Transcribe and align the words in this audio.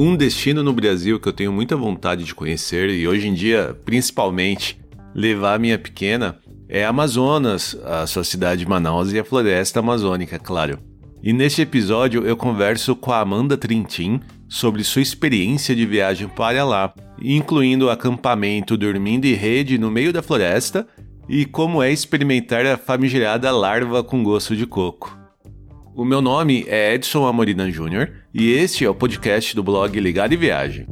Um 0.00 0.14
destino 0.14 0.62
no 0.62 0.72
Brasil 0.72 1.18
que 1.18 1.28
eu 1.28 1.32
tenho 1.32 1.52
muita 1.52 1.76
vontade 1.76 2.22
de 2.22 2.32
conhecer 2.32 2.88
e 2.88 3.08
hoje 3.08 3.26
em 3.26 3.34
dia, 3.34 3.76
principalmente, 3.84 4.78
levar 5.12 5.58
minha 5.58 5.76
pequena 5.76 6.38
é 6.68 6.84
Amazonas, 6.84 7.76
a 7.84 8.06
sua 8.06 8.22
cidade 8.22 8.60
de 8.60 8.68
Manaus 8.68 9.12
e 9.12 9.18
a 9.18 9.24
floresta 9.24 9.80
amazônica, 9.80 10.38
claro. 10.38 10.78
E 11.20 11.32
neste 11.32 11.62
episódio 11.62 12.24
eu 12.24 12.36
converso 12.36 12.94
com 12.94 13.10
a 13.10 13.18
Amanda 13.18 13.56
Trintin 13.56 14.20
sobre 14.48 14.84
sua 14.84 15.02
experiência 15.02 15.74
de 15.74 15.84
viagem 15.84 16.28
para 16.28 16.64
lá, 16.64 16.94
incluindo 17.20 17.90
acampamento 17.90 18.76
dormindo 18.76 19.24
em 19.24 19.34
rede 19.34 19.78
no 19.78 19.90
meio 19.90 20.12
da 20.12 20.22
floresta 20.22 20.86
e 21.28 21.44
como 21.44 21.82
é 21.82 21.92
experimentar 21.92 22.64
a 22.64 22.78
famigerada 22.78 23.50
larva 23.50 24.02
com 24.02 24.22
gosto 24.22 24.56
de 24.56 24.66
coco. 24.66 25.16
O 25.94 26.04
meu 26.04 26.22
nome 26.22 26.64
é 26.68 26.94
Edson 26.94 27.26
Amorina 27.26 27.70
Jr. 27.70 28.10
e 28.32 28.52
este 28.52 28.84
é 28.84 28.88
o 28.88 28.94
podcast 28.94 29.54
do 29.54 29.62
blog 29.62 29.98
Ligado 29.98 30.32
e 30.32 30.36
Viagem. 30.36 30.86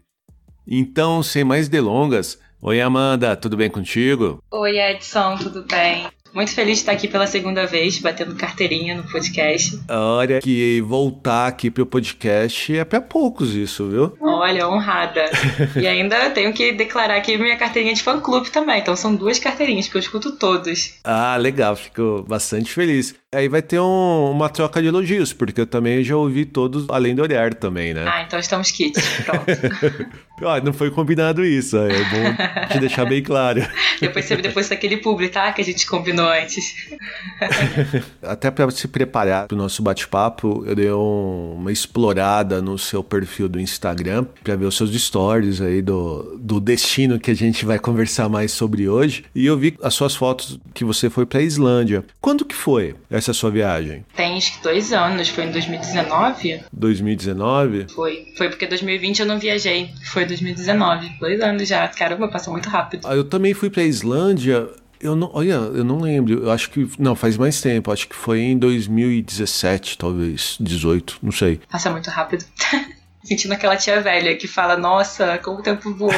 Então, 0.68 1.22
sem 1.22 1.44
mais 1.44 1.70
delongas, 1.70 2.40
Oi, 2.62 2.82
Amanda, 2.82 3.36
tudo 3.36 3.58
bem 3.58 3.70
contigo? 3.70 4.42
Oi, 4.50 4.80
Edson, 4.80 5.38
tudo 5.38 5.64
bem? 5.64 6.08
Muito 6.34 6.52
feliz 6.54 6.74
de 6.74 6.82
estar 6.82 6.92
aqui 6.92 7.08
pela 7.08 7.28
segunda 7.28 7.66
vez, 7.66 7.98
batendo 8.00 8.36
carteirinha 8.36 8.94
no 8.96 9.04
podcast. 9.04 9.80
Olha, 9.88 10.42
que 10.42 10.82
voltar 10.82 11.48
aqui 11.48 11.72
pro 11.72 11.86
podcast 11.86 12.78
é 12.78 12.84
para 12.84 13.00
poucos 13.00 13.54
isso, 13.56 13.88
viu? 13.88 14.18
Olha, 14.20 14.68
honrada. 14.68 15.24
e 15.80 15.88
ainda 15.88 16.30
tenho 16.32 16.52
que 16.52 16.74
declarar 16.74 17.16
aqui 17.16 17.38
minha 17.38 17.56
carteirinha 17.56 17.94
de 17.94 18.04
fã-clube 18.04 18.50
também. 18.50 18.80
Então 18.82 18.98
são 18.98 19.16
duas 19.16 19.40
carteirinhas, 19.40 19.86
porque 19.86 19.98
eu 19.98 20.02
escuto 20.02 20.34
todos. 20.34 20.96
Ah, 21.06 21.38
legal. 21.38 21.74
Fico 21.78 22.26
bastante 22.28 22.70
feliz. 22.70 23.16
Aí 23.34 23.48
vai 23.48 23.62
ter 23.62 23.80
um, 23.80 24.32
uma 24.32 24.50
troca 24.50 24.82
de 24.82 24.90
elogios, 24.90 25.32
porque 25.32 25.62
eu 25.62 25.68
também 25.68 26.04
já 26.04 26.18
ouvi 26.18 26.44
todos 26.44 26.86
além 26.90 27.16
do 27.16 27.22
olhar 27.22 27.54
também, 27.54 27.94
né? 27.94 28.06
Ah, 28.08 28.24
então 28.24 28.38
estamos 28.40 28.72
kits. 28.72 29.02
Pronto. 29.24 29.46
ah, 30.42 30.60
não 30.62 30.74
foi 30.74 30.92
combinado 30.92 31.44
isso. 31.44 31.78
É 31.78 31.90
bom 31.90 32.68
te 32.72 32.80
deixar 32.80 33.06
bem 33.06 33.22
claro. 33.22 33.66
eu 34.02 34.12
percebi 34.12 34.42
depois 34.42 34.68
daquele 34.70 34.98
público, 34.98 35.34
tá? 35.34 35.52
Que 35.52 35.62
a 35.62 35.66
gente 35.66 35.86
combinou 35.86 36.28
antes. 36.28 36.76
Até 38.22 38.52
para 38.52 38.70
se 38.72 38.88
preparar 38.88 39.48
para 39.48 39.56
o 39.56 39.58
nosso 39.58 39.82
bate-papo, 39.82 40.64
eu 40.66 40.76
dei 40.76 40.92
um, 40.92 41.56
uma 41.60 41.72
explorada 41.72 42.62
no 42.62 42.78
seu 42.78 43.04
perfil 43.04 43.48
do 43.48 43.60
Instagram 43.60 44.26
para 44.44 44.56
ver 44.56 44.66
os 44.66 44.76
seus 44.76 44.94
stories 44.94 45.62
aí 45.62 45.82
do, 45.82 46.38
do 46.40 46.60
destino 46.60 47.20
que 47.20 47.32
a 47.32 47.36
gente 47.36 47.66
vai 47.66 47.80
conversar 47.80 48.28
mais 48.30 48.52
sobre 48.52 48.90
hoje. 48.90 49.26
E 49.34 49.46
eu 49.46 49.58
vi 49.58 49.78
as 49.82 49.94
suas 49.94 50.16
fotos 50.16 50.60
que 50.74 50.84
você 50.84 51.10
foi 51.10 51.26
para 51.26 51.40
a 51.40 51.44
Islândia. 51.44 52.04
Quando 52.20 52.46
que 52.46 52.56
foi 52.56 52.96
essa 53.10 53.34
sua 53.34 53.52
viagem? 53.52 54.06
Tem 54.16 54.38
acho 54.38 54.58
que 54.58 54.64
dois 54.64 54.92
anos, 54.92 55.30
foi 55.30 55.46
em 55.46 55.52
2019. 55.52 56.62
2019? 56.74 57.88
Foi. 57.94 58.28
Foi 58.38 58.50
porque 58.50 58.68
2020 58.68 59.20
eu 59.20 59.26
não 59.26 59.40
viajei. 59.40 59.90
Foi 60.06 60.25
2019. 60.26 61.18
Dois 61.20 61.42
anos 61.42 61.68
já. 61.68 61.88
Caramba, 61.88 62.28
passou 62.28 62.54
muito 62.54 62.70
rápido. 62.70 63.08
Ah, 63.08 63.16
eu 63.16 63.24
também 63.24 63.54
fui 63.54 63.70
para 63.70 63.82
a 63.82 63.86
Islândia 63.86 64.70
eu 65.00 65.16
não, 65.16 65.30
olha, 65.34 65.54
eu 65.54 65.84
não 65.84 66.00
lembro. 66.00 66.46
Eu 66.46 66.52
acho 66.52 66.70
que. 66.70 66.90
Não, 66.98 67.16
faz 67.16 67.38
mais 67.38 67.62
tempo. 67.62 67.92
Acho 67.92 68.08
que 68.08 68.16
foi 68.16 68.40
em 68.40 68.58
2017, 68.58 69.98
talvez. 69.98 70.58
18, 70.60 71.20
não 71.22 71.32
sei. 71.32 71.60
Passa 71.70 71.92
muito 71.92 72.10
rápido. 72.10 72.46
Sentindo 73.24 73.54
aquela 73.54 73.76
tia 73.76 74.00
velha 74.02 74.36
que 74.36 74.48
fala, 74.48 74.78
nossa, 74.78 75.40
como 75.40 75.58
o 75.60 75.64
tempo 75.64 75.92
voou. 75.96 76.12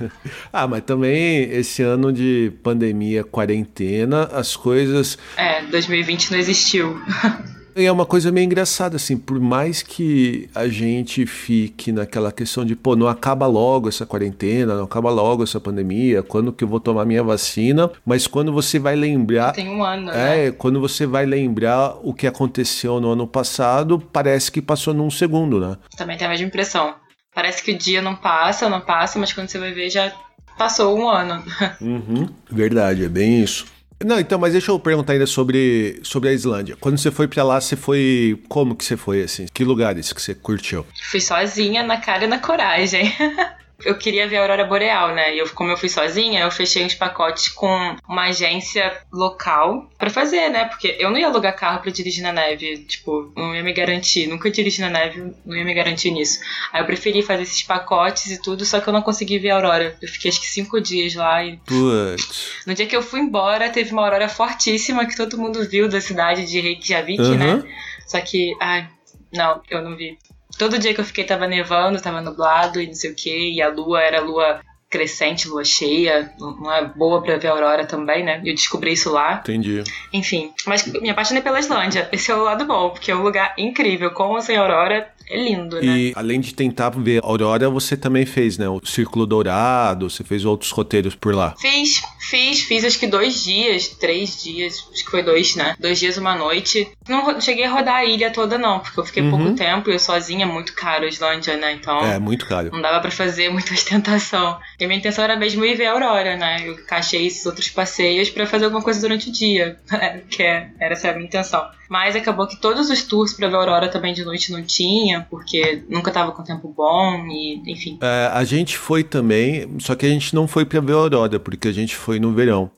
ah, 0.50 0.66
mas 0.66 0.82
também 0.84 1.42
esse 1.50 1.82
ano 1.82 2.10
de 2.10 2.50
pandemia, 2.62 3.22
quarentena, 3.22 4.24
as 4.32 4.56
coisas. 4.56 5.18
É, 5.36 5.62
2020 5.66 6.30
não 6.30 6.38
existiu. 6.38 6.98
E 7.76 7.84
é 7.84 7.92
uma 7.92 8.06
coisa 8.06 8.32
meio 8.32 8.46
engraçada, 8.46 8.96
assim, 8.96 9.18
por 9.18 9.38
mais 9.38 9.82
que 9.82 10.48
a 10.54 10.66
gente 10.66 11.26
fique 11.26 11.92
naquela 11.92 12.32
questão 12.32 12.64
de, 12.64 12.74
pô, 12.74 12.96
não 12.96 13.06
acaba 13.06 13.46
logo 13.46 13.86
essa 13.86 14.06
quarentena, 14.06 14.76
não 14.76 14.84
acaba 14.84 15.10
logo 15.10 15.42
essa 15.42 15.60
pandemia, 15.60 16.22
quando 16.22 16.54
que 16.54 16.64
eu 16.64 16.68
vou 16.68 16.80
tomar 16.80 17.04
minha 17.04 17.22
vacina, 17.22 17.90
mas 18.02 18.26
quando 18.26 18.50
você 18.50 18.78
vai 18.78 18.96
lembrar. 18.96 19.52
Tem 19.52 19.68
um 19.68 19.84
ano, 19.84 20.10
é, 20.10 20.46
né? 20.46 20.50
quando 20.52 20.80
você 20.80 21.04
vai 21.04 21.26
lembrar 21.26 21.96
o 22.02 22.14
que 22.14 22.26
aconteceu 22.26 22.98
no 22.98 23.10
ano 23.10 23.26
passado, 23.26 24.00
parece 24.10 24.50
que 24.50 24.62
passou 24.62 24.94
num 24.94 25.10
segundo, 25.10 25.60
né? 25.60 25.76
Também 25.98 26.16
tem 26.16 26.26
a 26.26 26.30
mesma 26.30 26.46
impressão. 26.46 26.94
Parece 27.34 27.62
que 27.62 27.72
o 27.72 27.78
dia 27.78 28.00
não 28.00 28.16
passa, 28.16 28.70
não 28.70 28.80
passa, 28.80 29.18
mas 29.18 29.34
quando 29.34 29.50
você 29.50 29.58
vai 29.58 29.72
ver 29.72 29.90
já 29.90 30.10
passou 30.56 30.98
um 30.98 31.06
ano. 31.06 31.44
Uhum, 31.78 32.26
verdade, 32.50 33.04
é 33.04 33.08
bem 33.08 33.42
isso. 33.42 33.75
Não, 34.04 34.20
então, 34.20 34.38
mas 34.38 34.52
deixa 34.52 34.70
eu 34.70 34.78
perguntar 34.78 35.14
ainda 35.14 35.26
sobre, 35.26 36.00
sobre 36.02 36.28
a 36.28 36.32
Islândia. 36.32 36.76
Quando 36.78 36.98
você 36.98 37.10
foi 37.10 37.26
para 37.26 37.42
lá, 37.42 37.60
você 37.60 37.76
foi. 37.76 38.38
Como 38.48 38.76
que 38.76 38.84
você 38.84 38.96
foi, 38.96 39.22
assim? 39.22 39.46
Que 39.52 39.64
lugares 39.64 40.12
que 40.12 40.20
você 40.20 40.34
curtiu? 40.34 40.86
Fui 41.10 41.20
sozinha, 41.20 41.82
na 41.82 41.98
cara 42.00 42.24
e 42.24 42.26
na 42.28 42.38
coragem. 42.38 43.12
eu 43.84 43.96
queria 43.96 44.26
ver 44.26 44.36
a 44.36 44.40
aurora 44.40 44.64
boreal, 44.64 45.14
né? 45.14 45.34
E 45.34 45.38
eu, 45.38 45.48
como 45.50 45.70
eu 45.70 45.76
fui 45.76 45.88
sozinha, 45.88 46.40
eu 46.40 46.50
fechei 46.50 46.84
uns 46.84 46.94
pacotes 46.94 47.48
com 47.48 47.96
uma 48.08 48.24
agência 48.24 49.00
local 49.12 49.90
para 49.98 50.08
fazer, 50.08 50.48
né? 50.48 50.64
Porque 50.64 50.96
eu 50.98 51.10
não 51.10 51.18
ia 51.18 51.26
alugar 51.26 51.54
carro 51.54 51.80
para 51.80 51.90
dirigir 51.90 52.22
na 52.22 52.32
neve, 52.32 52.78
tipo, 52.78 53.32
não 53.36 53.54
ia 53.54 53.62
me 53.62 53.72
garantir, 53.72 54.26
nunca 54.26 54.50
dirigi 54.50 54.80
na 54.80 54.88
neve, 54.88 55.34
não 55.44 55.56
ia 55.56 55.64
me 55.64 55.74
garantir 55.74 56.10
nisso. 56.10 56.40
Aí 56.72 56.80
eu 56.80 56.86
preferi 56.86 57.22
fazer 57.22 57.42
esses 57.42 57.62
pacotes 57.62 58.30
e 58.30 58.40
tudo, 58.40 58.64
só 58.64 58.80
que 58.80 58.88
eu 58.88 58.92
não 58.92 59.02
consegui 59.02 59.38
ver 59.38 59.50
a 59.50 59.56
aurora. 59.56 59.96
Eu 60.00 60.08
fiquei 60.08 60.30
acho 60.30 60.40
que 60.40 60.48
cinco 60.48 60.80
dias 60.80 61.14
lá 61.14 61.44
e. 61.44 61.58
Putz. 61.58 62.62
No 62.66 62.74
dia 62.74 62.86
que 62.86 62.96
eu 62.96 63.02
fui 63.02 63.20
embora, 63.20 63.68
teve 63.68 63.92
uma 63.92 64.04
aurora 64.04 64.28
fortíssima 64.28 65.06
que 65.06 65.16
todo 65.16 65.38
mundo 65.38 65.68
viu 65.68 65.88
da 65.88 66.00
cidade 66.00 66.46
de 66.46 66.60
Reykjavik, 66.60 67.20
uhum. 67.20 67.36
né? 67.36 67.74
Só 68.06 68.20
que, 68.20 68.56
ai, 68.60 68.88
não, 69.32 69.60
eu 69.68 69.82
não 69.82 69.96
vi. 69.96 70.18
Todo 70.58 70.78
dia 70.78 70.94
que 70.94 71.00
eu 71.00 71.04
fiquei 71.04 71.24
tava 71.24 71.46
nevando, 71.46 72.00
tava 72.00 72.20
nublado 72.20 72.80
e 72.80 72.86
não 72.86 72.94
sei 72.94 73.10
o 73.10 73.14
que, 73.14 73.54
e 73.54 73.62
a 73.62 73.68
lua 73.68 74.02
era 74.02 74.20
lua 74.20 74.60
crescente, 74.88 75.48
lua 75.48 75.64
cheia, 75.64 76.32
não 76.38 76.72
é 76.72 76.84
boa 76.84 77.20
pra 77.20 77.36
ver 77.36 77.48
a 77.48 77.52
aurora 77.52 77.84
também, 77.84 78.24
né? 78.24 78.40
Eu 78.44 78.54
descobri 78.54 78.92
isso 78.92 79.10
lá. 79.10 79.40
Entendi. 79.42 79.82
Enfim, 80.12 80.52
mas 80.66 80.86
me 80.86 81.10
apaixonei 81.10 81.42
pela 81.42 81.58
Islândia. 81.58 82.08
Esse 82.12 82.30
é 82.30 82.34
o 82.34 82.42
lado 82.42 82.64
bom, 82.64 82.90
porque 82.90 83.10
é 83.10 83.16
um 83.16 83.22
lugar 83.22 83.52
incrível, 83.58 84.10
com 84.12 84.28
ou 84.30 84.40
sem 84.40 84.56
aurora, 84.56 85.08
é 85.28 85.42
lindo, 85.42 85.80
né? 85.80 85.98
E 85.98 86.12
além 86.14 86.40
de 86.40 86.54
tentar 86.54 86.90
ver 86.90 87.22
a 87.22 87.26
aurora, 87.26 87.68
você 87.68 87.96
também 87.96 88.24
fez, 88.24 88.56
né? 88.58 88.68
O 88.68 88.80
Círculo 88.84 89.26
Dourado, 89.26 90.08
você 90.08 90.22
fez 90.22 90.44
outros 90.44 90.70
roteiros 90.70 91.14
por 91.14 91.34
lá. 91.34 91.54
Fiz, 91.58 92.02
fiz, 92.20 92.60
fiz 92.60 92.84
acho 92.84 92.98
que 92.98 93.06
dois 93.06 93.42
dias, 93.44 93.88
três 93.88 94.42
dias, 94.42 94.88
acho 94.92 95.04
que 95.04 95.10
foi 95.10 95.22
dois, 95.22 95.56
né? 95.56 95.74
Dois 95.80 95.98
dias, 95.98 96.16
uma 96.16 96.36
noite. 96.36 96.88
Não 97.08 97.40
cheguei 97.40 97.64
a 97.64 97.70
rodar 97.70 97.96
a 97.96 98.04
ilha 98.04 98.30
toda, 98.30 98.56
não, 98.56 98.80
porque 98.80 99.00
eu 99.00 99.04
fiquei 99.04 99.22
uhum. 99.22 99.30
pouco 99.30 99.54
tempo 99.54 99.90
e 99.90 99.94
eu 99.94 99.98
sozinha, 99.98 100.44
é 100.44 100.48
muito 100.48 100.74
caro 100.74 101.04
a 101.04 101.08
Islândia, 101.08 101.56
né? 101.56 101.72
Então. 101.72 101.98
É, 102.04 102.18
muito 102.18 102.46
caro. 102.46 102.70
Não 102.72 102.80
dava 102.80 103.00
para 103.00 103.10
fazer 103.10 103.50
muita 103.50 103.74
ostentação. 103.74 104.58
E 104.78 104.86
minha 104.86 104.98
intenção 104.98 105.24
era 105.24 105.36
mesmo 105.36 105.64
ir 105.64 105.76
ver 105.76 105.86
a 105.86 105.92
aurora, 105.92 106.36
né? 106.36 106.66
Eu 106.66 106.74
encaixei 106.74 107.26
esses 107.26 107.44
outros 107.46 107.68
passeios 107.68 108.30
para 108.30 108.46
fazer 108.46 108.66
alguma 108.66 108.82
coisa 108.82 109.00
durante 109.00 109.28
o 109.28 109.32
dia, 109.32 109.76
que 110.30 110.42
é, 110.42 110.70
era 110.78 110.92
essa 110.92 111.10
a 111.10 111.12
minha 111.12 111.26
intenção. 111.26 111.66
Mas 111.88 112.16
acabou 112.16 112.46
que 112.46 112.60
todos 112.60 112.90
os 112.90 113.02
tours 113.02 113.32
pra 113.32 113.48
ver 113.48 113.56
a 113.56 113.58
aurora 113.58 113.88
também 113.88 114.12
de 114.12 114.24
noite 114.24 114.52
não 114.52 114.62
tinha, 114.62 115.26
porque 115.30 115.84
nunca 115.88 116.10
tava 116.10 116.32
com 116.32 116.42
tempo 116.42 116.68
bom 116.68 117.26
e, 117.26 117.62
enfim. 117.66 117.98
É, 118.00 118.30
a 118.32 118.44
gente 118.44 118.76
foi 118.76 119.04
também, 119.04 119.68
só 119.78 119.94
que 119.94 120.06
a 120.06 120.08
gente 120.08 120.34
não 120.34 120.48
foi 120.48 120.64
pra 120.64 120.80
ver 120.80 120.92
a 120.92 120.96
aurora, 120.96 121.38
porque 121.38 121.68
a 121.68 121.72
gente 121.72 121.94
foi 121.94 122.18
no 122.18 122.32
verão. 122.32 122.70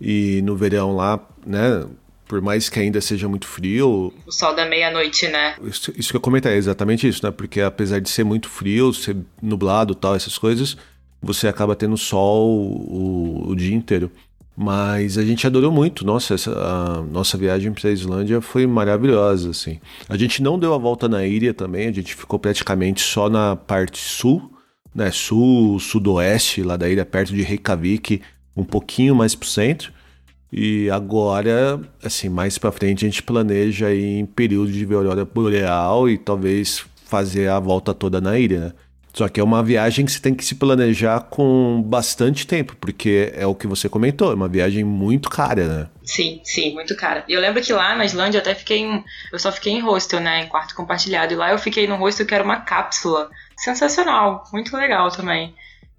E 0.00 0.42
no 0.42 0.56
verão 0.56 0.94
lá, 0.94 1.18
né, 1.46 1.86
por 2.26 2.40
mais 2.40 2.68
que 2.68 2.78
ainda 2.78 3.00
seja 3.00 3.28
muito 3.28 3.46
frio. 3.46 4.12
O 4.26 4.32
sol 4.32 4.54
da 4.54 4.66
meia-noite, 4.66 5.28
né? 5.28 5.56
Isso, 5.62 5.92
isso, 5.96 6.10
que 6.10 6.16
eu 6.16 6.20
comentei, 6.20 6.52
é 6.52 6.56
exatamente 6.56 7.08
isso, 7.08 7.24
né? 7.24 7.30
Porque 7.30 7.60
apesar 7.60 8.00
de 8.00 8.10
ser 8.10 8.24
muito 8.24 8.48
frio, 8.48 8.92
ser 8.92 9.16
nublado 9.40 9.94
tal, 9.94 10.14
essas 10.14 10.36
coisas, 10.36 10.76
você 11.22 11.48
acaba 11.48 11.76
tendo 11.76 11.96
sol 11.96 12.48
o, 12.48 13.50
o 13.50 13.56
dia 13.56 13.74
inteiro. 13.74 14.10
Mas 14.56 15.18
a 15.18 15.22
gente 15.22 15.46
adorou 15.46 15.70
muito. 15.70 16.04
Nossa, 16.04 16.34
essa, 16.34 16.50
a 16.50 17.02
nossa 17.02 17.36
viagem 17.36 17.72
para 17.72 17.90
a 17.90 17.92
Islândia 17.92 18.40
foi 18.40 18.66
maravilhosa, 18.66 19.50
assim. 19.50 19.78
A 20.08 20.16
gente 20.16 20.42
não 20.42 20.58
deu 20.58 20.72
a 20.72 20.78
volta 20.78 21.08
na 21.08 21.26
ilha 21.26 21.52
também, 21.52 21.88
a 21.88 21.92
gente 21.92 22.14
ficou 22.14 22.38
praticamente 22.38 23.02
só 23.02 23.28
na 23.28 23.54
parte 23.54 23.98
sul, 23.98 24.50
né? 24.94 25.10
Sul, 25.10 25.78
sudoeste, 25.78 26.62
lá 26.62 26.76
da 26.78 26.88
ilha, 26.88 27.04
perto 27.04 27.34
de 27.34 27.42
Reykjavik, 27.42 28.22
um 28.56 28.64
pouquinho 28.64 29.14
mais 29.14 29.34
pro 29.34 29.46
centro. 29.46 29.92
E 30.50 30.88
agora, 30.88 31.78
assim, 32.02 32.30
mais 32.30 32.56
para 32.56 32.72
frente 32.72 33.04
a 33.04 33.08
gente 33.08 33.22
planeja 33.22 33.92
ir 33.92 34.20
em 34.20 34.24
período 34.24 34.72
de 34.72 34.90
aurora 34.94 35.24
boreal 35.24 36.08
e 36.08 36.16
talvez 36.16 36.86
fazer 37.04 37.48
a 37.48 37.60
volta 37.60 37.92
toda 37.92 38.22
na 38.22 38.38
ilha, 38.38 38.60
né? 38.60 38.72
Só 39.16 39.30
que 39.30 39.40
é 39.40 39.42
uma 39.42 39.62
viagem 39.62 40.04
que 40.04 40.12
você 40.12 40.20
tem 40.20 40.34
que 40.34 40.44
se 40.44 40.54
planejar 40.56 41.20
com 41.20 41.82
bastante 41.82 42.46
tempo, 42.46 42.76
porque 42.76 43.32
é 43.34 43.46
o 43.46 43.54
que 43.54 43.66
você 43.66 43.88
comentou, 43.88 44.30
é 44.30 44.34
uma 44.34 44.46
viagem 44.46 44.84
muito 44.84 45.30
cara, 45.30 45.66
né? 45.66 45.88
Sim, 46.04 46.42
sim, 46.44 46.74
muito 46.74 46.94
cara. 46.94 47.24
E 47.26 47.32
eu 47.32 47.40
lembro 47.40 47.62
que 47.62 47.72
lá 47.72 47.96
na 47.96 48.04
Islândia 48.04 48.36
eu 48.36 48.42
até 48.42 48.54
fiquei 48.54 48.80
em. 48.80 49.02
Eu 49.32 49.38
só 49.38 49.50
fiquei 49.50 49.72
em 49.72 49.80
hostel, 49.80 50.20
né? 50.20 50.42
Em 50.42 50.48
quarto 50.48 50.74
compartilhado. 50.74 51.32
E 51.32 51.36
lá 51.36 51.50
eu 51.50 51.58
fiquei 51.58 51.86
no 51.86 51.96
hostel 51.96 52.26
que 52.26 52.34
era 52.34 52.44
uma 52.44 52.60
cápsula. 52.60 53.30
Sensacional, 53.56 54.44
muito 54.52 54.76
legal 54.76 55.10
também. 55.10 55.54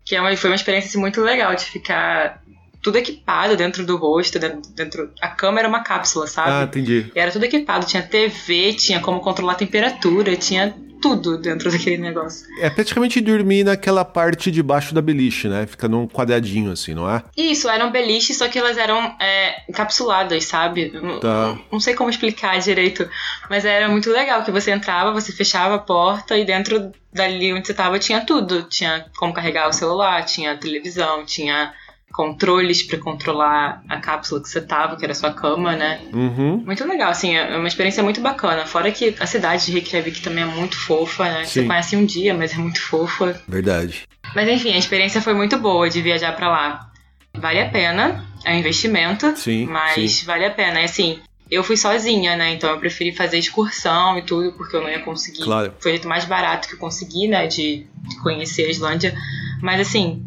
Que 0.05 0.15
é 0.15 0.21
uma, 0.21 0.37
foi 0.37 0.51
uma 0.51 0.55
experiência 0.55 0.89
assim, 0.89 0.99
muito 0.99 1.19
legal 1.19 1.55
de 1.55 1.65
ficar 1.65 2.43
tudo 2.83 2.99
equipado 2.99 3.57
dentro 3.57 3.83
do 3.83 3.97
rosto, 3.97 4.37
dentro, 4.37 4.71
dentro, 4.73 5.11
a 5.19 5.29
cama 5.29 5.57
era 5.57 5.67
uma 5.67 5.81
cápsula, 5.81 6.27
sabe? 6.27 6.51
Ah, 6.51 6.63
entendi. 6.65 7.11
E 7.15 7.19
era 7.19 7.31
tudo 7.31 7.45
equipado, 7.45 7.87
tinha 7.87 8.03
TV, 8.03 8.73
tinha 8.73 8.99
como 8.99 9.19
controlar 9.21 9.53
a 9.53 9.55
temperatura, 9.55 10.35
tinha 10.35 10.75
tudo 11.01 11.37
dentro 11.37 11.71
daquele 11.71 11.97
negócio. 11.97 12.47
É 12.59 12.69
praticamente 12.69 13.21
dormir 13.21 13.63
naquela 13.63 14.03
parte 14.03 14.51
de 14.51 14.61
baixo 14.61 14.93
da 14.93 15.01
beliche, 15.01 15.47
né? 15.47 15.65
Fica 15.65 15.87
num 15.87 16.07
quadradinho 16.07 16.71
assim, 16.71 16.93
não 16.93 17.09
é? 17.09 17.23
Isso, 17.35 17.69
eram 17.69 17.91
beliches, 17.91 18.37
só 18.37 18.47
que 18.47 18.57
elas 18.57 18.77
eram 18.77 19.15
é, 19.19 19.63
encapsuladas, 19.69 20.45
sabe? 20.45 20.89
Tá. 21.21 21.47
Não, 21.47 21.59
não 21.73 21.79
sei 21.79 21.93
como 21.93 22.09
explicar 22.09 22.59
direito, 22.59 23.07
mas 23.49 23.65
era 23.65 23.87
muito 23.89 24.09
legal 24.11 24.43
que 24.43 24.51
você 24.51 24.71
entrava, 24.71 25.11
você 25.11 25.31
fechava 25.31 25.75
a 25.75 25.79
porta 25.79 26.37
e 26.37 26.45
dentro 26.45 26.91
dali 27.13 27.53
onde 27.53 27.67
você 27.67 27.73
tava 27.73 27.99
tinha 27.99 28.21
tudo. 28.21 28.63
Tinha 28.63 29.05
como 29.17 29.33
carregar 29.33 29.67
o 29.67 29.73
celular, 29.73 30.23
tinha 30.25 30.57
televisão, 30.57 31.25
tinha 31.25 31.73
controles 32.11 32.81
para 32.83 32.97
controlar 32.97 33.83
a 33.87 33.99
cápsula 33.99 34.41
que 34.41 34.49
você 34.49 34.61
tava, 34.61 34.95
que 34.95 35.03
era 35.03 35.11
a 35.11 35.15
sua 35.15 35.33
cama, 35.33 35.75
né? 35.75 36.01
Uhum. 36.13 36.63
Muito 36.65 36.83
legal, 36.87 37.11
assim, 37.11 37.35
é 37.35 37.57
uma 37.57 37.67
experiência 37.67 38.01
muito 38.01 38.21
bacana. 38.21 38.65
Fora 38.65 38.91
que 38.91 39.15
a 39.19 39.25
cidade 39.25 39.65
de 39.65 39.73
Reykjavik 39.73 40.21
também 40.21 40.43
é 40.43 40.47
muito 40.47 40.77
fofa, 40.77 41.25
né? 41.25 41.45
Sim. 41.45 41.61
Você 41.61 41.67
conhece 41.67 41.95
um 41.95 42.05
dia, 42.05 42.33
mas 42.33 42.53
é 42.53 42.57
muito 42.57 42.81
fofa. 42.81 43.39
Verdade. 43.47 44.07
Mas 44.33 44.47
enfim, 44.49 44.73
a 44.73 44.77
experiência 44.77 45.21
foi 45.21 45.33
muito 45.33 45.57
boa 45.57 45.89
de 45.89 46.01
viajar 46.01 46.35
para 46.35 46.49
lá. 46.49 46.91
Vale 47.35 47.61
a 47.61 47.69
pena, 47.69 48.25
é 48.43 48.53
um 48.53 48.57
investimento, 48.57 49.35
sim, 49.37 49.67
mas 49.67 50.11
sim. 50.11 50.25
vale 50.25 50.45
a 50.45 50.51
pena. 50.51 50.81
E 50.81 50.85
assim, 50.85 51.19
eu 51.51 51.63
fui 51.63 51.77
sozinha, 51.77 52.35
né? 52.35 52.51
Então 52.53 52.69
eu 52.69 52.79
preferi 52.79 53.11
fazer 53.11 53.37
excursão 53.37 54.17
e 54.17 54.23
tudo, 54.23 54.53
porque 54.53 54.75
eu 54.75 54.81
não 54.81 54.89
ia 54.89 54.99
conseguir. 54.99 55.43
Claro. 55.43 55.73
Foi 55.79 55.91
o 55.91 55.93
jeito 55.93 56.07
mais 56.07 56.25
barato 56.25 56.67
que 56.67 56.73
eu 56.73 56.79
consegui, 56.79 57.27
né? 57.27 57.45
De, 57.47 57.85
de 57.85 58.19
conhecer 58.23 58.65
a 58.65 58.69
Islândia. 58.69 59.15
Mas 59.61 59.79
assim, 59.81 60.25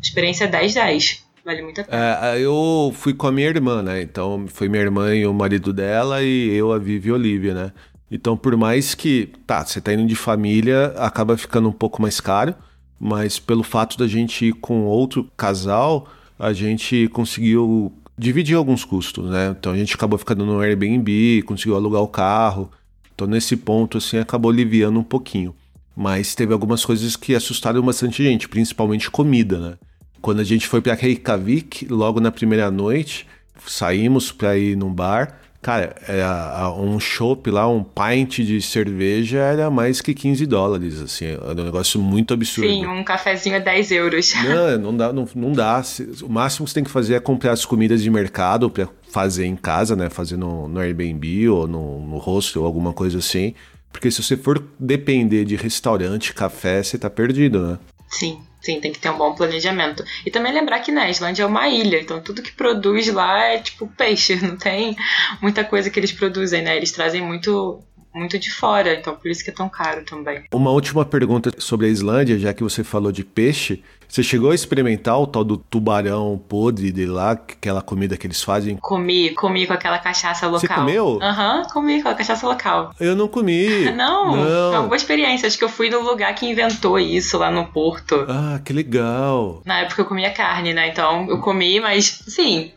experiência 0.00 0.50
10-10. 0.50 1.20
Vale 1.44 1.62
muito 1.62 1.80
a 1.80 1.84
pena. 1.84 2.18
É, 2.34 2.40
eu 2.40 2.92
fui 2.94 3.14
com 3.14 3.26
a 3.26 3.32
minha 3.32 3.48
irmã, 3.48 3.82
né? 3.82 4.02
Então 4.02 4.46
foi 4.48 4.68
minha 4.68 4.82
irmã 4.82 5.14
e 5.14 5.26
o 5.26 5.32
marido 5.32 5.72
dela 5.72 6.22
e 6.22 6.50
eu, 6.50 6.72
a 6.72 6.78
Vivi 6.78 7.08
e 7.08 7.12
a 7.12 7.14
Olivia, 7.14 7.54
né? 7.54 7.72
Então, 8.10 8.36
por 8.36 8.56
mais 8.56 8.94
que, 8.94 9.30
tá, 9.46 9.64
você 9.64 9.80
tá 9.80 9.92
indo 9.92 10.06
de 10.06 10.14
família, 10.14 10.94
acaba 10.96 11.36
ficando 11.36 11.68
um 11.68 11.72
pouco 11.72 12.00
mais 12.00 12.20
caro, 12.20 12.54
mas 12.98 13.38
pelo 13.38 13.62
fato 13.62 13.98
da 13.98 14.06
gente 14.06 14.46
ir 14.46 14.52
com 14.54 14.84
outro 14.84 15.30
casal, 15.36 16.08
a 16.38 16.52
gente 16.52 17.08
conseguiu 17.08 17.92
dividir 18.16 18.56
alguns 18.56 18.84
custos, 18.84 19.30
né? 19.30 19.54
Então 19.58 19.72
a 19.72 19.76
gente 19.76 19.94
acabou 19.94 20.18
ficando 20.18 20.44
no 20.44 20.60
Airbnb, 20.60 21.42
conseguiu 21.42 21.76
alugar 21.76 22.02
o 22.02 22.08
carro. 22.08 22.70
Então 23.14 23.26
nesse 23.26 23.56
ponto, 23.56 23.98
assim, 23.98 24.18
acabou 24.18 24.50
aliviando 24.50 24.98
um 24.98 25.04
pouquinho. 25.04 25.54
Mas 25.94 26.34
teve 26.34 26.52
algumas 26.52 26.84
coisas 26.84 27.16
que 27.16 27.34
assustaram 27.34 27.82
bastante 27.82 28.22
gente, 28.22 28.48
principalmente 28.48 29.10
comida, 29.10 29.58
né? 29.58 29.74
Quando 30.20 30.40
a 30.40 30.44
gente 30.44 30.66
foi 30.66 30.80
para 30.80 30.94
Reykjavik, 30.94 31.86
logo 31.88 32.20
na 32.20 32.30
primeira 32.30 32.70
noite, 32.70 33.26
saímos 33.66 34.32
para 34.32 34.56
ir 34.56 34.76
num 34.76 34.92
bar. 34.92 35.38
Cara, 35.60 35.96
era 36.06 36.70
um 36.72 37.00
chopp 37.00 37.50
lá, 37.50 37.68
um 37.68 37.82
pint 37.82 38.38
de 38.38 38.62
cerveja 38.62 39.38
era 39.38 39.68
mais 39.68 40.00
que 40.00 40.14
15 40.14 40.46
dólares, 40.46 41.00
assim, 41.00 41.26
era 41.26 41.60
um 41.60 41.64
negócio 41.64 42.00
muito 42.00 42.32
absurdo. 42.32 42.70
Sim, 42.70 42.86
um 42.86 43.02
cafezinho 43.02 43.56
é 43.56 43.60
10 43.60 43.90
euros. 43.90 44.32
Não, 44.34 44.78
não 44.78 44.96
dá, 44.96 45.12
não, 45.12 45.28
não 45.34 45.52
dá. 45.52 45.82
O 46.22 46.28
máximo 46.28 46.64
que 46.64 46.70
você 46.70 46.74
tem 46.74 46.84
que 46.84 46.90
fazer 46.90 47.14
é 47.14 47.20
comprar 47.20 47.52
as 47.52 47.64
comidas 47.64 48.00
de 48.00 48.08
mercado 48.08 48.70
para 48.70 48.88
fazer 49.10 49.46
em 49.46 49.56
casa, 49.56 49.96
né? 49.96 50.08
Fazer 50.08 50.36
no, 50.36 50.68
no 50.68 50.78
Airbnb 50.78 51.48
ou 51.48 51.66
no, 51.66 52.06
no 52.06 52.18
hostel, 52.18 52.64
alguma 52.64 52.92
coisa 52.92 53.18
assim. 53.18 53.52
Porque 53.90 54.12
se 54.12 54.22
você 54.22 54.36
for 54.36 54.62
depender 54.78 55.44
de 55.44 55.56
restaurante, 55.56 56.32
café, 56.34 56.82
você 56.82 56.96
tá 56.96 57.10
perdido, 57.10 57.66
né? 57.66 57.78
Sim. 58.08 58.38
Sim, 58.68 58.82
tem 58.82 58.92
que 58.92 58.98
ter 58.98 59.08
um 59.08 59.16
bom 59.16 59.34
planejamento. 59.34 60.04
E 60.26 60.30
também 60.30 60.52
lembrar 60.52 60.80
que 60.80 60.92
na 60.92 61.04
né, 61.04 61.10
Islândia 61.10 61.42
é 61.42 61.46
uma 61.46 61.66
ilha, 61.70 62.02
então 62.02 62.20
tudo 62.20 62.42
que 62.42 62.52
produz 62.52 63.08
lá 63.08 63.44
é 63.44 63.58
tipo 63.58 63.88
peixe, 63.96 64.36
não 64.44 64.58
tem 64.58 64.94
muita 65.40 65.64
coisa 65.64 65.88
que 65.88 65.98
eles 65.98 66.12
produzem, 66.12 66.60
né? 66.60 66.76
Eles 66.76 66.92
trazem 66.92 67.22
muito 67.22 67.82
muito 68.18 68.38
de 68.38 68.50
fora, 68.50 68.94
então 68.94 69.14
por 69.14 69.30
isso 69.30 69.44
que 69.44 69.50
é 69.50 69.52
tão 69.52 69.68
caro 69.68 70.04
também. 70.04 70.44
Uma 70.52 70.70
última 70.70 71.04
pergunta 71.04 71.52
sobre 71.58 71.86
a 71.86 71.88
Islândia, 71.88 72.38
já 72.38 72.52
que 72.52 72.62
você 72.62 72.82
falou 72.82 73.12
de 73.12 73.24
peixe. 73.24 73.82
Você 74.08 74.22
chegou 74.22 74.50
a 74.50 74.54
experimentar 74.54 75.20
o 75.20 75.26
tal 75.26 75.44
do 75.44 75.58
tubarão 75.58 76.40
podre 76.48 76.90
de 76.90 77.04
lá, 77.04 77.32
aquela 77.32 77.82
comida 77.82 78.16
que 78.16 78.26
eles 78.26 78.42
fazem? 78.42 78.78
Comi, 78.78 79.34
comi 79.34 79.66
com 79.66 79.74
aquela 79.74 79.98
cachaça 79.98 80.46
local. 80.46 80.60
Você 80.60 80.68
comeu? 80.68 81.18
Aham, 81.20 81.58
uhum, 81.58 81.68
comi 81.68 82.02
com 82.02 82.08
a 82.08 82.14
cachaça 82.14 82.46
local. 82.46 82.94
Eu 82.98 83.14
não 83.14 83.28
comi. 83.28 83.84
não, 83.92 84.34
não, 84.34 84.70
foi 84.70 84.78
uma 84.78 84.82
boa 84.84 84.96
experiência. 84.96 85.46
Acho 85.46 85.58
que 85.58 85.64
eu 85.64 85.68
fui 85.68 85.90
no 85.90 86.00
lugar 86.00 86.34
que 86.34 86.46
inventou 86.46 86.98
isso 86.98 87.36
lá 87.36 87.50
no 87.50 87.66
Porto. 87.66 88.24
Ah, 88.26 88.58
que 88.64 88.72
legal. 88.72 89.60
Na 89.66 89.80
época 89.80 90.00
eu 90.00 90.06
comia 90.06 90.30
carne, 90.30 90.72
né? 90.72 90.88
Então 90.88 91.28
eu 91.28 91.38
comi, 91.40 91.78
mas 91.78 92.22
sim, 92.26 92.72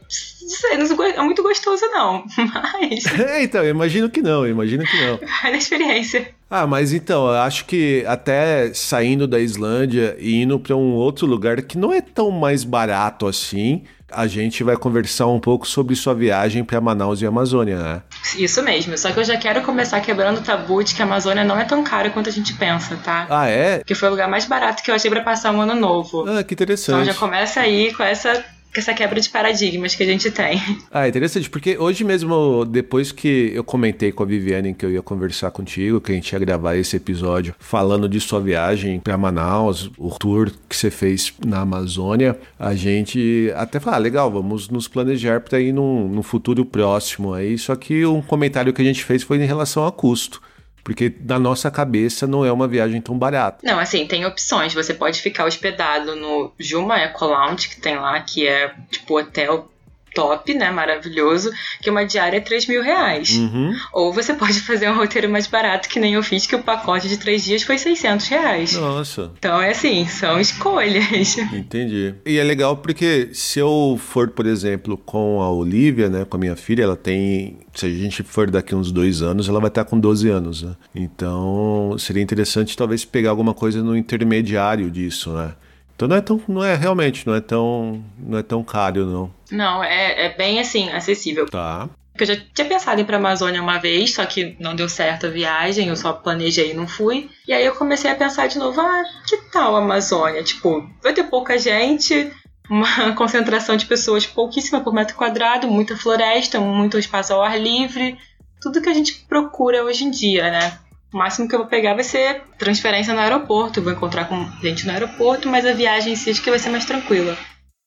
não 0.77 1.03
é 1.05 1.21
muito 1.21 1.43
gostoso 1.43 1.85
não, 1.87 2.23
mas... 2.37 3.05
É, 3.19 3.43
então, 3.43 3.63
eu 3.63 3.69
imagino 3.69 4.09
que 4.09 4.21
não, 4.21 4.45
eu 4.45 4.51
imagino 4.51 4.83
que 4.83 5.05
não. 5.05 5.19
Vai 5.41 5.51
na 5.51 5.57
experiência. 5.57 6.29
Ah, 6.49 6.67
mas 6.67 6.91
então, 6.91 7.27
eu 7.27 7.39
acho 7.39 7.65
que 7.65 8.03
até 8.07 8.73
saindo 8.73 9.27
da 9.27 9.39
Islândia 9.39 10.15
e 10.19 10.41
indo 10.41 10.59
para 10.59 10.75
um 10.75 10.93
outro 10.93 11.25
lugar 11.25 11.61
que 11.61 11.77
não 11.77 11.93
é 11.93 12.01
tão 12.01 12.29
mais 12.29 12.63
barato 12.63 13.25
assim, 13.25 13.83
a 14.11 14.27
gente 14.27 14.63
vai 14.63 14.75
conversar 14.75 15.27
um 15.27 15.39
pouco 15.39 15.65
sobre 15.65 15.95
sua 15.95 16.13
viagem 16.13 16.63
para 16.63 16.81
Manaus 16.81 17.21
e 17.21 17.25
Amazônia, 17.25 17.77
né? 17.77 18.01
Isso 18.37 18.61
mesmo, 18.61 18.97
só 18.97 19.11
que 19.11 19.19
eu 19.19 19.23
já 19.23 19.37
quero 19.37 19.61
começar 19.61 20.01
quebrando 20.01 20.39
o 20.39 20.41
tabu 20.41 20.83
de 20.83 20.93
que 20.93 21.01
a 21.01 21.05
Amazônia 21.05 21.43
não 21.43 21.57
é 21.57 21.63
tão 21.63 21.83
cara 21.83 22.09
quanto 22.09 22.29
a 22.29 22.31
gente 22.31 22.53
pensa, 22.53 22.97
tá? 22.97 23.27
Ah, 23.29 23.47
é? 23.47 23.81
Que 23.85 23.95
foi 23.95 24.09
o 24.09 24.11
lugar 24.11 24.29
mais 24.29 24.45
barato 24.45 24.83
que 24.83 24.91
eu 24.91 24.95
achei 24.95 25.09
para 25.09 25.21
passar 25.21 25.51
um 25.51 25.61
ano 25.61 25.75
novo. 25.75 26.25
Ah, 26.27 26.43
que 26.43 26.53
interessante. 26.53 27.01
Então 27.01 27.13
já 27.13 27.19
começa 27.19 27.61
aí 27.61 27.93
com 27.93 28.03
essa 28.03 28.43
essa 28.79 28.93
quebra 28.93 29.19
de 29.19 29.29
paradigmas 29.29 29.95
que 29.95 30.03
a 30.03 30.05
gente 30.05 30.31
tem. 30.31 30.61
Ah, 30.91 31.07
interessante, 31.07 31.49
porque 31.49 31.77
hoje 31.77 32.03
mesmo, 32.03 32.65
depois 32.65 33.11
que 33.11 33.51
eu 33.53 33.63
comentei 33.63 34.11
com 34.11 34.23
a 34.23 34.25
Viviane 34.25 34.73
que 34.73 34.85
eu 34.85 34.91
ia 34.91 35.01
conversar 35.01 35.51
contigo, 35.51 35.99
que 35.99 36.11
a 36.11 36.15
gente 36.15 36.31
ia 36.31 36.39
gravar 36.39 36.75
esse 36.75 36.95
episódio 36.95 37.55
falando 37.59 38.07
de 38.07 38.19
sua 38.19 38.39
viagem 38.39 38.99
para 38.99 39.17
Manaus, 39.17 39.91
o 39.97 40.09
tour 40.17 40.51
que 40.69 40.75
você 40.75 40.89
fez 40.89 41.33
na 41.45 41.61
Amazônia, 41.61 42.39
a 42.57 42.73
gente 42.75 43.51
até 43.55 43.79
fala, 43.79 43.97
ah, 43.97 43.99
legal, 43.99 44.31
vamos 44.31 44.69
nos 44.69 44.87
planejar 44.87 45.41
para 45.41 45.59
ir 45.59 45.73
num, 45.73 46.07
num 46.07 46.23
futuro 46.23 46.65
próximo 46.65 47.33
aí, 47.33 47.57
só 47.57 47.75
que 47.75 48.05
um 48.05 48.21
comentário 48.21 48.73
que 48.73 48.81
a 48.81 48.85
gente 48.85 49.03
fez 49.03 49.23
foi 49.23 49.37
em 49.37 49.45
relação 49.45 49.85
a 49.85 49.91
custo. 49.91 50.41
Porque 50.83 51.13
na 51.21 51.39
nossa 51.39 51.69
cabeça 51.69 52.25
não 52.27 52.45
é 52.45 52.51
uma 52.51 52.67
viagem 52.67 53.01
tão 53.01 53.17
barata. 53.17 53.59
Não, 53.63 53.79
assim, 53.79 54.05
tem 54.05 54.25
opções. 54.25 54.73
Você 54.73 54.93
pode 54.93 55.21
ficar 55.21 55.45
hospedado 55.45 56.15
no 56.15 56.51
Juma 56.59 56.99
Eco 56.99 57.25
Lounge, 57.25 57.69
que 57.69 57.79
tem 57.79 57.95
lá, 57.95 58.19
que 58.21 58.47
é 58.47 58.73
tipo 58.89 59.17
hotel 59.17 59.70
top, 60.13 60.53
né? 60.53 60.71
Maravilhoso, 60.71 61.51
que 61.81 61.89
uma 61.89 62.05
diária 62.05 62.37
é 62.37 62.41
3 62.41 62.67
mil 62.67 62.81
reais. 62.81 63.31
Uhum. 63.37 63.75
Ou 63.93 64.13
você 64.13 64.33
pode 64.33 64.59
fazer 64.61 64.89
um 64.89 64.95
roteiro 64.95 65.29
mais 65.29 65.47
barato, 65.47 65.89
que 65.89 65.99
nem 65.99 66.13
eu 66.13 66.23
fiz, 66.23 66.45
que 66.45 66.55
o 66.55 66.63
pacote 66.63 67.07
de 67.07 67.17
três 67.17 67.43
dias 67.43 67.63
foi 67.63 67.77
600 67.77 68.27
reais. 68.27 68.73
Nossa. 68.73 69.31
Então 69.37 69.61
é 69.61 69.71
assim, 69.71 70.05
são 70.07 70.39
escolhas. 70.39 71.37
Entendi. 71.53 72.15
E 72.25 72.37
é 72.37 72.43
legal 72.43 72.77
porque 72.77 73.29
se 73.33 73.59
eu 73.59 73.99
for, 73.99 74.29
por 74.29 74.45
exemplo, 74.45 74.97
com 74.97 75.41
a 75.41 75.49
Olivia, 75.51 76.09
né, 76.09 76.25
com 76.25 76.37
a 76.37 76.39
minha 76.39 76.55
filha, 76.55 76.83
ela 76.83 76.95
tem. 76.95 77.59
Se 77.73 77.85
a 77.85 77.89
gente 77.89 78.23
for 78.23 78.51
daqui 78.51 78.75
uns 78.75 78.91
dois 78.91 79.21
anos, 79.21 79.47
ela 79.47 79.59
vai 79.59 79.69
estar 79.69 79.85
com 79.85 79.97
12 79.97 80.29
anos, 80.29 80.63
né? 80.63 80.75
Então 80.93 81.95
seria 81.97 82.21
interessante 82.21 82.75
talvez 82.75 83.05
pegar 83.05 83.29
alguma 83.29 83.53
coisa 83.53 83.81
no 83.81 83.95
intermediário 83.95 84.91
disso, 84.91 85.31
né? 85.31 85.53
Então 86.01 86.09
não 86.09 86.15
é 86.15 86.21
tão, 86.21 86.41
não 86.47 86.63
é 86.63 86.73
realmente, 86.73 87.27
não 87.27 87.35
é 87.35 87.41
tão, 87.41 88.03
não 88.17 88.39
é 88.39 88.41
tão 88.41 88.63
caro 88.63 89.05
não. 89.05 89.31
Não, 89.51 89.83
é, 89.83 90.25
é 90.25 90.35
bem 90.35 90.59
assim, 90.59 90.89
acessível. 90.89 91.45
Tá. 91.45 91.87
Eu 92.19 92.25
já 92.25 92.35
tinha 92.35 92.67
pensado 92.67 92.99
em 92.99 93.03
ir 93.03 93.05
pra 93.05 93.17
Amazônia 93.17 93.61
uma 93.61 93.77
vez, 93.77 94.15
só 94.15 94.25
que 94.25 94.55
não 94.59 94.75
deu 94.75 94.89
certo 94.89 95.27
a 95.27 95.29
viagem, 95.29 95.89
eu 95.89 95.95
só 95.95 96.11
planejei 96.11 96.71
e 96.71 96.73
não 96.73 96.87
fui. 96.87 97.29
E 97.47 97.53
aí 97.53 97.63
eu 97.63 97.75
comecei 97.75 98.09
a 98.09 98.15
pensar 98.15 98.47
de 98.47 98.57
novo, 98.57 98.81
ah, 98.81 99.03
que 99.27 99.37
tal 99.51 99.75
a 99.75 99.79
Amazônia? 99.79 100.41
Tipo, 100.41 100.89
vai 101.03 101.13
ter 101.13 101.25
pouca 101.25 101.59
gente, 101.59 102.31
uma 102.67 103.13
concentração 103.13 103.77
de 103.77 103.85
pessoas 103.85 104.25
pouquíssima 104.25 104.81
por 104.81 104.95
metro 104.95 105.15
quadrado, 105.15 105.67
muita 105.67 105.95
floresta, 105.95 106.59
muito 106.59 106.97
espaço 106.97 107.31
ao 107.31 107.43
ar 107.43 107.61
livre, 107.61 108.17
tudo 108.59 108.81
que 108.81 108.89
a 108.89 108.93
gente 108.93 109.23
procura 109.29 109.83
hoje 109.83 110.03
em 110.03 110.09
dia, 110.09 110.49
né? 110.49 110.79
O 111.13 111.17
máximo 111.17 111.47
que 111.47 111.53
eu 111.53 111.59
vou 111.59 111.67
pegar 111.67 111.93
vai 111.93 112.03
ser 112.03 112.41
transferência 112.57 113.13
no 113.13 113.19
aeroporto, 113.19 113.81
vou 113.81 113.91
encontrar 113.91 114.25
com 114.25 114.49
gente 114.61 114.85
no 114.85 114.93
aeroporto, 114.93 115.49
mas 115.49 115.65
a 115.65 115.73
viagem 115.73 116.13
em 116.13 116.15
si 116.15 116.29
acho 116.29 116.41
que 116.41 116.49
vai 116.49 116.59
ser 116.59 116.69
mais 116.69 116.85
tranquila. 116.85 117.37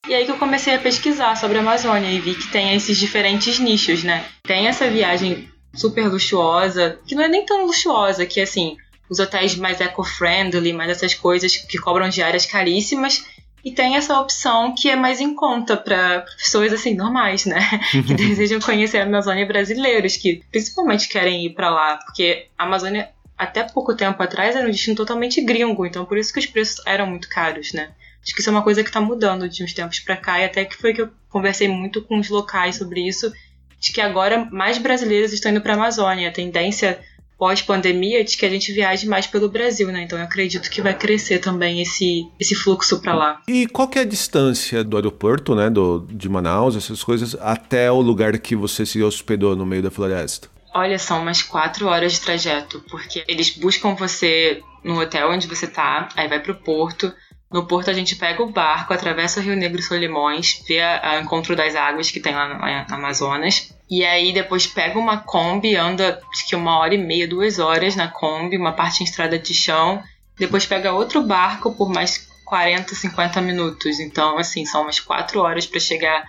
E 0.07 0.13
aí 0.13 0.25
que 0.25 0.31
eu 0.31 0.37
comecei 0.37 0.75
a 0.75 0.79
pesquisar 0.79 1.35
sobre 1.35 1.57
a 1.57 1.61
Amazônia 1.61 2.11
e 2.11 2.19
vi 2.19 2.35
que 2.35 2.47
tem 2.49 2.75
esses 2.75 2.97
diferentes 2.97 3.57
nichos, 3.57 4.03
né? 4.03 4.23
Tem 4.43 4.67
essa 4.67 4.87
viagem 4.87 5.49
super 5.73 6.07
luxuosa, 6.07 6.99
que 7.07 7.15
não 7.15 7.23
é 7.23 7.27
nem 7.27 7.43
tão 7.43 7.65
luxuosa, 7.65 8.25
que 8.25 8.39
assim, 8.39 8.77
os 9.09 9.19
hotéis 9.19 9.55
mais 9.55 9.81
eco-friendly, 9.81 10.73
mais 10.73 10.91
essas 10.91 11.15
coisas 11.15 11.57
que 11.57 11.79
cobram 11.79 12.07
diárias 12.07 12.45
caríssimas. 12.45 13.25
E 13.63 13.71
tem 13.71 13.95
essa 13.95 14.19
opção 14.19 14.75
que 14.75 14.87
é 14.87 14.95
mais 14.95 15.19
em 15.19 15.33
conta 15.33 15.75
para 15.75 16.23
pessoas 16.37 16.71
assim 16.71 16.93
normais, 16.93 17.45
né? 17.47 17.59
que 18.05 18.13
desejam 18.13 18.59
conhecer 18.59 18.99
a 18.99 19.05
Amazônia 19.05 19.47
brasileiros, 19.47 20.17
que 20.17 20.43
principalmente 20.51 21.09
querem 21.09 21.47
ir 21.47 21.55
para 21.55 21.71
lá, 21.71 21.97
porque 21.97 22.45
a 22.55 22.63
Amazônia 22.63 23.09
até 23.37 23.63
pouco 23.63 23.95
tempo 23.95 24.21
atrás 24.21 24.55
era 24.55 24.67
um 24.67 24.71
destino 24.71 24.95
totalmente 24.95 25.41
gringo, 25.41 25.85
então 25.85 26.05
por 26.05 26.17
isso 26.17 26.31
que 26.33 26.39
os 26.39 26.45
preços 26.45 26.81
eram 26.85 27.07
muito 27.07 27.29
caros, 27.29 27.73
né? 27.73 27.89
Acho 28.23 28.33
que 28.33 28.41
isso 28.41 28.49
é 28.49 28.53
uma 28.53 28.63
coisa 28.63 28.81
que 28.81 28.89
está 28.89 28.99
mudando 28.99 29.47
de 29.47 29.63
uns 29.63 29.73
tempos 29.73 29.99
para 29.99 30.17
cá, 30.17 30.39
e 30.39 30.45
até 30.45 30.65
que 30.65 30.75
foi 30.75 30.93
que 30.93 31.01
eu 31.01 31.09
conversei 31.29 31.67
muito 31.67 32.01
com 32.01 32.17
os 32.17 32.29
locais 32.29 32.77
sobre 32.77 33.07
isso, 33.07 33.31
de 33.79 33.93
que 33.93 34.01
agora 34.01 34.47
mais 34.51 34.79
brasileiros 34.79 35.31
estão 35.31 35.51
indo 35.51 35.61
para 35.61 35.73
a 35.73 35.75
Amazônia. 35.75 36.29
A 36.29 36.31
tendência 36.31 36.99
pós-pandemia 37.37 38.23
de 38.23 38.37
que 38.37 38.45
a 38.45 38.49
gente 38.49 38.71
viaje 38.71 39.07
mais 39.07 39.27
pelo 39.27 39.49
Brasil, 39.49 39.91
né? 39.91 40.03
Então 40.03 40.17
eu 40.17 40.25
acredito 40.25 40.69
que 40.69 40.81
vai 40.81 40.97
crescer 40.97 41.39
também 41.39 41.81
esse, 41.81 42.27
esse 42.39 42.55
fluxo 42.55 42.99
para 42.99 43.13
lá. 43.13 43.41
E 43.47 43.67
qual 43.67 43.87
que 43.87 43.99
é 43.99 44.01
a 44.01 44.05
distância 44.05 44.83
do 44.83 44.95
aeroporto, 44.95 45.53
né, 45.53 45.69
do, 45.69 46.07
de 46.09 46.29
Manaus, 46.29 46.75
essas 46.75 47.03
coisas, 47.03 47.35
até 47.39 47.91
o 47.91 48.01
lugar 48.01 48.37
que 48.39 48.55
você 48.55 48.85
se 48.85 49.03
hospedou 49.03 49.55
no 49.55 49.65
meio 49.65 49.83
da 49.83 49.91
floresta? 49.91 50.54
Olha, 50.77 50.99
são 50.99 51.21
umas 51.21 51.41
quatro 51.41 51.87
horas 51.87 52.11
de 52.11 52.19
trajeto, 52.19 52.83
porque 52.91 53.23
eles 53.29 53.49
buscam 53.51 53.95
você 53.95 54.61
no 54.83 54.99
hotel 54.99 55.31
onde 55.31 55.47
você 55.47 55.65
tá, 55.65 56.09
aí 56.17 56.27
vai 56.27 56.41
pro 56.41 56.53
porto. 56.53 57.13
No 57.49 57.65
porto 57.65 57.89
a 57.89 57.93
gente 57.93 58.17
pega 58.17 58.43
o 58.43 58.51
barco, 58.51 58.93
atravessa 58.93 59.39
o 59.39 59.43
Rio 59.43 59.55
Negro 59.55 59.79
e 59.79 59.83
Solimões, 59.83 60.61
vê 60.67 60.81
o 60.81 61.21
encontro 61.21 61.55
das 61.55 61.77
águas 61.77 62.11
que 62.11 62.19
tem 62.19 62.35
lá 62.35 62.49
no, 62.49 62.89
no 62.89 62.95
Amazonas. 62.95 63.73
E 63.89 64.03
aí 64.03 64.33
depois 64.33 64.67
pega 64.67 64.99
uma 64.99 65.19
Kombi, 65.19 65.77
anda 65.77 66.21
acho 66.29 66.45
que 66.45 66.57
uma 66.57 66.77
hora 66.79 66.93
e 66.93 66.97
meia, 66.97 67.25
duas 67.25 67.57
horas 67.57 67.95
na 67.95 68.09
Kombi, 68.09 68.57
uma 68.57 68.73
parte 68.73 69.01
em 69.01 69.05
estrada 69.05 69.39
de 69.39 69.53
chão. 69.53 70.03
Depois 70.37 70.65
pega 70.65 70.91
outro 70.91 71.21
barco 71.21 71.73
por 71.73 71.87
mais 71.87 72.27
40, 72.43 72.93
50 72.93 73.39
minutos. 73.39 74.01
Então, 74.01 74.37
assim, 74.37 74.65
são 74.65 74.81
umas 74.81 74.99
quatro 74.99 75.39
horas 75.39 75.65
para 75.65 75.79
chegar 75.79 76.25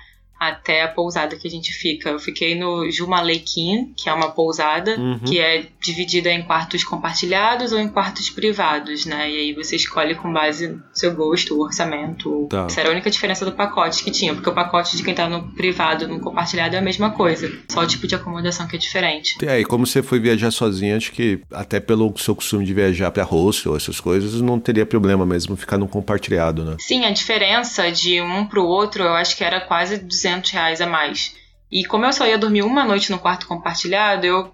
até 0.49 0.83
a 0.83 0.88
pousada 0.88 1.37
que 1.37 1.47
a 1.47 1.50
gente 1.50 1.73
fica. 1.73 2.11
Eu 2.11 2.19
fiquei 2.19 2.55
no 2.55 2.91
Jumalequim, 2.91 3.93
que 3.97 4.09
é 4.09 4.12
uma 4.12 4.31
pousada 4.31 4.97
Uhum. 4.99 5.19
que 5.21 5.38
é 5.38 5.67
dividida 5.81 6.31
em 6.31 6.43
quartos 6.43 6.85
compartilhados 6.85 7.73
ou 7.73 7.79
em 7.79 7.88
quartos 7.88 8.31
privados, 8.31 9.05
né? 9.07 9.31
E 9.31 9.37
aí 9.37 9.53
você 9.55 9.76
escolhe 9.76 10.15
com 10.15 10.33
base 10.33 10.69
no 10.69 10.83
seu 10.93 11.15
gosto, 11.15 11.55
o 11.57 11.62
orçamento. 11.62 12.47
Tá. 12.50 12.67
Essa 12.67 12.81
era 12.81 12.91
a 12.91 12.93
única 12.93 13.11
diferença 13.11 13.45
do 13.45 13.53
pacote 13.53 14.03
que 14.05 14.11
tinha, 14.11 14.35
porque 14.35 14.49
o 14.49 14.55
pacote 14.55 14.97
de 14.97 15.03
quem 15.03 15.15
tá 15.15 15.29
no 15.29 15.49
privado, 15.53 16.07
no 16.09 16.21
compartilhado 16.21 16.75
é 16.76 16.79
a 16.79 16.83
mesma 16.83 17.11
coisa, 17.11 17.50
só 17.71 17.81
o 17.83 17.87
tipo 17.87 18.07
de 18.07 18.15
acomodação 18.15 18.67
que 18.67 18.76
é 18.76 18.79
diferente. 18.79 19.37
É, 19.45 19.61
e 19.61 19.65
como 19.65 19.87
você 19.87 20.03
foi 20.03 20.19
viajar 20.19 20.50
sozinha, 20.50 20.97
acho 20.97 21.12
que 21.12 21.41
até 21.53 21.81
pelo 21.81 22.12
seu 22.19 22.35
costume 22.35 22.65
de 22.65 22.73
viajar 22.75 23.11
para 23.11 23.25
hostel, 23.25 23.76
essas 23.76 24.00
coisas, 24.00 24.41
não 24.41 24.59
teria 24.59 24.87
problema 24.87 25.25
mesmo 25.26 25.57
ficar 25.57 25.79
num 25.79 25.87
compartilhado, 25.87 26.65
né? 26.65 26.76
Sim, 26.79 27.05
a 27.05 27.11
diferença 27.11 27.91
de 27.91 28.21
um 28.21 28.45
pro 28.47 28.65
outro 28.65 29.03
eu 29.03 29.15
acho 29.15 29.37
que 29.37 29.45
era 29.45 29.61
quase 29.61 29.99
200 29.99 30.36
reais 30.45 30.81
a 30.81 30.87
mais. 30.87 31.35
E 31.71 31.85
como 31.85 32.05
eu 32.05 32.12
só 32.12 32.26
ia 32.26 32.38
dormir 32.38 32.62
uma 32.62 32.85
noite 32.85 33.11
no 33.11 33.19
quarto 33.19 33.47
compartilhado, 33.47 34.26
eu 34.26 34.52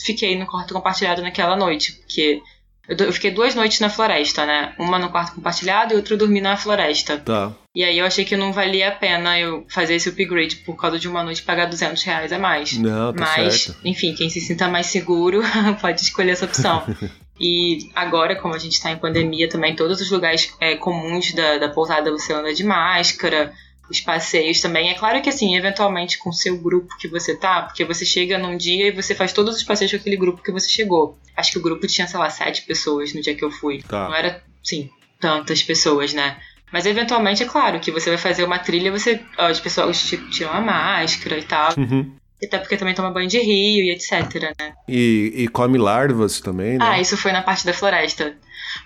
fiquei 0.00 0.38
no 0.38 0.46
quarto 0.46 0.74
compartilhado 0.74 1.22
naquela 1.22 1.56
noite, 1.56 1.92
porque 1.92 2.40
eu 2.88 3.12
fiquei 3.12 3.30
duas 3.30 3.54
noites 3.54 3.80
na 3.80 3.88
floresta, 3.88 4.44
né? 4.44 4.74
Uma 4.78 4.98
no 4.98 5.08
quarto 5.08 5.34
compartilhado 5.34 5.94
e 5.94 5.96
outra 5.96 6.14
eu 6.14 6.18
dormi 6.18 6.40
na 6.40 6.56
floresta. 6.56 7.18
Tá. 7.18 7.52
E 7.74 7.84
aí 7.84 7.98
eu 7.98 8.04
achei 8.04 8.24
que 8.24 8.36
não 8.36 8.52
valia 8.52 8.88
a 8.88 8.92
pena 8.92 9.38
eu 9.38 9.64
fazer 9.68 9.94
esse 9.94 10.08
upgrade 10.08 10.56
por 10.56 10.76
causa 10.76 10.98
de 10.98 11.08
uma 11.08 11.22
noite 11.22 11.42
pagar 11.42 11.66
200 11.66 12.02
reais 12.02 12.32
a 12.32 12.38
mais. 12.38 12.76
Não, 12.76 13.12
tá 13.12 13.24
Mas, 13.36 13.62
certo. 13.62 13.80
enfim, 13.84 14.14
quem 14.14 14.28
se 14.28 14.40
sinta 14.40 14.68
mais 14.68 14.86
seguro 14.86 15.42
pode 15.80 16.02
escolher 16.02 16.32
essa 16.32 16.44
opção. 16.44 16.84
E 17.40 17.90
agora, 17.94 18.36
como 18.36 18.54
a 18.54 18.58
gente 18.58 18.74
está 18.74 18.92
em 18.92 18.98
pandemia 18.98 19.48
também, 19.48 19.74
todos 19.74 20.00
os 20.00 20.10
lugares 20.12 20.54
é, 20.60 20.76
comuns 20.76 21.34
da, 21.34 21.58
da 21.58 21.68
pousada 21.70 22.12
você 22.12 22.32
anda 22.32 22.54
de 22.54 22.62
máscara, 22.62 23.52
os 23.90 24.00
passeios 24.00 24.60
também. 24.60 24.88
É 24.90 24.94
claro 24.94 25.20
que, 25.20 25.28
assim, 25.28 25.56
eventualmente 25.56 26.18
com 26.18 26.30
o 26.30 26.32
seu 26.32 26.56
grupo 26.58 26.96
que 26.98 27.08
você 27.08 27.36
tá, 27.36 27.62
porque 27.62 27.84
você 27.84 28.04
chega 28.04 28.38
num 28.38 28.56
dia 28.56 28.88
e 28.88 28.92
você 28.92 29.14
faz 29.14 29.32
todos 29.32 29.56
os 29.56 29.62
passeios 29.62 29.90
com 29.92 29.98
aquele 29.98 30.16
grupo 30.16 30.42
que 30.42 30.50
você 30.52 30.68
chegou. 30.68 31.18
Acho 31.36 31.52
que 31.52 31.58
o 31.58 31.62
grupo 31.62 31.86
tinha, 31.86 32.06
sei 32.06 32.18
lá, 32.18 32.30
sete 32.30 32.62
pessoas 32.62 33.12
no 33.12 33.20
dia 33.20 33.34
que 33.34 33.44
eu 33.44 33.50
fui. 33.50 33.82
Tá. 33.82 34.08
Não 34.08 34.14
era, 34.14 34.42
sim, 34.62 34.88
tantas 35.20 35.62
pessoas, 35.62 36.12
né? 36.14 36.36
Mas 36.72 36.86
eventualmente 36.86 37.42
é 37.42 37.46
claro 37.46 37.78
que 37.80 37.90
você 37.90 38.08
vai 38.08 38.18
fazer 38.18 38.44
uma 38.44 38.58
trilha, 38.58 38.90
você. 38.90 39.20
ó, 39.38 39.46
As 39.48 39.60
pessoas 39.60 40.02
ti- 40.02 40.30
tiram 40.30 40.52
a 40.52 40.60
máscara 40.60 41.38
e 41.38 41.42
tal. 41.42 41.74
Uhum. 41.76 42.14
E 42.40 42.46
Até 42.46 42.58
porque 42.58 42.76
também 42.76 42.94
toma 42.94 43.10
banho 43.10 43.28
de 43.28 43.38
rio 43.38 43.84
e 43.84 43.90
etc, 43.92 44.52
né? 44.58 44.72
E, 44.88 45.32
e 45.36 45.48
come 45.48 45.76
larvas 45.78 46.40
também, 46.40 46.78
né? 46.78 46.84
Ah, 46.88 47.00
isso 47.00 47.16
foi 47.16 47.30
na 47.30 47.42
parte 47.42 47.64
da 47.66 47.72
floresta. 47.74 48.36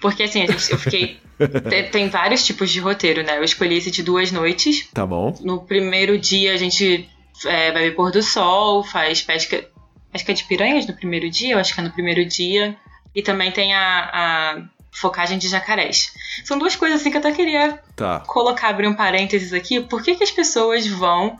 Porque 0.00 0.24
assim, 0.24 0.44
eu 0.44 0.78
fiquei. 0.78 1.20
tem, 1.92 2.08
vários 2.08 2.44
tipos 2.44 2.70
de 2.70 2.80
roteiro, 2.80 3.22
né? 3.22 3.38
Eu 3.38 3.44
escolhi 3.44 3.76
esse 3.76 3.90
de 3.90 4.02
duas 4.02 4.32
noites. 4.32 4.88
Tá 4.92 5.06
bom. 5.06 5.36
No 5.40 5.60
primeiro 5.60 6.18
dia 6.18 6.52
a 6.54 6.56
gente 6.56 7.08
é, 7.44 7.72
vai 7.72 7.82
ver 7.82 7.94
pôr 7.94 8.10
do 8.10 8.22
sol, 8.22 8.82
faz 8.82 9.22
pesca. 9.22 9.64
Pesca 10.12 10.32
de 10.32 10.44
piranhas 10.44 10.86
no 10.86 10.94
primeiro 10.94 11.28
dia, 11.28 11.54
eu 11.54 11.58
acho 11.58 11.74
que 11.74 11.80
é 11.80 11.82
no 11.84 11.90
primeiro 11.92 12.24
dia. 12.24 12.76
E 13.14 13.22
também 13.22 13.50
tem 13.50 13.74
a, 13.74 14.10
a 14.12 14.62
focagem 14.92 15.36
de 15.36 15.48
jacarés. 15.48 16.12
São 16.44 16.58
duas 16.58 16.74
coisas 16.74 17.00
assim 17.00 17.10
que 17.10 17.16
eu 17.16 17.20
até 17.20 17.32
queria 17.32 17.78
Tá. 17.94 18.20
colocar, 18.20 18.68
abrir 18.68 18.86
um 18.88 18.94
parênteses 18.94 19.52
aqui, 19.52 19.80
por 19.80 20.02
que, 20.02 20.14
que 20.14 20.24
as 20.24 20.30
pessoas 20.30 20.86
vão 20.86 21.38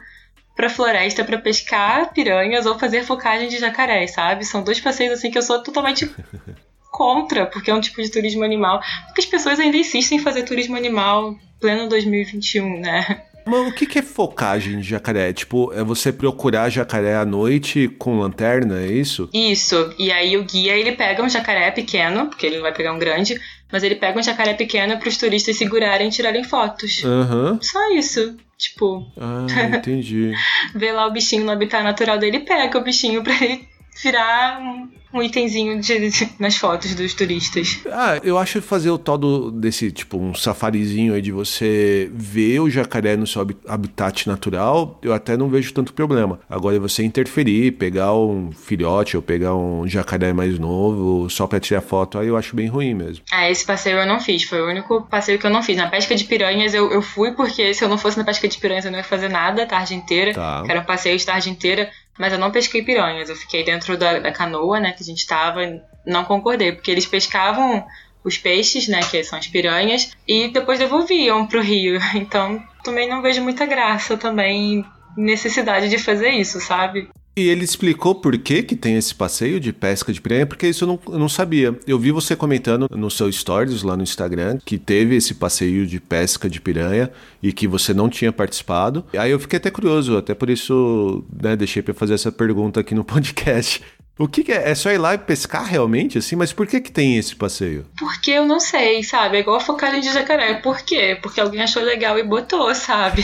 pra 0.55 0.71
floresta 0.71 1.23
pra 1.25 1.39
pescar 1.39 2.13
piranhas 2.13 2.65
ou 2.67 2.79
fazer 2.79 3.05
focagem 3.05 3.49
de 3.49 3.59
jacaré, 3.59 4.07
sabe? 4.07 4.45
São 4.45 4.63
dois 4.63 4.81
passeios 4.81 5.13
assim 5.13 5.31
que 5.31 5.37
eu 5.37 5.43
sou 5.43 5.63
totalmente 5.63 6.11
contra, 6.97 7.45
porque 7.45 7.71
é 7.71 7.75
um 7.75 7.81
tipo 7.81 8.01
de 8.03 8.11
turismo 8.11 8.43
animal. 8.43 8.81
Porque 9.05 9.21
as 9.21 9.27
pessoas 9.27 9.61
ainda 9.61 9.77
insistem 9.77 10.17
em 10.17 10.23
fazer 10.23 10.45
turismo 10.45 10.75
animal 10.77 11.37
pleno 11.61 11.91
2021, 11.91 12.81
né? 12.81 13.23
Mas 13.45 13.69
o 13.69 13.73
que, 13.73 13.99
é 13.99 14.03
focagem 14.03 14.81
de 14.81 14.89
jacaré? 14.89 15.33
Tipo, 15.33 15.73
é 15.73 15.85
você 15.85 16.11
procurar 16.11 16.71
jacaré 16.71 17.15
à 17.15 17.25
noite 17.25 17.87
com 17.99 18.19
lanterna, 18.19 18.81
é 18.81 18.87
isso? 18.87 19.29
Isso. 19.33 19.95
E 19.99 20.11
aí 20.11 20.37
o 20.37 20.45
guia 20.45 20.75
ele 20.75 20.93
pega 20.93 21.23
um 21.23 21.29
jacaré 21.29 21.71
pequeno, 21.71 22.27
porque 22.27 22.47
ele 22.47 22.57
não 22.57 22.63
vai 22.63 22.73
pegar 22.73 22.93
um 22.93 22.99
grande, 22.99 23.39
Mas 23.71 23.83
ele 23.83 23.97
pega 23.97 24.19
um 24.19 24.23
jacaré 24.23 24.55
pequeno 24.55 24.99
para 24.99 25.09
os 25.09 25.17
turistas 25.17 25.57
segurarem 25.57 26.09
e 26.09 26.11
tirarem 26.11 26.45
fotos. 26.45 27.05
Aham. 27.05 27.59
Só 27.61 27.93
isso. 27.93 28.37
Tipo, 28.57 29.07
Ah, 29.21 29.47
entendi. 29.77 30.33
vê 30.75 30.91
lá 30.93 31.07
o 31.07 31.13
bichinho 31.13 31.45
no 31.45 31.51
habitat 31.53 31.85
natural 31.85 32.19
dele, 32.19 32.41
pega 32.41 32.79
o 32.79 32.83
bichinho 32.83 33.23
pra 33.23 33.35
ele 33.35 33.69
virar 34.03 34.61
um, 34.61 34.89
um 35.19 35.23
itemzinho 35.23 35.81
de- 35.81 36.11
de- 36.11 36.29
nas 36.39 36.57
fotos 36.57 36.95
dos 36.95 37.15
turistas. 37.15 37.81
Ah, 37.91 38.19
eu 38.23 38.37
acho 38.39 38.61
fazer 38.63 38.91
o 38.91 38.99
tal 38.99 39.17
do, 39.19 39.51
desse, 39.51 39.91
tipo, 39.91 40.19
um 40.19 40.35
safarizinho 40.35 41.15
aí 41.15 41.23
de 41.23 41.33
você 41.33 42.11
ver 42.13 42.61
o 42.61 42.69
jacaré 42.71 43.17
no 43.17 43.27
seu 43.27 43.43
habi- 43.43 43.57
habitat 43.67 44.27
natural, 44.29 44.99
eu 45.03 45.13
até 45.13 45.37
não 45.37 45.49
vejo 45.49 45.73
tanto 45.73 45.93
problema. 45.93 46.39
Agora, 46.49 46.79
você 46.79 47.03
interferir, 47.05 47.73
pegar 47.73 48.15
um 48.15 48.51
filhote 48.53 49.17
ou 49.17 49.23
pegar 49.23 49.55
um 49.55 49.87
jacaré 49.87 50.33
mais 50.33 50.59
novo 50.59 51.29
só 51.31 51.47
pra 51.47 51.61
tirar 51.61 51.81
foto, 51.81 52.19
aí 52.19 52.29
eu 52.29 52.37
acho 52.37 52.55
bem 52.55 52.67
ruim 52.67 52.95
mesmo. 52.95 53.25
Ah, 53.33 53.51
esse 53.51 53.65
passeio 53.65 53.99
eu 53.99 54.07
não 54.07 54.21
fiz, 54.21 54.43
foi 54.45 54.61
o 54.61 54.69
único 54.69 55.03
passeio 55.03 55.39
que 55.39 55.47
eu 55.47 55.51
não 55.51 55.63
fiz. 55.63 55.77
Na 55.77 55.89
pesca 55.89 56.15
de 56.15 56.25
piranhas 56.25 56.75
eu, 56.75 56.91
eu 56.93 57.03
fui 57.03 57.33
porque 57.33 57.73
se 57.75 57.85
eu 57.85 57.89
não 57.89 57.99
fosse 57.99 58.19
na 58.19 58.25
pesca 58.25 58.47
de 58.49 58.59
piranhas 58.59 58.85
eu 58.85 58.91
não 58.91 58.99
ia 58.99 59.05
fazer 59.05 59.29
nada 59.29 59.63
a 59.63 59.67
tarde 59.67 59.95
inteira. 59.95 60.33
Tá. 60.33 60.65
Era 60.69 60.81
um 60.81 60.85
passeio 60.85 61.17
de 61.19 61.25
tarde 61.25 61.51
inteira, 61.51 61.89
mas 62.19 62.33
eu 62.33 62.39
não 62.39 62.51
pesquei 62.51 62.83
piranhas. 62.83 63.29
Eu 63.29 63.37
fiquei 63.37 63.65
dentro 63.65 63.97
da, 63.97 64.19
da 64.19 64.33
canoa, 64.33 64.81
né, 64.81 64.93
que 64.93 65.03
a 65.03 65.07
gente 65.07 65.27
tava, 65.27 65.65
e 65.65 65.81
não 66.05 66.25
concordei, 66.25 66.73
porque 66.73 66.91
eles 66.91 67.07
pescavam 67.07 67.85
os 68.25 68.37
peixes, 68.37 68.89
né, 68.89 69.01
que 69.01 69.23
são 69.23 69.39
as 69.39 69.47
piranhas, 69.47 70.11
e 70.27 70.49
depois 70.49 70.79
devolviam 70.79 71.47
pro 71.47 71.61
rio. 71.61 72.01
Então 72.15 72.63
também 72.83 73.09
não 73.09 73.23
vejo 73.23 73.43
muita 73.43 73.67
graça 73.67 74.17
também, 74.17 74.85
necessidade 75.17 75.89
de 75.89 75.99
fazer 75.99 76.31
isso, 76.31 76.61
sabe? 76.61 77.09
E 77.39 77.49
ele 77.49 77.65
explicou 77.65 78.15
por 78.15 78.39
que, 78.39 78.63
que 78.63 78.75
tem 78.75 78.97
esse 78.97 79.15
passeio 79.15 79.61
de 79.61 79.71
pesca 79.71 80.11
de 80.11 80.23
piranha, 80.23 80.47
porque 80.47 80.67
isso 80.67 80.85
eu 80.85 80.89
não, 80.89 80.99
eu 81.07 81.19
não 81.19 81.29
sabia. 81.29 81.79
Eu 81.87 81.99
vi 81.99 82.11
você 82.11 82.35
comentando 82.35 82.89
no 82.91 83.11
seu 83.11 83.31
stories 83.31 83.83
lá 83.83 83.95
no 83.95 84.03
Instagram 84.03 84.57
que 84.65 84.79
teve 84.79 85.15
esse 85.17 85.35
passeio 85.35 85.87
de 85.87 86.01
pesca 86.01 86.49
de 86.49 86.59
piranha 86.63 87.11
e 87.43 87.53
que 87.53 87.69
você 87.69 87.93
não 87.93 88.09
tinha 88.09 88.33
participado. 88.33 89.05
Aí 89.13 89.31
eu 89.31 89.39
fiquei 89.39 89.59
até 89.59 89.71
curioso, 89.71 90.17
até 90.17 90.33
por 90.33 90.49
isso 90.49 91.23
né, 91.43 91.55
deixei 91.55 91.83
para 91.83 91.93
fazer 91.93 92.15
essa 92.15 92.33
pergunta 92.33 92.81
aqui 92.81 92.95
no 92.95 93.05
podcast. 93.05 93.83
O 94.19 94.27
que, 94.27 94.43
que 94.43 94.53
é? 94.53 94.71
É 94.71 94.75
só 94.75 94.91
ir 94.91 94.97
lá 94.97 95.15
e 95.15 95.19
pescar 95.19 95.65
realmente, 95.65 96.17
assim? 96.17 96.37
Mas 96.37 96.53
por 96.53 96.67
que 96.67 96.81
que 96.81 96.91
tem 96.91 97.19
esse 97.19 97.37
passeio? 97.37 97.85
Porque 97.99 98.31
eu 98.31 98.47
não 98.47 98.59
sei, 98.59 99.03
sabe? 99.03 99.37
É 99.37 99.41
igual 99.41 99.59
a 99.59 99.61
focada 99.61 100.01
de 100.01 100.11
jacaré. 100.11 100.55
Por 100.55 100.81
quê? 100.81 101.19
Porque 101.21 101.39
alguém 101.39 101.61
achou 101.61 101.83
legal 101.83 102.19
e 102.19 102.23
botou, 102.23 102.75
sabe? 102.75 103.23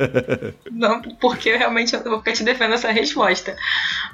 não 0.72 1.02
porque 1.20 1.50
eu 1.50 1.58
realmente 1.58 1.94
eu 1.94 2.02
vou 2.02 2.18
ficar 2.18 2.32
te 2.32 2.42
defendendo 2.42 2.74
essa 2.74 2.90
resposta. 2.90 3.54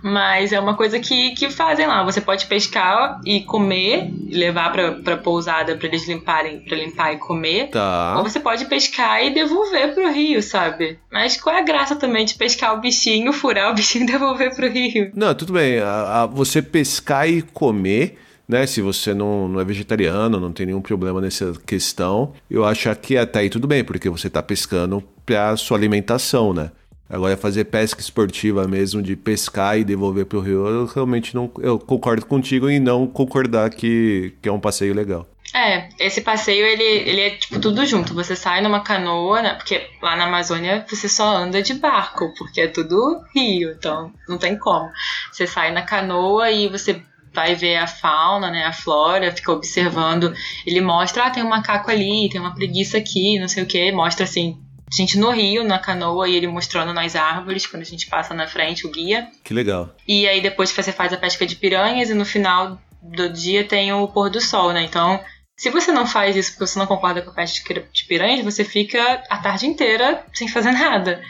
Mas 0.02 0.52
é 0.52 0.58
uma 0.58 0.74
coisa 0.74 0.98
que, 0.98 1.30
que 1.32 1.50
fazem 1.50 1.86
lá. 1.86 2.02
Você 2.02 2.20
pode 2.20 2.46
pescar 2.46 3.20
e 3.24 3.42
comer, 3.42 4.10
levar 4.28 4.72
pra, 4.72 4.92
pra 4.92 5.16
pousada 5.16 5.76
pra 5.76 5.86
eles 5.86 6.08
limparem, 6.08 6.60
pra 6.60 6.76
limpar 6.76 7.12
e 7.12 7.18
comer. 7.18 7.68
Tá. 7.68 8.16
Ou 8.18 8.24
você 8.24 8.40
pode 8.40 8.64
pescar 8.64 9.24
e 9.24 9.30
devolver 9.30 9.94
pro 9.94 10.12
rio, 10.12 10.42
sabe? 10.42 10.98
Mas 11.12 11.40
qual 11.40 11.54
é 11.54 11.60
a 11.60 11.64
graça 11.64 11.94
também 11.94 12.24
de 12.24 12.34
pescar 12.34 12.74
o 12.74 12.80
bichinho, 12.80 13.32
furar 13.32 13.70
o 13.70 13.74
bichinho 13.74 14.02
e 14.02 14.06
devolver 14.10 14.52
pro 14.54 14.68
rio? 14.68 15.12
Não, 15.14 15.32
tudo 15.32 15.52
bem. 15.52 15.75
A- 15.78 16.22
a- 16.22 16.26
você 16.26 16.60
pescar 16.62 17.28
e 17.28 17.42
comer, 17.42 18.18
né? 18.48 18.66
Se 18.66 18.80
você 18.80 19.12
não, 19.14 19.48
não 19.48 19.60
é 19.60 19.64
vegetariano, 19.64 20.38
não 20.40 20.52
tem 20.52 20.66
nenhum 20.66 20.80
problema 20.80 21.20
nessa 21.20 21.52
questão, 21.66 22.32
eu 22.50 22.64
acho 22.64 22.94
que 22.96 23.16
até 23.16 23.40
aí 23.40 23.50
tudo 23.50 23.66
bem, 23.66 23.82
porque 23.84 24.08
você 24.08 24.28
tá 24.30 24.42
pescando 24.42 25.02
pra 25.24 25.56
sua 25.56 25.76
alimentação, 25.76 26.52
né? 26.52 26.70
Agora, 27.08 27.36
fazer 27.36 27.66
pesca 27.66 28.00
esportiva 28.00 28.66
mesmo, 28.66 29.00
de 29.00 29.14
pescar 29.14 29.78
e 29.78 29.84
devolver 29.84 30.26
pro 30.26 30.40
rio, 30.40 30.66
eu 30.66 30.86
realmente 30.86 31.36
não. 31.36 31.48
Eu 31.60 31.78
concordo 31.78 32.26
contigo 32.26 32.68
em 32.68 32.80
não 32.80 33.06
concordar 33.06 33.70
que, 33.70 34.32
que 34.42 34.48
é 34.48 34.52
um 34.52 34.58
passeio 34.58 34.92
legal. 34.92 35.24
É, 35.54 35.88
esse 35.98 36.20
passeio 36.20 36.66
ele, 36.66 36.82
ele 36.82 37.20
é 37.20 37.30
tipo 37.30 37.58
tudo 37.58 37.86
junto. 37.86 38.14
Você 38.14 38.36
sai 38.36 38.60
numa 38.60 38.80
canoa, 38.80 39.42
né? 39.42 39.54
Porque 39.54 39.88
lá 40.02 40.16
na 40.16 40.24
Amazônia 40.24 40.84
você 40.88 41.08
só 41.08 41.28
anda 41.28 41.62
de 41.62 41.74
barco, 41.74 42.32
porque 42.36 42.60
é 42.60 42.68
tudo 42.68 43.22
rio, 43.34 43.72
então 43.72 44.12
não 44.28 44.38
tem 44.38 44.58
como. 44.58 44.90
Você 45.32 45.46
sai 45.46 45.72
na 45.72 45.82
canoa 45.82 46.50
e 46.50 46.68
você 46.68 47.02
vai 47.32 47.54
ver 47.54 47.76
a 47.76 47.86
fauna, 47.86 48.50
né? 48.50 48.64
A 48.64 48.72
flora, 48.72 49.30
fica 49.30 49.52
observando. 49.52 50.34
Ele 50.66 50.80
mostra, 50.80 51.26
ah, 51.26 51.30
tem 51.30 51.42
um 51.42 51.48
macaco 51.48 51.90
ali, 51.90 52.28
tem 52.30 52.40
uma 52.40 52.54
preguiça 52.54 52.96
aqui, 52.98 53.38
não 53.38 53.46
sei 53.46 53.62
o 53.62 53.66
que. 53.66 53.92
Mostra 53.92 54.24
assim, 54.24 54.58
a 54.90 54.94
gente 54.94 55.18
no 55.18 55.30
rio, 55.30 55.62
na 55.62 55.78
canoa, 55.78 56.28
e 56.28 56.34
ele 56.34 56.46
mostrando 56.46 56.94
nas 56.94 57.14
árvores, 57.14 57.66
quando 57.66 57.82
a 57.82 57.86
gente 57.86 58.06
passa 58.06 58.32
na 58.32 58.46
frente, 58.46 58.86
o 58.86 58.90
guia. 58.90 59.28
Que 59.44 59.52
legal. 59.52 59.94
E 60.08 60.26
aí 60.26 60.40
depois 60.40 60.70
você 60.70 60.92
faz 60.92 61.12
a 61.12 61.16
pesca 61.16 61.46
de 61.46 61.56
piranhas 61.56 62.08
e 62.08 62.14
no 62.14 62.24
final 62.24 62.78
do 63.02 63.28
dia 63.28 63.64
tem 63.64 63.92
o 63.92 64.08
pôr 64.08 64.30
do 64.30 64.40
sol, 64.40 64.72
né? 64.72 64.82
Então, 64.82 65.20
se 65.56 65.70
você 65.70 65.90
não 65.90 66.06
faz 66.06 66.36
isso 66.36 66.52
porque 66.52 66.66
você 66.66 66.78
não 66.78 66.86
concorda 66.86 67.22
com 67.22 67.30
a 67.30 67.34
pesca 67.34 67.74
de 67.92 68.04
piranhas, 68.04 68.44
você 68.44 68.62
fica 68.62 69.22
a 69.30 69.38
tarde 69.38 69.66
inteira 69.66 70.24
sem 70.34 70.48
fazer 70.48 70.72
nada. 70.72 71.22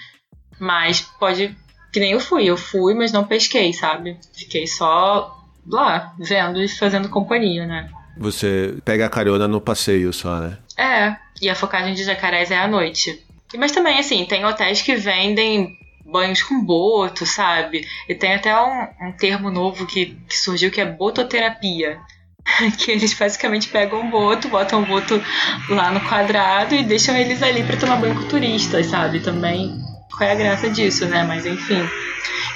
Mas 0.59 1.01
pode. 1.01 1.57
Que 1.93 2.01
nem 2.01 2.13
eu 2.13 2.21
fui. 2.21 2.45
Eu 2.45 2.57
fui, 2.57 2.93
mas 2.93 3.13
não 3.13 3.25
pesquei, 3.25 3.73
sabe? 3.73 4.19
Fiquei 4.35 4.67
só 4.67 5.33
lá, 5.67 6.15
vendo 6.19 6.61
e 6.63 6.69
fazendo 6.69 7.09
companhia, 7.09 7.67
né? 7.67 7.89
Você 8.19 8.77
pega 8.85 9.07
a 9.07 9.11
carona 9.11 9.47
no 9.47 9.61
passeio 9.61 10.13
só, 10.13 10.41
né? 10.41 10.59
É, 10.77 11.17
e 11.41 11.49
a 11.49 11.55
focagem 11.55 11.95
de 11.95 12.05
jacarés 12.05 12.51
é 12.51 12.59
à 12.59 12.67
noite. 12.67 13.25
Mas 13.57 13.73
também, 13.73 13.99
assim, 13.99 14.25
tem 14.25 14.45
hotéis 14.45 14.83
que 14.83 14.97
vendem 14.97 15.79
banhos 16.05 16.43
com 16.43 16.65
boto, 16.65 17.27
sabe? 17.27 17.87
E 18.09 18.15
tem 18.15 18.35
até 18.35 18.55
um, 18.59 19.09
um 19.09 19.13
termo 19.13 19.51
novo 19.51 19.87
que, 19.87 20.17
que 20.29 20.37
surgiu 20.37 20.71
que 20.71 20.81
é 20.81 20.87
bototerapia. 20.87 21.99
Que 22.79 22.93
eles 22.93 23.15
basicamente 23.15 23.69
pegam 23.69 24.01
um 24.01 24.11
boto, 24.11 24.49
botam 24.49 24.83
o 24.83 24.87
boto 24.87 25.21
lá 25.69 25.91
no 25.91 26.01
quadrado 26.01 26.75
e 26.75 26.83
deixam 26.83 27.17
eles 27.17 27.43
ali 27.43 27.63
pra 27.63 27.77
tomar 27.77 27.97
banho 27.97 28.15
com 28.15 28.29
turistas, 28.29 28.87
sabe? 28.87 29.21
Também 29.21 29.79
qual 30.17 30.29
é 30.29 30.33
a 30.33 30.37
graça 30.37 30.71
disso, 30.71 31.07
né? 31.07 31.23
Mas 31.25 31.45
enfim, 31.45 31.87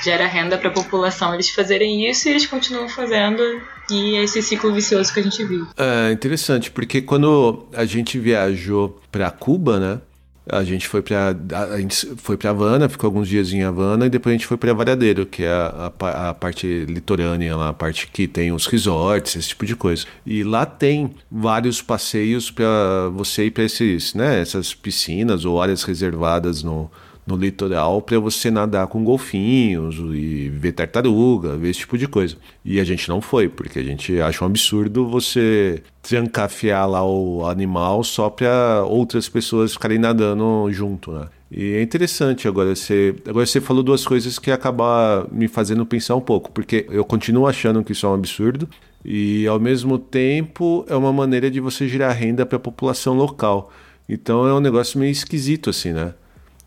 gera 0.03 0.27
renda 0.27 0.57
pra 0.57 0.71
população 0.71 1.35
eles 1.35 1.51
fazerem 1.51 2.09
isso 2.09 2.29
e 2.29 2.31
eles 2.31 2.47
continuam 2.47 2.89
fazendo. 2.89 3.43
E 3.91 4.17
é 4.17 4.23
esse 4.23 4.41
ciclo 4.41 4.73
vicioso 4.73 5.13
que 5.13 5.21
a 5.21 5.23
gente 5.23 5.45
vive. 5.45 5.67
É 5.77 6.13
interessante, 6.13 6.71
porque 6.71 7.03
quando 7.03 7.67
a 7.75 7.85
gente 7.85 8.19
viajou 8.19 9.01
pra 9.11 9.31
Cuba, 9.31 9.79
né? 9.79 10.01
A 10.49 10.65
gente 10.65 10.89
foi 10.89 11.03
pra 11.03 11.35
a 11.71 11.79
gente 11.79 12.15
foi 12.17 12.37
para 12.37 12.51
Havana, 12.51 12.89
ficou 12.89 13.09
alguns 13.09 13.29
dias 13.29 13.53
em 13.53 13.63
Havana 13.63 14.07
e 14.07 14.11
depois 14.11 14.33
a 14.33 14.37
gente 14.37 14.47
foi 14.47 14.57
pra 14.57 14.73
Varadeiro, 14.73 15.27
que 15.27 15.45
é 15.45 15.53
a, 15.53 15.93
a 15.99 16.31
a 16.31 16.35
parte 16.35 16.87
litorânea 16.87 17.57
lá, 17.57 17.69
a 17.69 17.73
parte 17.73 18.09
que 18.09 18.27
tem 18.27 18.51
os 18.51 18.67
resorts, 18.67 19.37
esse 19.37 19.49
tipo 19.49 19.67
de 19.67 19.77
coisa. 19.77 20.07
E 20.25 20.43
lá 20.43 20.65
tem 20.67 21.15
vários 21.31 21.83
passeios 21.83 22.51
pra 22.51 23.09
você 23.15 23.47
ir 23.47 23.51
pra 23.51 23.65
esses, 23.65 24.15
né, 24.15 24.41
essas 24.41 24.75
piscinas 24.75 25.45
ou 25.45 25.61
áreas 25.61 25.83
reservadas 25.85 26.63
no 26.63 26.91
no 27.27 27.37
litoral 27.37 28.03
para 28.03 28.19
você 28.19 28.51
nadar 28.51 28.87
com 28.87 29.05
golfinhos 29.05 29.97
e 29.97 30.49
ver 30.49 30.73
tartaruga, 30.73 31.57
ver 31.57 31.71
esse 31.71 31.81
tipo 31.81 31.97
de 31.97 32.09
coisa. 32.09 32.37
E 32.65 32.81
a 32.81 32.85
gente 32.85 33.09
não 33.09 33.21
foi, 33.21 33.49
porque 33.49 33.79
a 33.79 33.83
gente 33.83 34.21
acha 34.21 34.45
um 34.45 34.47
absurdo 34.47 35.09
você 35.09 35.83
trancafiar 36.03 36.89
lá 36.89 37.05
o 37.05 37.47
animal 37.47 38.03
só 38.03 38.31
para 38.31 38.85
outras 38.85 39.29
pessoas 39.29 39.73
ficarem 39.73 39.99
nadando 39.99 40.69
junto, 40.73 41.13
né? 41.13 41.29
E 41.51 41.73
é 41.73 41.83
interessante 41.83 42.47
agora 42.47 42.75
você, 42.77 43.15
agora 43.27 43.45
você 43.45 43.61
falou 43.61 43.83
duas 43.83 44.05
coisas 44.05 44.39
que 44.39 44.53
acabar 44.53 45.27
me 45.33 45.49
fazendo 45.49 45.85
pensar 45.85 46.15
um 46.15 46.21
pouco, 46.21 46.51
porque 46.53 46.87
eu 46.89 47.05
continuo 47.05 47.47
achando 47.47 47.83
que 47.83 47.91
isso 47.91 48.07
é 48.07 48.09
um 48.09 48.15
absurdo 48.15 48.69
e 49.05 49.47
ao 49.49 49.59
mesmo 49.59 49.99
tempo 49.99 50.85
é 50.89 50.95
uma 50.95 51.13
maneira 51.13 51.51
de 51.51 51.59
você 51.59 51.89
gerar 51.89 52.13
renda 52.13 52.47
para 52.47 52.57
a 52.57 52.61
população 52.61 53.15
local. 53.15 53.73
Então 54.09 54.47
é 54.47 54.55
um 54.55 54.61
negócio 54.61 54.99
meio 54.99 55.11
esquisito 55.11 55.71
assim, 55.71 55.93
né? 55.93 56.15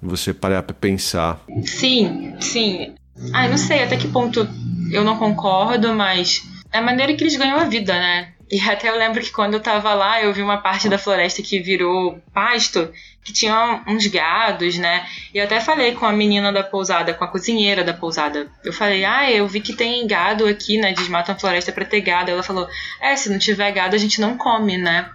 Você 0.03 0.33
parar 0.33 0.63
pra 0.63 0.75
pensar. 0.75 1.39
Sim, 1.65 2.35
sim. 2.39 2.93
Ai, 3.33 3.49
não 3.49 3.57
sei 3.57 3.83
até 3.83 3.95
que 3.95 4.07
ponto 4.07 4.47
eu 4.91 5.03
não 5.03 5.17
concordo, 5.17 5.93
mas 5.93 6.43
é 6.71 6.79
a 6.79 6.81
maneira 6.81 7.13
que 7.13 7.23
eles 7.23 7.35
ganham 7.35 7.57
a 7.57 7.65
vida, 7.65 7.93
né? 7.93 8.33
E 8.51 8.59
até 8.69 8.89
eu 8.89 8.97
lembro 8.97 9.21
que 9.21 9.31
quando 9.31 9.53
eu 9.53 9.59
tava 9.59 9.93
lá, 9.93 10.21
eu 10.21 10.33
vi 10.33 10.41
uma 10.41 10.57
parte 10.57 10.89
da 10.89 10.97
floresta 10.97 11.41
que 11.41 11.59
virou 11.59 12.19
pasto, 12.33 12.91
que 13.23 13.31
tinha 13.31 13.83
uns 13.87 14.05
gados, 14.07 14.77
né? 14.77 15.07
E 15.33 15.37
eu 15.37 15.45
até 15.45 15.59
falei 15.59 15.93
com 15.93 16.05
a 16.05 16.11
menina 16.11 16.51
da 16.51 16.63
pousada, 16.63 17.13
com 17.13 17.23
a 17.23 17.27
cozinheira 17.27 17.83
da 17.83 17.93
pousada. 17.93 18.51
Eu 18.63 18.73
falei, 18.73 19.05
ah, 19.05 19.31
eu 19.31 19.47
vi 19.47 19.61
que 19.61 19.73
tem 19.73 20.05
gado 20.05 20.45
aqui, 20.45 20.77
né? 20.77 20.93
Desmatam 20.93 21.33
a 21.33 21.39
floresta 21.39 21.71
pra 21.71 21.85
ter 21.85 22.01
gado. 22.01 22.29
Ela 22.29 22.43
falou, 22.43 22.67
é, 23.01 23.15
se 23.15 23.29
não 23.29 23.39
tiver 23.39 23.71
gado, 23.71 23.95
a 23.95 23.99
gente 23.99 24.19
não 24.19 24.37
come, 24.37 24.77
né? 24.77 25.09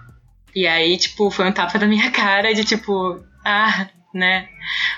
E 0.55 0.67
aí, 0.67 0.97
tipo, 0.97 1.31
foi 1.31 1.47
um 1.47 1.53
tapa 1.53 1.79
na 1.79 1.87
minha 1.87 2.11
cara 2.13 2.55
de 2.55 2.65
tipo, 2.65 3.23
ah, 3.45 3.89
né? 4.13 4.49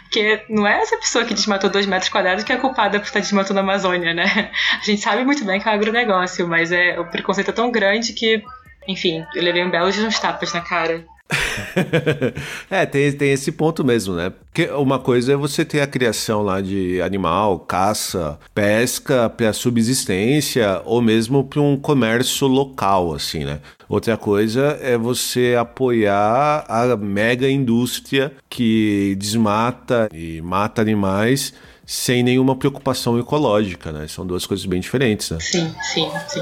Porque 0.03 0.44
não 0.49 0.66
é 0.66 0.81
essa 0.81 0.96
pessoa 0.96 1.25
que 1.25 1.35
desmatou 1.35 1.70
dois 1.70 1.87
metros 1.87 2.11
quadrados 2.11 2.44
que 2.44 2.53
é 2.53 2.57
culpada 2.57 2.99
por 2.99 3.07
estar 3.07 3.20
desmatando 3.20 3.61
a 3.61 3.62
Amazônia, 3.62 4.14
né? 4.14 4.51
A 4.81 4.85
gente 4.85 5.01
sabe 5.01 5.25
muito 5.25 5.44
bem 5.44 5.61
que 5.61 5.68
é 5.68 5.73
um 5.73 5.75
agronegócio, 5.75 6.46
mas 6.46 6.73
é, 6.73 6.99
o 6.99 7.05
preconceito 7.05 7.51
é 7.51 7.55
tão 7.55 7.70
grande 7.70 8.12
que, 8.12 8.42
enfim, 8.87 9.25
eu 9.35 9.42
levei 9.42 9.64
um 9.64 9.70
belo 9.70 9.90
de 9.90 10.01
uns 10.01 10.18
tapas 10.18 10.53
na 10.53 10.61
cara. 10.61 11.05
é, 12.71 12.85
tem, 12.87 13.12
tem 13.12 13.33
esse 13.33 13.53
ponto 13.53 13.85
mesmo, 13.85 14.14
né? 14.14 14.31
Porque 14.31 14.71
uma 14.73 14.99
coisa 14.99 15.33
é 15.33 15.37
você 15.37 15.64
ter 15.64 15.81
a 15.81 15.87
criação 15.87 16.43
lá 16.43 16.61
de 16.61 17.01
animal, 17.01 17.61
caça, 17.61 18.38
pesca 18.55 19.31
para 19.31 19.53
subsistência 19.53 20.83
ou 20.85 21.01
mesmo 21.01 21.45
para 21.45 21.61
um 21.61 21.77
comércio 21.77 22.47
local, 22.47 23.14
assim, 23.14 23.45
né? 23.45 23.61
Outra 23.88 24.16
coisa 24.16 24.79
é 24.81 24.97
você 24.97 25.57
apoiar 25.59 26.64
a 26.69 26.97
mega 26.97 27.49
indústria 27.49 28.33
que 28.49 29.16
desmata 29.19 30.09
e 30.12 30.40
mata 30.40 30.81
animais 30.81 31.53
sem 31.90 32.23
nenhuma 32.23 32.55
preocupação 32.55 33.19
ecológica, 33.19 33.90
né? 33.90 34.07
São 34.07 34.25
duas 34.25 34.47
coisas 34.47 34.64
bem 34.64 34.79
diferentes, 34.79 35.29
né? 35.29 35.38
Sim, 35.40 35.75
sim, 35.83 36.09
sim. 36.29 36.40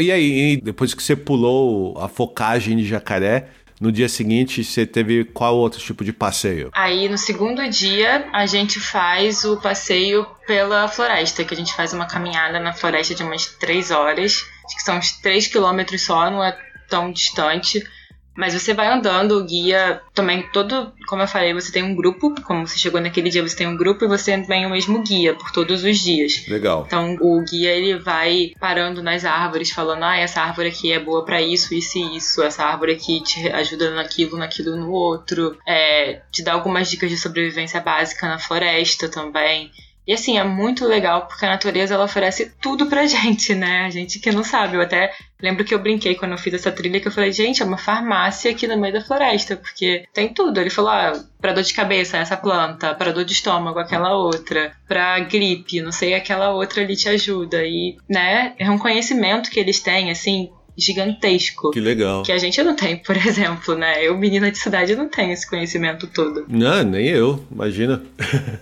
E 0.00 0.10
aí, 0.10 0.60
depois 0.60 0.92
que 0.94 1.00
você 1.00 1.14
pulou 1.14 1.96
a 1.96 2.08
focagem 2.08 2.76
de 2.76 2.84
jacaré, 2.84 3.50
no 3.80 3.90
dia 3.90 4.08
seguinte, 4.08 4.62
você 4.62 4.84
teve 4.84 5.24
qual 5.24 5.56
outro 5.56 5.80
tipo 5.80 6.04
de 6.04 6.12
passeio? 6.12 6.70
Aí, 6.74 7.08
no 7.08 7.16
segundo 7.16 7.66
dia, 7.70 8.28
a 8.30 8.44
gente 8.44 8.78
faz 8.78 9.42
o 9.44 9.56
passeio 9.56 10.26
pela 10.46 10.86
floresta, 10.86 11.42
que 11.44 11.54
a 11.54 11.56
gente 11.56 11.74
faz 11.74 11.94
uma 11.94 12.06
caminhada 12.06 12.60
na 12.60 12.74
floresta 12.74 13.14
de 13.14 13.22
umas 13.22 13.46
três 13.46 13.90
horas. 13.90 14.44
Acho 14.66 14.76
que 14.76 14.82
são 14.82 14.98
uns 14.98 15.12
três 15.12 15.46
quilômetros 15.46 16.02
só, 16.02 16.30
não 16.30 16.44
é 16.44 16.56
tão 16.90 17.10
distante. 17.10 17.82
Mas 18.40 18.54
você 18.54 18.72
vai 18.72 18.86
andando, 18.86 19.36
o 19.36 19.44
guia 19.44 20.00
também 20.14 20.42
todo, 20.50 20.90
como 21.06 21.20
eu 21.20 21.28
falei, 21.28 21.52
você 21.52 21.70
tem 21.70 21.82
um 21.82 21.94
grupo, 21.94 22.34
como 22.42 22.66
você 22.66 22.78
chegou 22.78 22.98
naquele 22.98 23.28
dia, 23.28 23.46
você 23.46 23.54
tem 23.54 23.66
um 23.66 23.76
grupo 23.76 24.06
e 24.06 24.08
você 24.08 24.36
tem 24.38 24.64
o 24.64 24.70
mesmo 24.70 25.02
guia 25.02 25.34
por 25.34 25.52
todos 25.52 25.84
os 25.84 25.98
dias. 25.98 26.46
Legal. 26.48 26.84
Então 26.86 27.18
o 27.20 27.44
guia 27.44 27.70
ele 27.70 27.98
vai 27.98 28.52
parando 28.58 29.02
nas 29.02 29.26
árvores, 29.26 29.70
falando: 29.70 30.04
"Ah, 30.04 30.16
essa 30.16 30.40
árvore 30.40 30.68
aqui 30.68 30.90
é 30.90 30.98
boa 30.98 31.22
para 31.22 31.42
isso, 31.42 31.74
isso 31.74 31.98
e 31.98 32.16
isso. 32.16 32.42
Essa 32.42 32.64
árvore 32.64 32.92
aqui 32.92 33.20
te 33.22 33.46
ajuda 33.50 33.90
naquilo, 33.90 34.38
naquilo 34.38 34.74
no 34.74 34.90
outro. 34.90 35.58
É, 35.68 36.22
te 36.32 36.42
dá 36.42 36.54
algumas 36.54 36.90
dicas 36.90 37.10
de 37.10 37.18
sobrevivência 37.18 37.78
básica 37.78 38.26
na 38.26 38.38
floresta 38.38 39.06
também. 39.06 39.70
E 40.10 40.12
assim, 40.12 40.36
é 40.36 40.42
muito 40.42 40.84
legal 40.84 41.28
porque 41.28 41.46
a 41.46 41.50
natureza 41.50 41.94
ela 41.94 42.02
oferece 42.04 42.52
tudo 42.60 42.86
pra 42.86 43.06
gente, 43.06 43.54
né? 43.54 43.84
A 43.86 43.90
gente 43.90 44.18
que 44.18 44.32
não 44.32 44.42
sabe. 44.42 44.76
Eu 44.76 44.80
até 44.80 45.14
lembro 45.40 45.64
que 45.64 45.72
eu 45.72 45.78
brinquei 45.78 46.16
quando 46.16 46.32
eu 46.32 46.38
fiz 46.38 46.52
essa 46.52 46.72
trilha 46.72 46.98
que 46.98 47.06
eu 47.06 47.12
falei, 47.12 47.30
gente, 47.30 47.62
é 47.62 47.64
uma 47.64 47.78
farmácia 47.78 48.50
aqui 48.50 48.66
no 48.66 48.76
meio 48.76 48.92
da 48.92 49.04
floresta, 49.04 49.54
porque 49.54 50.04
tem 50.12 50.34
tudo. 50.34 50.58
Ele 50.58 50.68
falou, 50.68 50.90
ah, 50.90 51.12
pra 51.40 51.52
dor 51.52 51.62
de 51.62 51.72
cabeça, 51.72 52.18
essa 52.18 52.36
planta, 52.36 52.92
pra 52.92 53.12
dor 53.12 53.24
de 53.24 53.34
estômago, 53.34 53.78
aquela 53.78 54.12
outra, 54.16 54.72
pra 54.88 55.20
gripe, 55.20 55.80
não 55.80 55.92
sei, 55.92 56.12
aquela 56.12 56.50
outra 56.50 56.82
ali 56.82 56.96
te 56.96 57.08
ajuda. 57.08 57.64
E, 57.64 57.96
né, 58.08 58.52
é 58.58 58.68
um 58.68 58.78
conhecimento 58.78 59.48
que 59.48 59.60
eles 59.60 59.78
têm, 59.78 60.10
assim, 60.10 60.50
gigantesco. 60.80 61.70
Que 61.70 61.80
legal. 61.80 62.22
Que 62.22 62.32
a 62.32 62.38
gente 62.38 62.62
não 62.62 62.74
tem, 62.74 62.96
por 62.96 63.16
exemplo, 63.18 63.74
né? 63.74 64.04
Eu, 64.04 64.16
menina 64.16 64.50
de 64.50 64.58
cidade, 64.58 64.96
não 64.96 65.08
tenho 65.08 65.32
esse 65.32 65.48
conhecimento 65.48 66.06
todo. 66.06 66.44
Não, 66.48 66.82
nem 66.82 67.06
eu, 67.08 67.44
imagina. 67.50 68.02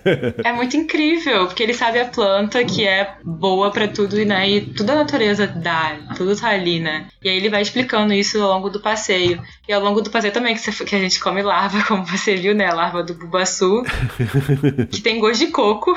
é 0.45 0.53
muito 0.53 0.77
incrível, 0.77 1.47
porque 1.47 1.63
ele 1.63 1.75
sabe 1.75 2.01
a 2.01 2.07
planta 2.07 2.65
que 2.65 2.87
é 2.87 3.17
boa 3.25 3.71
para 3.71 3.89
tudo, 3.89 4.17
né? 4.25 4.49
E 4.49 4.61
tudo 4.61 4.91
a 4.91 4.97
natureza 4.97 5.47
dá, 5.47 5.99
tudo 6.17 6.37
tá 6.37 6.49
ali, 6.49 6.81
né? 6.81 7.09
E 7.23 7.29
aí 7.29 7.37
ele 7.37 7.49
vai 7.49 7.63
explicando 7.63 8.13
isso 8.13 8.41
ao 8.43 8.55
longo 8.55 8.71
do 8.71 8.81
passeio. 8.81 9.43
E 9.69 9.73
ao 9.73 9.83
longo 9.83 10.01
do 10.01 10.11
passeio 10.11 10.33
também, 10.33 10.55
que, 10.55 10.61
você, 10.61 10.85
que 10.85 10.95
a 10.95 10.99
gente 10.99 11.21
come 11.21 11.43
larva, 11.43 11.83
como 11.87 12.05
você 12.05 12.37
viu, 12.37 12.55
né? 12.55 12.71
Larva 12.73 13.03
do 13.03 13.15
bubaçu, 13.15 13.83
que 14.91 15.01
tem 15.01 15.19
gosto 15.19 15.41
de 15.41 15.49
coco, 15.49 15.95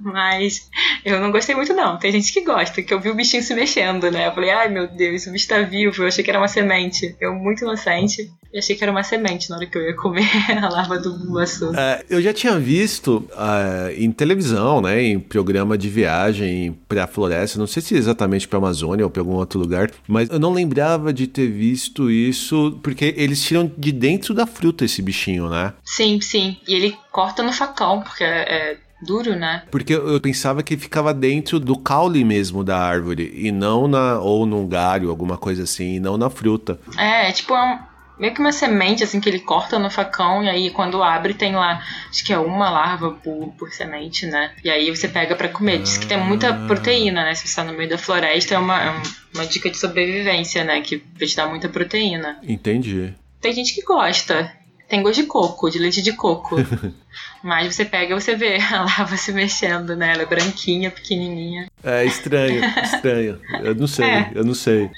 mas 0.00 0.68
eu 1.04 1.20
não 1.20 1.30
gostei 1.30 1.54
muito, 1.54 1.72
não. 1.74 1.98
Tem 1.98 2.12
gente 2.12 2.32
que 2.32 2.42
gosta, 2.42 2.82
que 2.82 2.92
eu 2.92 3.00
vi 3.00 3.10
o 3.10 3.14
bichinho 3.14 3.42
se 3.42 3.54
mexendo, 3.54 4.10
né? 4.10 4.26
Eu 4.26 4.32
falei, 4.32 4.50
ai 4.50 4.68
meu 4.68 4.86
Deus, 4.88 5.26
o 5.26 5.32
bicho 5.32 5.48
tá 5.54 5.62
vivo. 5.62 6.02
Eu 6.02 6.08
achei 6.08 6.24
que 6.24 6.30
era 6.30 6.38
uma 6.38 6.48
semente. 6.48 7.14
Eu, 7.20 7.34
muito 7.34 7.62
inocente, 7.62 8.30
e 8.52 8.58
achei 8.58 8.76
que 8.76 8.82
era 8.82 8.90
uma 8.90 9.02
semente 9.02 9.50
na 9.50 9.56
hora 9.56 9.66
que 9.66 9.76
eu 9.76 9.82
ia 9.82 9.96
comer 9.96 10.28
a 10.62 10.68
larva 10.68 10.98
do 10.98 11.12
bubaçu. 11.18 11.70
Uh, 11.70 12.04
eu 12.08 12.22
já 12.22 12.32
tinha 12.32 12.58
visto 12.58 13.28
uh, 13.32 13.90
em 13.96 14.10
televisão, 14.12 14.80
né? 14.80 15.02
Em 15.02 15.18
programa 15.18 15.76
de 15.76 15.88
viagem 15.88 16.78
pra 16.88 17.06
floresta, 17.06 17.58
não 17.58 17.66
sei 17.66 17.82
se 17.82 17.96
exatamente 17.96 18.46
pra 18.46 18.58
Amazônia 18.58 19.04
ou 19.04 19.10
pra 19.10 19.22
algum 19.22 19.34
outro 19.34 19.58
lugar, 19.58 19.90
mas 20.06 20.28
eu 20.30 20.38
não 20.38 20.52
lembrava 20.52 21.12
de 21.12 21.26
ter 21.26 21.48
visto 21.48 22.10
isso, 22.10 22.78
porque 22.82 23.14
eles 23.16 23.42
tiram 23.42 23.70
de 23.76 23.92
dentro 23.92 24.34
da 24.34 24.46
fruta 24.46 24.84
esse 24.84 25.02
bichinho, 25.02 25.48
né? 25.48 25.72
Sim, 25.84 26.20
sim. 26.20 26.56
E 26.68 26.74
ele 26.74 26.96
corta 27.10 27.42
no 27.42 27.52
facão, 27.52 28.02
porque 28.02 28.24
é, 28.24 28.28
é 28.28 28.76
duro, 29.04 29.36
né? 29.36 29.62
Porque 29.70 29.94
eu 29.94 30.20
pensava 30.20 30.62
que 30.62 30.76
ficava 30.76 31.12
dentro 31.12 31.60
do 31.60 31.78
caule 31.78 32.24
mesmo 32.24 32.64
da 32.64 32.78
árvore 32.78 33.32
e 33.34 33.52
não 33.52 33.86
na 33.86 34.18
ou 34.18 34.46
num 34.46 34.66
galho, 34.66 35.10
alguma 35.10 35.36
coisa 35.36 35.64
assim, 35.64 35.96
e 35.96 36.00
não 36.00 36.16
na 36.16 36.30
fruta. 36.30 36.78
É, 36.96 37.28
é 37.28 37.32
tipo 37.32 37.54
é 37.54 37.62
um, 37.62 37.78
meio 38.18 38.32
que 38.32 38.40
uma 38.40 38.52
semente 38.52 39.02
assim 39.02 39.20
que 39.20 39.28
ele 39.28 39.40
corta 39.40 39.78
no 39.78 39.90
facão 39.90 40.42
e 40.42 40.48
aí 40.48 40.70
quando 40.70 41.02
abre 41.02 41.34
tem 41.34 41.54
lá, 41.54 41.82
acho 42.08 42.24
que 42.24 42.32
é 42.32 42.38
uma 42.38 42.70
larva 42.70 43.12
por, 43.12 43.52
por 43.58 43.70
semente, 43.70 44.26
né? 44.26 44.52
E 44.62 44.70
aí 44.70 44.90
você 44.90 45.08
pega 45.08 45.34
para 45.34 45.48
comer. 45.48 45.82
Diz 45.82 45.98
que 45.98 46.06
tem 46.06 46.18
muita 46.18 46.50
ah. 46.50 46.66
proteína, 46.66 47.24
né? 47.24 47.34
Se 47.34 47.48
você 47.48 47.56
tá 47.56 47.64
no 47.64 47.76
meio 47.76 47.88
da 47.88 47.98
floresta 47.98 48.54
é 48.54 48.58
uma, 48.58 48.82
é 48.82 49.02
uma 49.34 49.46
dica 49.46 49.70
de 49.70 49.76
sobrevivência, 49.76 50.64
né? 50.64 50.80
Que 50.80 51.02
vai 51.18 51.28
te 51.28 51.36
dar 51.36 51.48
muita 51.48 51.68
proteína. 51.68 52.38
Entendi. 52.42 53.14
Tem 53.40 53.52
gente 53.52 53.74
que 53.74 53.82
gosta. 53.82 54.50
Tem 54.94 55.02
gosto 55.02 55.22
de 55.22 55.26
coco, 55.26 55.68
de 55.68 55.80
leite 55.80 56.00
de 56.00 56.12
coco. 56.12 56.54
Mas 57.42 57.74
você 57.74 57.84
pega 57.84 58.14
e 58.14 58.20
você 58.20 58.36
vê 58.36 58.58
a 58.58 58.84
lava 58.84 59.16
se 59.16 59.32
mexendo, 59.32 59.96
né? 59.96 60.12
Ela 60.12 60.22
é 60.22 60.26
branquinha, 60.26 60.88
pequenininha. 60.88 61.66
É 61.82 62.04
estranho, 62.04 62.64
estranho. 62.64 63.40
Eu 63.64 63.74
não 63.74 63.88
sei, 63.88 64.06
é. 64.06 64.30
eu 64.32 64.44
não 64.44 64.54
sei. 64.54 64.88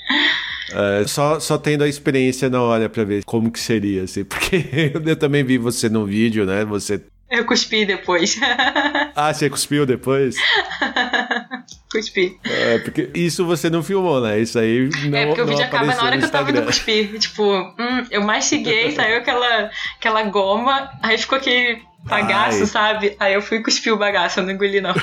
É, 0.70 1.06
só, 1.06 1.40
só 1.40 1.56
tendo 1.56 1.82
a 1.82 1.88
experiência 1.88 2.50
na 2.50 2.61
hora 2.61 2.90
pra 2.90 3.04
ver 3.04 3.24
como 3.24 3.50
que 3.50 3.59
seria, 3.59 4.02
assim. 4.02 4.22
Porque 4.28 4.92
eu 5.02 5.16
também 5.16 5.42
vi 5.42 5.56
você 5.56 5.88
no 5.88 6.04
vídeo, 6.04 6.44
né? 6.44 6.62
Você... 6.66 7.00
Eu 7.30 7.44
cuspi 7.44 7.84
depois. 7.84 8.38
ah, 9.14 9.32
você 9.32 9.50
cuspiu 9.50 9.84
depois? 9.84 10.36
cuspi. 11.90 12.38
É, 12.44 12.78
porque 12.78 13.10
isso 13.14 13.44
você 13.44 13.68
não 13.68 13.82
filmou, 13.82 14.20
né? 14.20 14.38
Isso 14.38 14.58
aí 14.58 14.88
não 15.08 15.18
É, 15.18 15.26
porque 15.26 15.42
o 15.42 15.46
vídeo 15.46 15.64
acaba 15.64 15.86
na 15.86 16.02
hora 16.02 16.18
que 16.18 16.24
eu 16.24 16.30
tava 16.30 16.50
indo 16.50 16.62
cuspir. 16.62 17.18
Tipo, 17.18 17.42
hum, 17.44 18.06
eu 18.10 18.22
mastiguei, 18.22 18.90
saiu 18.94 19.18
aquela, 19.18 19.70
aquela 19.98 20.22
goma, 20.24 20.90
aí 21.02 21.18
ficou 21.18 21.38
aquele 21.38 21.82
bagaço, 22.06 22.60
Ai. 22.60 22.66
sabe? 22.66 23.16
Aí 23.18 23.34
eu 23.34 23.42
fui 23.42 23.60
cuspir 23.60 23.92
o 23.92 23.96
bagaço, 23.96 24.40
eu 24.40 24.44
não 24.44 24.52
engoli 24.52 24.80
não. 24.80 24.94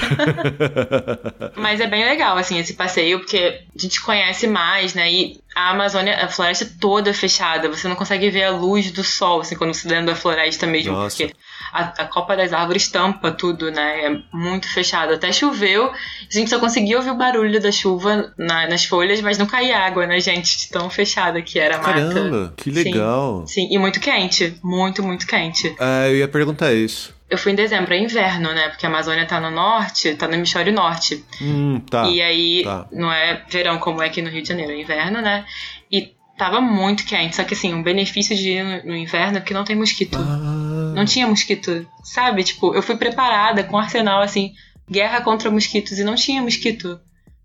Mas 1.55 1.79
é 1.81 1.87
bem 1.87 2.05
legal, 2.05 2.37
assim, 2.37 2.57
esse 2.57 2.73
passeio, 2.73 3.19
porque 3.19 3.61
a 3.75 3.81
gente 3.81 4.01
conhece 4.01 4.47
mais, 4.47 4.93
né? 4.93 5.11
E 5.11 5.37
a 5.55 5.71
Amazônia, 5.71 6.15
a 6.23 6.29
floresta 6.29 6.65
toda 6.79 7.13
fechada, 7.13 7.69
você 7.69 7.87
não 7.87 7.95
consegue 7.95 8.29
ver 8.29 8.43
a 8.43 8.51
luz 8.51 8.91
do 8.91 9.03
sol, 9.03 9.41
assim, 9.41 9.55
quando 9.55 9.73
você 9.73 9.87
tá 9.87 9.95
dentro 9.95 10.07
da 10.07 10.15
floresta 10.15 10.65
mesmo, 10.65 10.93
Nossa. 10.93 11.17
porque 11.17 11.35
a, 11.73 12.03
a 12.03 12.05
copa 12.05 12.35
das 12.37 12.53
árvores 12.53 12.87
tampa 12.87 13.31
tudo, 13.31 13.71
né? 13.71 14.05
É 14.05 14.21
muito 14.31 14.71
fechado. 14.71 15.13
Até 15.13 15.31
choveu, 15.31 15.87
a 15.87 15.93
gente 16.29 16.49
só 16.49 16.59
conseguia 16.59 16.97
ouvir 16.97 17.09
o 17.09 17.15
barulho 17.15 17.59
da 17.59 17.71
chuva 17.71 18.31
na, 18.37 18.67
nas 18.67 18.85
folhas, 18.85 19.19
mas 19.21 19.39
não 19.39 19.47
caía 19.47 19.79
água, 19.79 20.05
né, 20.05 20.19
gente? 20.19 20.69
Tão 20.69 20.89
fechada 20.89 21.41
que 21.41 21.57
era 21.57 21.77
a 21.77 21.77
mata. 21.79 21.93
Caramba, 21.93 22.53
que 22.55 22.69
legal. 22.69 23.45
Sim, 23.47 23.67
sim, 23.67 23.73
e 23.73 23.79
muito 23.79 23.99
quente, 23.99 24.55
muito, 24.63 25.01
muito 25.01 25.25
quente. 25.25 25.75
Ah, 25.79 26.07
eu 26.07 26.17
ia 26.17 26.27
perguntar 26.27 26.71
isso. 26.73 27.13
Eu 27.27 27.37
fui 27.39 27.51
em 27.51 27.55
dezembro, 27.55 27.91
é 27.91 27.97
inverno, 27.97 28.53
né? 28.53 28.69
Porque 28.69 28.85
a 28.85 28.89
Amazônia 28.89 29.25
tá 29.25 29.39
no 29.39 29.49
norte, 29.49 30.13
tá 30.13 30.27
no 30.27 30.35
hemisfério 30.35 30.71
norte. 30.71 31.25
Hum, 31.41 31.81
tá. 31.89 32.07
E 32.07 32.21
aí, 32.21 32.63
tá. 32.63 32.85
não 32.91 33.11
é 33.11 33.43
verão 33.49 33.79
como 33.79 34.03
é 34.03 34.05
aqui 34.05 34.21
no 34.21 34.29
Rio 34.29 34.43
de 34.43 34.49
Janeiro, 34.49 34.71
é 34.71 34.79
inverno, 34.79 35.19
né? 35.19 35.43
E 35.91 36.13
tava 36.37 36.61
muito 36.61 37.03
quente. 37.03 37.35
Só 37.35 37.43
que 37.43 37.55
assim, 37.55 37.73
um 37.73 37.81
benefício 37.81 38.35
de 38.35 38.49
ir 38.49 38.63
no, 38.63 38.91
no 38.91 38.95
inverno 38.95 39.39
é 39.39 39.41
que 39.41 39.55
não 39.55 39.63
tem 39.63 39.75
mosquito. 39.75 40.15
Ah. 40.19 40.62
Não 40.93 41.05
tinha 41.05 41.27
mosquito, 41.27 41.85
sabe? 42.03 42.43
Tipo, 42.43 42.73
eu 42.73 42.81
fui 42.81 42.95
preparada 42.95 43.63
com 43.63 43.75
um 43.75 43.79
arsenal 43.79 44.21
assim, 44.21 44.53
guerra 44.89 45.21
contra 45.21 45.51
mosquitos 45.51 45.97
e 45.99 46.03
não 46.03 46.15
tinha 46.15 46.41
mosquito. 46.41 46.99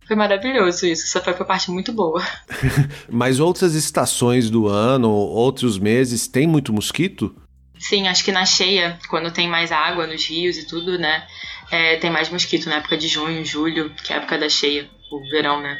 Foi 0.06 0.16
maravilhoso 0.16 0.86
isso, 0.86 1.04
essa 1.04 1.20
foi 1.20 1.34
uma 1.34 1.44
parte 1.44 1.70
muito 1.70 1.92
boa. 1.92 2.22
Mas 3.10 3.38
outras 3.38 3.74
estações 3.74 4.48
do 4.48 4.66
ano, 4.66 5.10
outros 5.10 5.78
meses, 5.78 6.26
tem 6.26 6.46
muito 6.46 6.72
mosquito? 6.72 7.36
Sim, 7.78 8.08
acho 8.08 8.24
que 8.24 8.32
na 8.32 8.44
cheia, 8.44 8.98
quando 9.08 9.30
tem 9.30 9.48
mais 9.48 9.70
água 9.70 10.06
nos 10.06 10.26
rios 10.26 10.56
e 10.56 10.66
tudo, 10.66 10.98
né? 10.98 11.24
É, 11.70 11.96
tem 11.96 12.10
mais 12.10 12.30
mosquito 12.30 12.68
na 12.68 12.76
época 12.76 12.96
de 12.96 13.06
junho, 13.06 13.44
julho, 13.44 13.90
que 14.02 14.12
é 14.12 14.16
a 14.16 14.18
época 14.18 14.38
da 14.38 14.48
cheia, 14.48 14.88
o 15.12 15.20
verão, 15.30 15.60
né? 15.60 15.76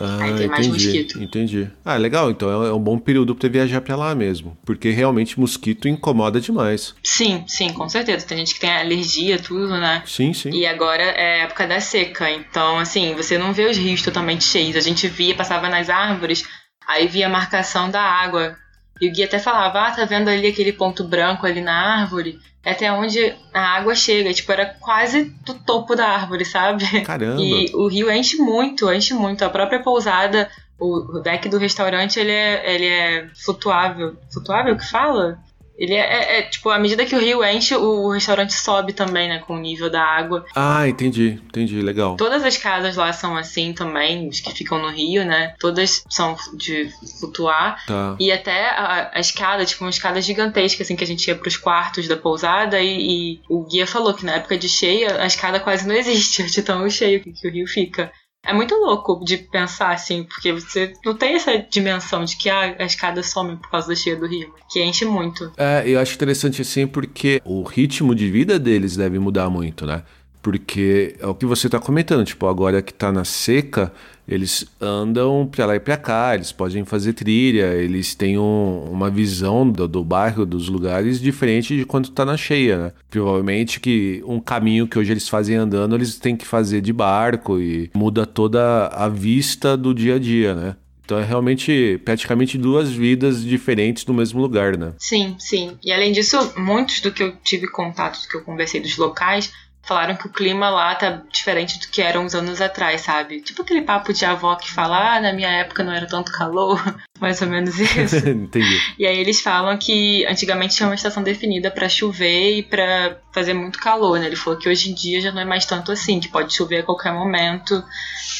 Ah, 0.00 0.24
Aí 0.24 0.34
tem 0.34 0.48
mais 0.48 0.66
entendi, 0.66 0.84
mosquito. 0.86 1.22
Entendi. 1.22 1.70
Ah, 1.84 1.96
legal. 1.96 2.30
Então 2.30 2.64
é, 2.64 2.68
é 2.68 2.72
um 2.72 2.80
bom 2.80 2.98
período 2.98 3.34
pra 3.34 3.42
você 3.42 3.48
viajar 3.52 3.80
pra 3.80 3.96
lá 3.96 4.14
mesmo. 4.14 4.56
Porque 4.64 4.90
realmente 4.90 5.38
mosquito 5.38 5.86
incomoda 5.88 6.40
demais. 6.40 6.94
Sim, 7.04 7.44
sim, 7.46 7.72
com 7.72 7.88
certeza. 7.88 8.26
Tem 8.26 8.38
gente 8.38 8.54
que 8.54 8.60
tem 8.60 8.70
alergia, 8.70 9.38
tudo, 9.38 9.68
né? 9.78 10.02
Sim, 10.06 10.32
sim. 10.32 10.50
E 10.50 10.66
agora 10.66 11.02
é 11.02 11.40
época 11.42 11.66
da 11.66 11.80
seca. 11.80 12.30
Então, 12.30 12.78
assim, 12.78 13.14
você 13.14 13.36
não 13.36 13.52
vê 13.52 13.66
os 13.66 13.76
rios 13.76 14.02
totalmente 14.02 14.44
cheios. 14.44 14.76
A 14.76 14.80
gente 14.80 15.06
via, 15.06 15.34
passava 15.34 15.68
nas 15.68 15.90
árvores, 15.90 16.44
aí 16.88 17.06
via 17.06 17.26
a 17.26 17.30
marcação 17.30 17.90
da 17.90 18.00
água 18.02 18.56
e 19.00 19.08
o 19.08 19.12
guia 19.12 19.24
até 19.24 19.38
falava, 19.38 19.80
ah, 19.80 19.90
tá 19.90 20.04
vendo 20.04 20.28
ali 20.28 20.48
aquele 20.48 20.72
ponto 20.72 21.04
branco 21.04 21.46
ali 21.46 21.60
na 21.60 22.00
árvore? 22.00 22.38
É 22.62 22.72
até 22.72 22.92
onde 22.92 23.34
a 23.54 23.60
água 23.60 23.94
chega. 23.94 24.34
Tipo, 24.34 24.52
era 24.52 24.66
quase 24.78 25.24
do 25.44 25.54
topo 25.54 25.96
da 25.96 26.06
árvore, 26.06 26.44
sabe? 26.44 27.00
Caramba! 27.00 27.40
E 27.40 27.70
o 27.74 27.88
rio 27.88 28.10
enche 28.10 28.36
muito, 28.36 28.92
enche 28.92 29.14
muito. 29.14 29.42
A 29.42 29.48
própria 29.48 29.82
pousada, 29.82 30.50
o 30.78 31.20
deck 31.20 31.48
do 31.48 31.56
restaurante, 31.56 32.20
ele 32.20 32.32
é, 32.32 32.74
ele 32.74 32.86
é 32.86 33.28
flutuável. 33.42 34.16
Flutuável 34.30 34.76
que 34.76 34.86
fala? 34.86 35.38
Ele 35.80 35.94
é, 35.94 35.98
é, 35.98 36.38
é, 36.38 36.42
tipo, 36.42 36.68
à 36.68 36.78
medida 36.78 37.06
que 37.06 37.16
o 37.16 37.18
rio 37.18 37.42
enche, 37.42 37.74
o 37.74 38.10
restaurante 38.10 38.52
sobe 38.52 38.92
também, 38.92 39.30
né, 39.30 39.38
com 39.38 39.54
o 39.54 39.58
nível 39.58 39.88
da 39.88 40.04
água. 40.04 40.44
Ah, 40.54 40.86
entendi, 40.86 41.40
entendi, 41.46 41.80
legal. 41.80 42.16
Todas 42.18 42.44
as 42.44 42.58
casas 42.58 42.96
lá 42.96 43.10
são 43.14 43.34
assim 43.34 43.72
também, 43.72 44.28
os 44.28 44.40
que 44.40 44.52
ficam 44.52 44.78
no 44.78 44.90
rio, 44.90 45.24
né? 45.24 45.54
Todas 45.58 46.04
são 46.10 46.36
de 46.54 46.90
flutuar. 47.18 47.82
Tá. 47.86 48.14
E 48.20 48.30
até 48.30 48.68
a, 48.68 49.10
a 49.14 49.20
escada, 49.20 49.64
tipo, 49.64 49.82
uma 49.82 49.90
escada 49.90 50.20
gigantesca, 50.20 50.82
assim, 50.82 50.94
que 50.94 51.04
a 51.04 51.06
gente 51.06 51.26
ia 51.26 51.34
pros 51.34 51.56
quartos 51.56 52.06
da 52.06 52.16
pousada 52.16 52.78
e, 52.78 53.38
e 53.38 53.40
o 53.48 53.64
guia 53.64 53.86
falou 53.86 54.12
que 54.12 54.26
na 54.26 54.34
época 54.34 54.58
de 54.58 54.68
cheia, 54.68 55.22
a 55.22 55.26
escada 55.26 55.58
quase 55.58 55.88
não 55.88 55.94
existe, 55.96 56.42
de 56.42 56.62
tão 56.62 56.90
cheio 56.90 57.22
que, 57.22 57.32
que 57.32 57.48
o 57.48 57.50
rio 57.50 57.66
fica. 57.66 58.12
É 58.44 58.52
muito 58.52 58.74
louco 58.74 59.22
de 59.24 59.36
pensar 59.36 59.92
assim, 59.92 60.24
porque 60.24 60.52
você 60.52 60.94
não 61.04 61.14
tem 61.14 61.34
essa 61.34 61.58
dimensão 61.58 62.24
de 62.24 62.36
que 62.36 62.48
ah, 62.48 62.74
a 62.78 62.84
escada 62.84 63.22
some 63.22 63.56
por 63.56 63.70
causa 63.70 63.88
da 63.88 63.94
cheia 63.94 64.16
do 64.16 64.26
rio, 64.26 64.52
que 64.70 64.82
enche 64.82 65.04
muito. 65.04 65.52
É, 65.56 65.82
eu 65.86 66.00
acho 66.00 66.14
interessante 66.14 66.62
assim 66.62 66.86
porque 66.86 67.40
o 67.44 67.62
ritmo 67.62 68.14
de 68.14 68.30
vida 68.30 68.58
deles 68.58 68.96
deve 68.96 69.18
mudar 69.18 69.50
muito, 69.50 69.84
né? 69.84 70.02
Porque 70.42 71.16
é 71.20 71.26
o 71.26 71.34
que 71.34 71.44
você 71.44 71.66
está 71.66 71.78
comentando, 71.78 72.24
tipo, 72.24 72.46
agora 72.46 72.80
que 72.80 72.92
está 72.92 73.12
na 73.12 73.24
seca, 73.24 73.92
eles 74.30 74.64
andam 74.80 75.48
para 75.50 75.66
lá 75.66 75.74
e 75.74 75.80
para 75.80 75.96
cá, 75.96 76.34
eles 76.36 76.52
podem 76.52 76.84
fazer 76.84 77.12
trilha, 77.14 77.74
eles 77.74 78.14
têm 78.14 78.38
um, 78.38 78.84
uma 78.88 79.10
visão 79.10 79.68
do, 79.68 79.88
do, 79.88 80.04
bairro, 80.04 80.46
dos 80.46 80.68
lugares, 80.68 81.20
diferente 81.20 81.76
de 81.76 81.84
quando 81.84 82.04
está 82.04 82.24
na 82.24 82.36
cheia, 82.36 82.78
né? 82.78 82.92
Provavelmente 83.10 83.80
que 83.80 84.22
um 84.24 84.38
caminho 84.38 84.86
que 84.86 84.96
hoje 84.96 85.12
eles 85.12 85.28
fazem 85.28 85.56
andando, 85.56 85.96
eles 85.96 86.16
têm 86.16 86.36
que 86.36 86.46
fazer 86.46 86.80
de 86.80 86.92
barco 86.92 87.58
e 87.58 87.90
muda 87.92 88.24
toda 88.24 88.86
a 88.86 89.08
vista 89.08 89.76
do 89.76 89.92
dia 89.92 90.14
a 90.14 90.18
dia, 90.18 90.54
né? 90.54 90.76
Então 91.04 91.18
é 91.18 91.24
realmente 91.24 92.00
praticamente 92.04 92.56
duas 92.56 92.92
vidas 92.92 93.44
diferentes 93.44 94.06
no 94.06 94.14
mesmo 94.14 94.40
lugar, 94.40 94.76
né? 94.76 94.92
Sim, 94.96 95.34
sim. 95.40 95.76
E 95.82 95.90
além 95.90 96.12
disso, 96.12 96.36
muitos 96.56 97.00
do 97.00 97.10
que 97.10 97.20
eu 97.20 97.34
tive 97.42 97.66
contato, 97.66 98.22
do 98.22 98.28
que 98.28 98.36
eu 98.36 98.42
conversei 98.42 98.80
dos 98.80 98.96
locais, 98.96 99.52
falaram 99.82 100.14
que 100.14 100.26
o 100.26 100.32
clima 100.32 100.70
lá 100.70 100.94
tá 100.94 101.22
diferente 101.32 101.78
do 101.80 101.88
que 101.88 102.02
era 102.02 102.20
uns 102.20 102.34
anos 102.34 102.60
atrás, 102.60 103.00
sabe? 103.00 103.40
Tipo 103.40 103.62
aquele 103.62 103.82
papo 103.82 104.12
de 104.12 104.24
avó 104.24 104.54
que 104.54 104.70
fala, 104.70 105.16
ah, 105.16 105.20
na 105.20 105.32
minha 105.32 105.48
época 105.48 105.82
não 105.82 105.92
era 105.92 106.06
tanto 106.06 106.30
calor, 106.32 106.80
mais 107.18 107.40
ou 107.42 107.48
menos 107.48 107.78
isso. 107.80 108.28
Entendi. 108.28 108.78
E 108.98 109.06
aí 109.06 109.18
eles 109.18 109.40
falam 109.40 109.76
que 109.76 110.24
antigamente 110.26 110.76
tinha 110.76 110.88
uma 110.88 110.94
estação 110.94 111.22
definida 111.22 111.70
para 111.70 111.88
chover 111.88 112.58
e 112.58 112.62
para 112.62 113.18
fazer 113.32 113.54
muito 113.54 113.78
calor, 113.78 114.18
né? 114.18 114.26
Ele 114.26 114.36
falou 114.36 114.58
que 114.58 114.68
hoje 114.68 114.90
em 114.90 114.94
dia 114.94 115.20
já 115.20 115.32
não 115.32 115.40
é 115.40 115.44
mais 115.44 115.64
tanto 115.64 115.90
assim, 115.92 116.20
que 116.20 116.28
pode 116.28 116.54
chover 116.54 116.78
a 116.78 116.84
qualquer 116.84 117.12
momento, 117.12 117.82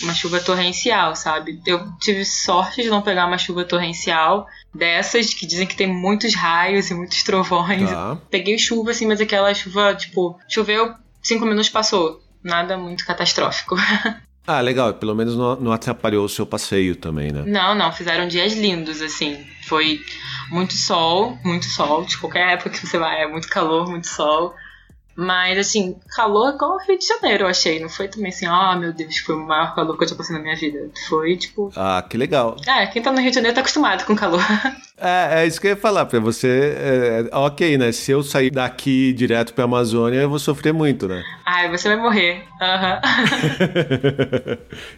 uma 0.02 0.14
chuva 0.14 0.40
torrencial, 0.40 1.16
sabe? 1.16 1.60
Eu 1.66 1.90
tive 1.98 2.24
sorte 2.24 2.82
de 2.82 2.88
não 2.88 3.02
pegar 3.02 3.26
uma 3.26 3.38
chuva 3.38 3.64
torrencial 3.64 4.46
dessas 4.74 5.34
que 5.34 5.46
dizem 5.46 5.66
que 5.66 5.76
tem 5.76 5.86
muitos 5.86 6.34
raios 6.34 6.90
e 6.90 6.94
muitos 6.94 7.22
trovões. 7.22 7.90
Tá. 7.90 8.18
Peguei 8.30 8.58
chuva 8.58 8.92
assim, 8.92 9.06
mas 9.06 9.20
aquela 9.20 9.52
chuva, 9.52 9.94
tipo, 9.94 10.38
choveu 10.48 10.94
cinco 11.22 11.44
minutos 11.44 11.68
passou. 11.68 12.22
Nada 12.42 12.76
muito 12.78 13.04
catastrófico. 13.04 13.76
Ah, 14.46 14.60
legal. 14.60 14.94
Pelo 14.94 15.14
menos 15.14 15.36
não, 15.36 15.54
não 15.60 15.70
atrapalhou 15.70 16.24
o 16.24 16.28
seu 16.28 16.44
passeio 16.44 16.96
também, 16.96 17.30
né? 17.30 17.44
Não, 17.46 17.72
não. 17.72 17.92
Fizeram 17.92 18.26
dias 18.26 18.52
lindos, 18.54 19.00
assim. 19.00 19.46
Foi 19.68 20.00
muito 20.50 20.74
sol, 20.74 21.38
muito 21.44 21.66
sol. 21.66 22.04
De 22.04 22.18
qualquer 22.18 22.54
época 22.54 22.70
que 22.70 22.84
você 22.84 22.98
vai, 22.98 23.22
é 23.22 23.28
muito 23.28 23.46
calor, 23.48 23.88
muito 23.88 24.08
sol. 24.08 24.54
Mas, 25.16 25.58
assim, 25.58 25.96
calor 26.14 26.54
igual 26.54 26.76
o 26.76 26.78
Rio 26.78 26.98
de 26.98 27.06
Janeiro, 27.06 27.44
eu 27.44 27.48
achei. 27.48 27.80
Não 27.80 27.88
foi 27.88 28.08
também 28.08 28.30
assim, 28.30 28.46
ah, 28.46 28.72
oh, 28.74 28.78
meu 28.78 28.92
Deus, 28.92 29.18
foi 29.18 29.34
o 29.34 29.46
maior 29.46 29.74
calor 29.74 29.96
que 29.96 30.04
eu 30.04 30.08
já 30.08 30.14
passei 30.14 30.34
na 30.34 30.42
minha 30.42 30.56
vida. 30.56 30.90
Foi, 31.08 31.36
tipo... 31.36 31.70
Ah, 31.76 32.04
que 32.08 32.16
legal. 32.16 32.56
É, 32.66 32.86
quem 32.86 33.02
tá 33.02 33.12
no 33.12 33.20
Rio 33.20 33.30
de 33.30 33.34
Janeiro 33.34 33.54
tá 33.54 33.60
acostumado 33.60 34.04
com 34.04 34.16
calor. 34.16 34.40
É, 35.02 35.40
é 35.42 35.46
isso 35.46 35.58
que 35.58 35.66
eu 35.66 35.70
ia 35.70 35.76
falar 35.76 36.04
pra 36.04 36.20
você. 36.20 36.76
É, 36.76 37.30
ok, 37.32 37.78
né? 37.78 37.90
Se 37.90 38.12
eu 38.12 38.22
sair 38.22 38.50
daqui 38.50 39.14
direto 39.14 39.54
pra 39.54 39.64
Amazônia, 39.64 40.18
eu 40.18 40.28
vou 40.28 40.38
sofrer 40.38 40.74
muito, 40.74 41.08
né? 41.08 41.22
Ai, 41.46 41.70
você 41.70 41.88
vai 41.88 41.96
morrer. 41.96 42.44
Uhum. 42.60 43.00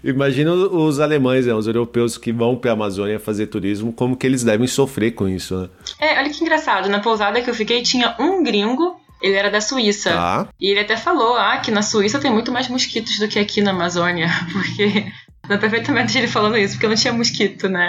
Imagina 0.11 0.53
os 0.53 0.99
alemães, 0.99 1.47
né? 1.47 1.55
Os 1.55 1.69
europeus 1.69 2.19
que 2.19 2.33
vão 2.33 2.57
pra 2.57 2.73
Amazônia 2.73 3.21
fazer 3.21 3.47
turismo, 3.47 3.93
como 3.93 4.17
que 4.17 4.27
eles 4.27 4.43
devem 4.43 4.67
sofrer 4.67 5.13
com 5.13 5.29
isso, 5.29 5.57
né? 5.57 5.69
É, 6.01 6.19
olha 6.19 6.31
que 6.31 6.43
engraçado. 6.43 6.89
Na 6.89 6.99
pousada 6.99 7.41
que 7.41 7.49
eu 7.49 7.55
fiquei, 7.55 7.81
tinha 7.83 8.17
um 8.19 8.43
gringo 8.43 9.01
ele 9.23 9.37
era 9.37 9.51
da 9.51 9.61
Suíça. 9.61 10.11
Tá. 10.11 10.49
E 10.61 10.71
ele 10.71 10.81
até 10.81 10.97
falou, 10.97 11.37
ah, 11.37 11.57
que 11.59 11.71
na 11.71 11.83
Suíça 11.83 12.19
tem 12.19 12.31
muito 12.31 12.53
mais 12.53 12.69
mosquitos 12.69 13.19
do 13.19 13.29
que 13.29 13.39
aqui 13.39 13.61
na 13.61 13.71
Amazônia. 13.71 14.29
Porque 14.53 15.13
Dá 15.49 15.59
perfeitamente 15.59 16.17
ele 16.17 16.29
falando 16.29 16.57
isso, 16.57 16.75
porque 16.75 16.87
não 16.87 16.95
tinha 16.95 17.13
mosquito, 17.13 17.69
né? 17.69 17.89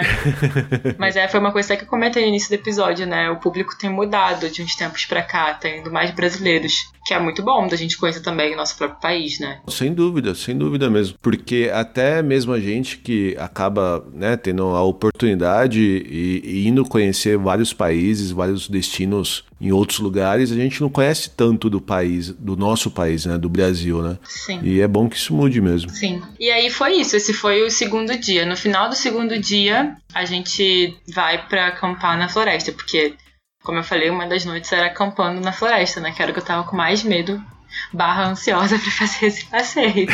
Mas 0.98 1.14
é, 1.14 1.28
foi 1.28 1.38
uma 1.38 1.52
coisa 1.52 1.76
que 1.76 1.84
eu 1.84 1.88
comentei 1.88 2.22
no 2.22 2.28
início 2.28 2.48
do 2.48 2.54
episódio, 2.54 3.06
né? 3.06 3.30
O 3.30 3.36
público 3.36 3.78
tem 3.78 3.88
mudado 3.88 4.50
de 4.50 4.60
uns 4.60 4.74
tempos 4.74 5.06
pra 5.06 5.22
cá, 5.22 5.54
tem 5.54 5.78
indo 5.78 5.90
mais 5.90 6.10
brasileiros. 6.10 6.92
Que 7.04 7.14
é 7.14 7.20
muito 7.20 7.42
bom 7.42 7.66
da 7.66 7.76
gente 7.76 7.98
conhecer 7.98 8.20
também 8.20 8.54
o 8.54 8.56
nosso 8.56 8.76
próprio 8.76 9.00
país, 9.00 9.38
né? 9.38 9.60
Sem 9.68 9.92
dúvida, 9.92 10.34
sem 10.34 10.56
dúvida 10.56 10.88
mesmo. 10.88 11.16
Porque 11.20 11.70
até 11.72 12.22
mesmo 12.22 12.52
a 12.52 12.60
gente 12.60 12.98
que 12.98 13.36
acaba 13.38 14.04
né, 14.12 14.36
tendo 14.36 14.64
a 14.64 14.82
oportunidade 14.82 15.80
e, 15.80 16.40
e 16.44 16.68
indo 16.68 16.84
conhecer 16.84 17.36
vários 17.36 17.72
países, 17.72 18.30
vários 18.30 18.68
destinos 18.68 19.44
em 19.60 19.72
outros 19.72 19.98
lugares, 19.98 20.52
a 20.52 20.54
gente 20.54 20.80
não 20.80 20.90
conhece 20.90 21.30
tanto 21.30 21.70
do 21.70 21.80
país, 21.80 22.30
do 22.30 22.56
nosso 22.56 22.90
país, 22.90 23.24
né? 23.24 23.38
Do 23.38 23.48
Brasil, 23.48 24.02
né? 24.02 24.18
Sim. 24.24 24.60
E 24.62 24.80
é 24.80 24.88
bom 24.88 25.08
que 25.08 25.16
isso 25.16 25.34
mude 25.34 25.60
mesmo. 25.60 25.90
Sim. 25.90 26.22
E 26.38 26.50
aí 26.50 26.70
foi 26.70 26.94
isso. 26.96 27.16
Esse 27.16 27.32
foi 27.32 27.62
o 27.62 27.70
segundo 27.70 28.16
dia. 28.18 28.44
No 28.44 28.56
final 28.56 28.88
do 28.88 28.94
segundo 28.94 29.38
dia, 29.38 29.96
a 30.12 30.24
gente 30.24 30.96
vai 31.14 31.46
para 31.46 31.68
acampar 31.68 32.18
na 32.18 32.28
floresta, 32.28 32.72
porque, 32.72 33.14
como 33.64 33.78
eu 33.78 33.82
falei, 33.82 34.10
uma 34.10 34.26
das 34.26 34.44
noites 34.44 34.70
era 34.70 34.86
acampando 34.86 35.40
na 35.40 35.50
floresta, 35.50 35.98
né? 35.98 36.12
Que 36.12 36.22
era 36.22 36.30
o 36.30 36.34
que 36.34 36.40
eu 36.40 36.44
tava 36.44 36.64
com 36.64 36.76
mais 36.76 37.02
medo 37.02 37.42
barra 37.92 38.28
ansiosa 38.28 38.78
para 38.78 38.90
fazer 38.90 39.26
esse 39.26 39.46
passeio. 39.46 40.06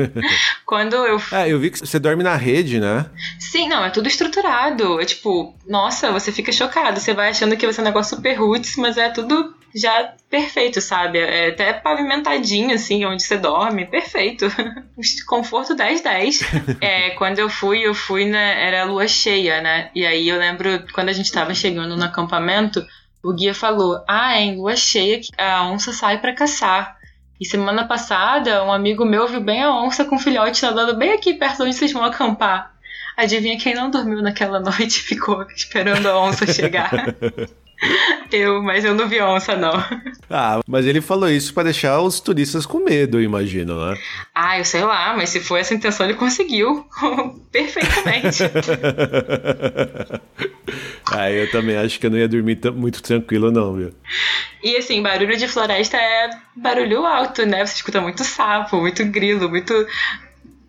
Quando 0.64 0.96
eu. 0.96 1.20
É, 1.30 1.52
eu 1.52 1.60
vi 1.60 1.70
que 1.70 1.78
você 1.78 1.98
dorme 1.98 2.22
na 2.22 2.36
rede, 2.36 2.80
né? 2.80 3.06
Sim, 3.38 3.68
não, 3.68 3.84
é 3.84 3.90
tudo 3.90 4.08
estruturado. 4.08 5.00
É 5.00 5.04
tipo, 5.04 5.54
nossa, 5.66 6.10
você 6.10 6.32
fica 6.32 6.50
chocado. 6.50 6.98
Você 6.98 7.14
vai 7.14 7.28
achando 7.28 7.56
que 7.56 7.66
vai 7.66 7.72
ser 7.72 7.82
um 7.82 7.84
negócio 7.84 8.16
super 8.16 8.34
roots, 8.34 8.76
mas 8.76 8.96
é 8.96 9.10
tudo 9.10 9.54
já 9.74 10.14
perfeito, 10.30 10.80
sabe? 10.80 11.18
É 11.18 11.48
até 11.48 11.72
pavimentadinho, 11.72 12.74
assim, 12.74 13.04
onde 13.04 13.22
você 13.22 13.36
dorme, 13.36 13.86
perfeito. 13.86 14.46
Conforto 15.26 15.74
10-10. 15.74 16.78
é, 16.80 17.10
quando 17.10 17.38
eu 17.38 17.48
fui, 17.48 17.86
eu 17.86 17.94
fui, 17.94 18.24
né, 18.24 18.66
era 18.66 18.84
lua 18.84 19.06
cheia, 19.06 19.60
né? 19.60 19.90
E 19.94 20.06
aí 20.06 20.28
eu 20.28 20.38
lembro, 20.38 20.84
quando 20.92 21.08
a 21.08 21.12
gente 21.12 21.30
tava 21.30 21.54
chegando 21.54 21.96
no 21.96 22.04
acampamento, 22.04 22.84
o 23.22 23.32
guia 23.32 23.54
falou: 23.54 24.02
Ah, 24.08 24.36
é 24.36 24.42
em 24.42 24.56
lua 24.56 24.76
cheia 24.76 25.20
que 25.20 25.30
a 25.36 25.66
onça 25.68 25.92
sai 25.92 26.18
para 26.18 26.34
caçar. 26.34 26.96
E 27.38 27.44
semana 27.44 27.86
passada, 27.86 28.64
um 28.64 28.72
amigo 28.72 29.04
meu 29.04 29.28
viu 29.28 29.40
bem 29.40 29.62
a 29.62 29.70
onça 29.70 30.04
com 30.04 30.16
o 30.16 30.18
filhote 30.18 30.62
nadando 30.62 30.96
bem 30.96 31.12
aqui 31.12 31.34
perto 31.34 31.64
onde 31.64 31.74
vocês 31.74 31.92
vão 31.92 32.04
acampar. 32.04 32.74
Adivinha 33.16 33.58
quem 33.58 33.74
não 33.74 33.90
dormiu 33.90 34.22
naquela 34.22 34.60
noite 34.60 35.00
e 35.00 35.02
ficou 35.02 35.42
esperando 35.50 36.06
a 36.06 36.18
onça 36.18 36.46
chegar? 36.46 36.90
Eu, 38.32 38.62
mas 38.62 38.84
eu 38.84 38.94
não 38.94 39.08
vi 39.08 39.20
onça, 39.20 39.54
não. 39.54 39.72
Ah, 40.30 40.60
mas 40.66 40.86
ele 40.86 41.00
falou 41.00 41.28
isso 41.28 41.54
para 41.54 41.64
deixar 41.64 42.00
os 42.00 42.20
turistas 42.20 42.66
com 42.66 42.78
medo, 42.78 43.18
eu 43.18 43.22
imagino, 43.22 43.86
né? 43.86 43.96
Ah, 44.34 44.58
eu 44.58 44.64
sei 44.64 44.82
lá, 44.82 45.14
mas 45.16 45.30
se 45.30 45.40
foi 45.40 45.60
essa 45.60 45.74
intenção, 45.74 46.06
ele 46.06 46.14
conseguiu. 46.14 46.86
Perfeitamente. 47.52 48.42
ah, 51.12 51.30
eu 51.30 51.50
também 51.50 51.76
acho 51.76 52.00
que 52.00 52.06
eu 52.06 52.10
não 52.10 52.18
ia 52.18 52.28
dormir 52.28 52.58
muito 52.74 53.02
tranquilo, 53.02 53.50
não, 53.50 53.74
viu? 53.74 53.94
E 54.62 54.76
assim, 54.76 55.02
barulho 55.02 55.36
de 55.36 55.46
floresta 55.46 55.96
é 55.96 56.30
barulho 56.56 57.06
alto, 57.06 57.46
né? 57.46 57.64
Você 57.64 57.76
escuta 57.76 58.00
muito 58.00 58.24
sapo, 58.24 58.78
muito 58.78 59.04
grilo, 59.04 59.48
muito 59.48 59.86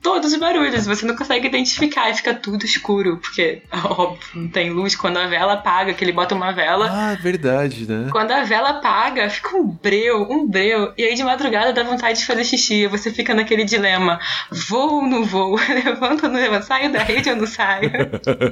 todos 0.07 0.31
os 0.31 0.39
barulhos, 0.39 0.85
você 0.85 1.05
não 1.05 1.17
consegue 1.17 1.47
identificar 1.47 2.09
e 2.09 2.13
fica 2.13 2.33
tudo 2.33 2.63
escuro, 2.63 3.17
porque, 3.17 3.61
óbvio, 3.83 4.17
não 4.33 4.47
tem 4.47 4.69
luz. 4.69 4.95
Quando 4.95 5.17
a 5.17 5.27
vela 5.27 5.53
apaga, 5.53 5.93
que 5.93 6.01
ele 6.01 6.13
bota 6.13 6.33
uma 6.33 6.53
vela. 6.53 6.87
Ah, 6.89 7.17
verdade, 7.21 7.85
né? 7.85 8.07
Quando 8.09 8.31
a 8.31 8.41
vela 8.43 8.69
apaga, 8.69 9.29
fica 9.29 9.57
um 9.57 9.67
breu, 9.67 10.25
um 10.29 10.47
breu. 10.47 10.93
E 10.97 11.03
aí 11.03 11.13
de 11.13 11.23
madrugada 11.25 11.73
dá 11.73 11.83
vontade 11.83 12.19
de 12.19 12.25
fazer 12.25 12.45
xixi. 12.45 12.87
Você 12.87 13.11
fica 13.11 13.33
naquele 13.33 13.65
dilema: 13.65 14.17
vou 14.49 15.01
ou 15.01 15.05
não 15.05 15.25
vou? 15.25 15.59
Levanto 15.67 16.25
ou 16.25 16.31
não 16.31 16.39
levanto? 16.39 16.63
Saio 16.63 16.89
da 16.89 16.99
rede 16.99 17.29
ou 17.29 17.35
não 17.35 17.45
saio? 17.45 17.91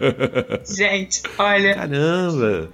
Gente, 0.67 1.21
olha. 1.37 1.75
Caramba! 1.75 2.69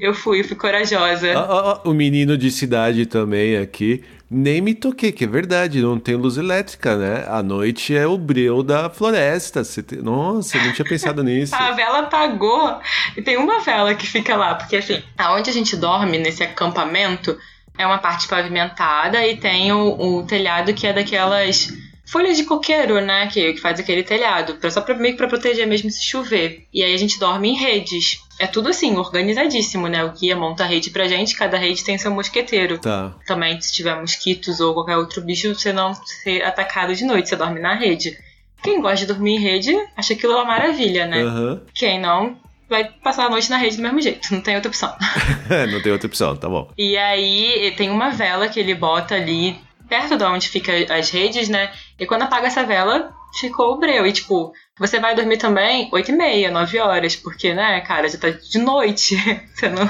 Eu 0.00 0.14
fui, 0.14 0.42
fui 0.42 0.56
corajosa. 0.56 1.28
Oh, 1.36 1.80
oh, 1.84 1.90
o 1.90 1.94
menino 1.94 2.36
de 2.36 2.50
cidade 2.50 3.06
também 3.06 3.56
aqui 3.56 4.02
nem 4.30 4.60
me 4.60 4.74
toquei, 4.74 5.10
que 5.10 5.24
é 5.24 5.26
verdade, 5.26 5.82
não 5.82 5.98
tem 5.98 6.14
luz 6.14 6.36
elétrica, 6.36 6.96
né? 6.96 7.24
A 7.26 7.42
noite 7.42 7.96
é 7.96 8.06
o 8.06 8.16
breu 8.16 8.62
da 8.62 8.88
floresta. 8.88 9.64
Você 9.64 9.82
te... 9.82 9.96
Nossa, 9.96 10.56
eu 10.56 10.64
não 10.64 10.72
tinha 10.72 10.86
pensado 10.86 11.22
nisso. 11.24 11.52
a 11.54 11.72
vela 11.72 12.00
apagou 12.00 12.78
e 13.16 13.22
tem 13.22 13.36
uma 13.36 13.58
vela 13.60 13.92
que 13.94 14.06
fica 14.06 14.36
lá, 14.36 14.54
porque 14.54 14.76
assim, 14.76 15.02
aonde 15.18 15.50
a 15.50 15.52
gente 15.52 15.76
dorme 15.76 16.16
nesse 16.18 16.44
acampamento 16.44 17.36
é 17.76 17.84
uma 17.84 17.98
parte 17.98 18.28
pavimentada 18.28 19.26
e 19.26 19.36
tem 19.36 19.72
o, 19.72 20.18
o 20.18 20.22
telhado 20.26 20.72
que 20.74 20.86
é 20.86 20.92
daquelas 20.92 21.72
folha 22.10 22.34
de 22.34 22.44
coqueiro, 22.44 23.00
né? 23.00 23.28
Que, 23.28 23.52
que 23.52 23.60
faz 23.60 23.78
aquele 23.78 24.02
telhado, 24.02 24.58
só 24.70 24.80
pra, 24.80 24.94
meio 24.94 25.14
que 25.14 25.18
pra 25.18 25.28
proteger 25.28 25.66
mesmo 25.66 25.90
se 25.90 26.02
chover. 26.02 26.66
E 26.74 26.82
aí 26.82 26.92
a 26.92 26.98
gente 26.98 27.18
dorme 27.20 27.50
em 27.50 27.56
redes. 27.56 28.20
É 28.38 28.46
tudo 28.46 28.68
assim, 28.68 28.96
organizadíssimo, 28.96 29.86
né? 29.86 30.04
O 30.04 30.12
guia 30.12 30.34
monta 30.34 30.64
a 30.64 30.66
rede 30.66 30.90
pra 30.90 31.06
gente, 31.06 31.36
cada 31.36 31.56
rede 31.56 31.84
tem 31.84 31.96
seu 31.96 32.10
mosqueteiro. 32.10 32.78
Tá. 32.78 33.14
Também, 33.26 33.60
se 33.60 33.72
tiver 33.72 33.94
mosquitos 33.94 34.60
ou 34.60 34.74
qualquer 34.74 34.96
outro 34.96 35.22
bicho, 35.22 35.54
você 35.54 35.72
não 35.72 35.94
ser 35.94 36.42
atacado 36.42 36.94
de 36.94 37.04
noite, 37.04 37.28
você 37.28 37.36
dorme 37.36 37.60
na 37.60 37.74
rede. 37.74 38.18
Quem 38.62 38.80
gosta 38.80 38.98
de 38.98 39.06
dormir 39.06 39.36
em 39.36 39.40
rede, 39.40 39.74
acha 39.96 40.12
aquilo 40.12 40.34
uma 40.34 40.44
maravilha, 40.44 41.06
né? 41.06 41.22
Uhum. 41.22 41.60
Quem 41.74 42.00
não, 42.00 42.36
vai 42.68 42.84
passar 42.84 43.26
a 43.26 43.30
noite 43.30 43.48
na 43.48 43.56
rede 43.56 43.76
do 43.76 43.82
mesmo 43.82 44.00
jeito, 44.02 44.34
não 44.34 44.40
tem 44.40 44.56
outra 44.56 44.68
opção. 44.68 44.94
não 45.72 45.80
tem 45.80 45.92
outra 45.92 46.06
opção, 46.06 46.36
tá 46.36 46.48
bom. 46.48 46.70
E 46.76 46.96
aí 46.96 47.72
tem 47.76 47.88
uma 47.88 48.10
vela 48.10 48.48
que 48.48 48.60
ele 48.60 48.74
bota 48.74 49.14
ali 49.14 49.58
perto 49.90 50.16
de 50.16 50.24
onde 50.24 50.48
fica 50.48 50.72
as 50.94 51.10
redes, 51.10 51.48
né? 51.48 51.70
E 51.98 52.06
quando 52.06 52.22
apaga 52.22 52.46
essa 52.46 52.64
vela, 52.64 53.12
ficou 53.38 53.74
o 53.74 53.78
breu. 53.78 54.06
E 54.06 54.12
tipo, 54.12 54.52
você 54.78 54.98
vai 54.98 55.14
dormir 55.14 55.36
também 55.36 55.90
8 55.92 56.10
e 56.10 56.16
meia, 56.16 56.50
9 56.50 56.78
horas, 56.78 57.16
porque, 57.16 57.52
né, 57.52 57.80
cara, 57.82 58.08
já 58.08 58.16
tá 58.16 58.30
de 58.30 58.58
noite. 58.58 59.16
Você 59.52 59.68
não, 59.68 59.84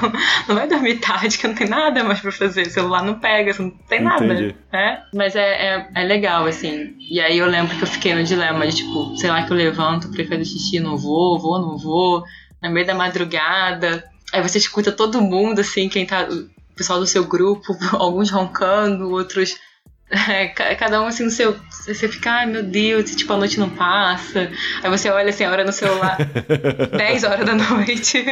não 0.47 0.55
vai 0.55 0.67
dormir 0.67 0.95
tarde, 0.95 1.37
que 1.37 1.47
não 1.47 1.55
tem 1.55 1.69
nada 1.69 2.03
mais 2.03 2.19
pra 2.19 2.31
fazer. 2.31 2.63
O 2.63 2.69
celular 2.69 3.01
não 3.01 3.19
pega, 3.19 3.53
você 3.53 3.61
não 3.61 3.71
tem 3.87 4.01
nada. 4.01 4.25
Entendi. 4.25 4.55
Né? 4.73 5.01
Mas 5.13 5.33
é, 5.33 5.49
é, 5.49 5.89
é 5.95 6.03
legal, 6.03 6.45
assim. 6.45 6.93
E 7.09 7.21
aí 7.21 7.37
eu 7.37 7.45
lembro 7.45 7.77
que 7.77 7.83
eu 7.83 7.87
fiquei 7.87 8.13
no 8.13 8.23
dilema 8.23 8.67
de, 8.67 8.75
tipo, 8.75 9.15
sei 9.15 9.29
lá 9.29 9.43
que 9.43 9.53
eu 9.53 9.55
levanto 9.55 10.09
pra 10.09 10.25
fazer 10.25 10.43
xixi, 10.43 10.81
não 10.81 10.97
vou, 10.97 11.39
vou, 11.39 11.61
não 11.61 11.77
vou 11.77 12.25
no 12.61 12.69
meio 12.69 12.85
da 12.85 12.93
madrugada. 12.93 14.03
Aí 14.33 14.41
você 14.41 14.57
escuta 14.57 14.91
todo 14.91 15.21
mundo, 15.21 15.59
assim, 15.59 15.87
quem 15.87 16.05
tá. 16.05 16.27
O 16.29 16.75
pessoal 16.75 16.99
do 16.99 17.07
seu 17.07 17.23
grupo, 17.23 17.77
alguns 17.93 18.29
roncando, 18.29 19.09
outros. 19.11 19.55
É, 20.29 20.47
cada 20.75 21.01
um 21.01 21.07
assim 21.07 21.23
no 21.23 21.31
seu. 21.31 21.55
Você 21.69 22.07
fica, 22.07 22.31
ai 22.31 22.45
meu 22.45 22.63
Deus, 22.63 23.15
tipo, 23.15 23.31
a 23.33 23.37
noite 23.37 23.59
não 23.59 23.69
passa. 23.69 24.51
Aí 24.83 24.89
você 24.89 25.09
olha 25.09 25.29
assim, 25.29 25.45
a 25.45 25.51
hora 25.51 25.63
no 25.63 25.71
celular, 25.71 26.17
10 26.97 27.23
horas 27.23 27.45
da 27.45 27.55
noite. 27.55 28.23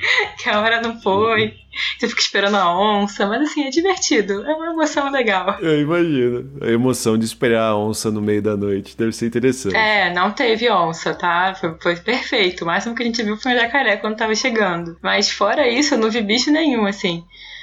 que 0.38 0.48
a 0.48 0.60
hora 0.60 0.80
não 0.80 1.00
foi. 1.00 1.54
Você 1.98 2.08
fica 2.08 2.20
esperando 2.20 2.56
a 2.56 2.74
onça, 2.74 3.26
mas 3.26 3.42
assim, 3.42 3.66
é 3.66 3.70
divertido. 3.70 4.44
É 4.44 4.54
uma 4.54 4.72
emoção 4.72 5.10
legal. 5.10 5.58
Eu 5.60 5.80
imagino. 5.80 6.50
A 6.62 6.68
emoção 6.68 7.18
de 7.18 7.24
esperar 7.24 7.68
a 7.68 7.76
onça 7.76 8.10
no 8.10 8.20
meio 8.20 8.42
da 8.42 8.56
noite 8.56 8.96
deve 8.96 9.12
ser 9.12 9.26
interessante. 9.26 9.76
É, 9.76 10.12
não 10.12 10.30
teve 10.32 10.70
onça, 10.70 11.14
tá? 11.14 11.54
Foi, 11.54 11.76
foi 11.80 11.96
perfeito. 11.96 12.62
O 12.62 12.66
máximo 12.66 12.94
que 12.94 13.02
a 13.02 13.06
gente 13.06 13.22
viu 13.22 13.36
foi 13.36 13.52
um 13.52 13.58
jacaré 13.58 13.98
quando 13.98 14.16
tava 14.16 14.34
chegando. 14.34 14.96
Mas 15.02 15.30
fora 15.30 15.68
isso, 15.68 15.94
eu 15.94 15.98
não 15.98 16.10
vi 16.10 16.22
bicho 16.22 16.50
nenhum, 16.50 16.86
assim. 16.86 17.22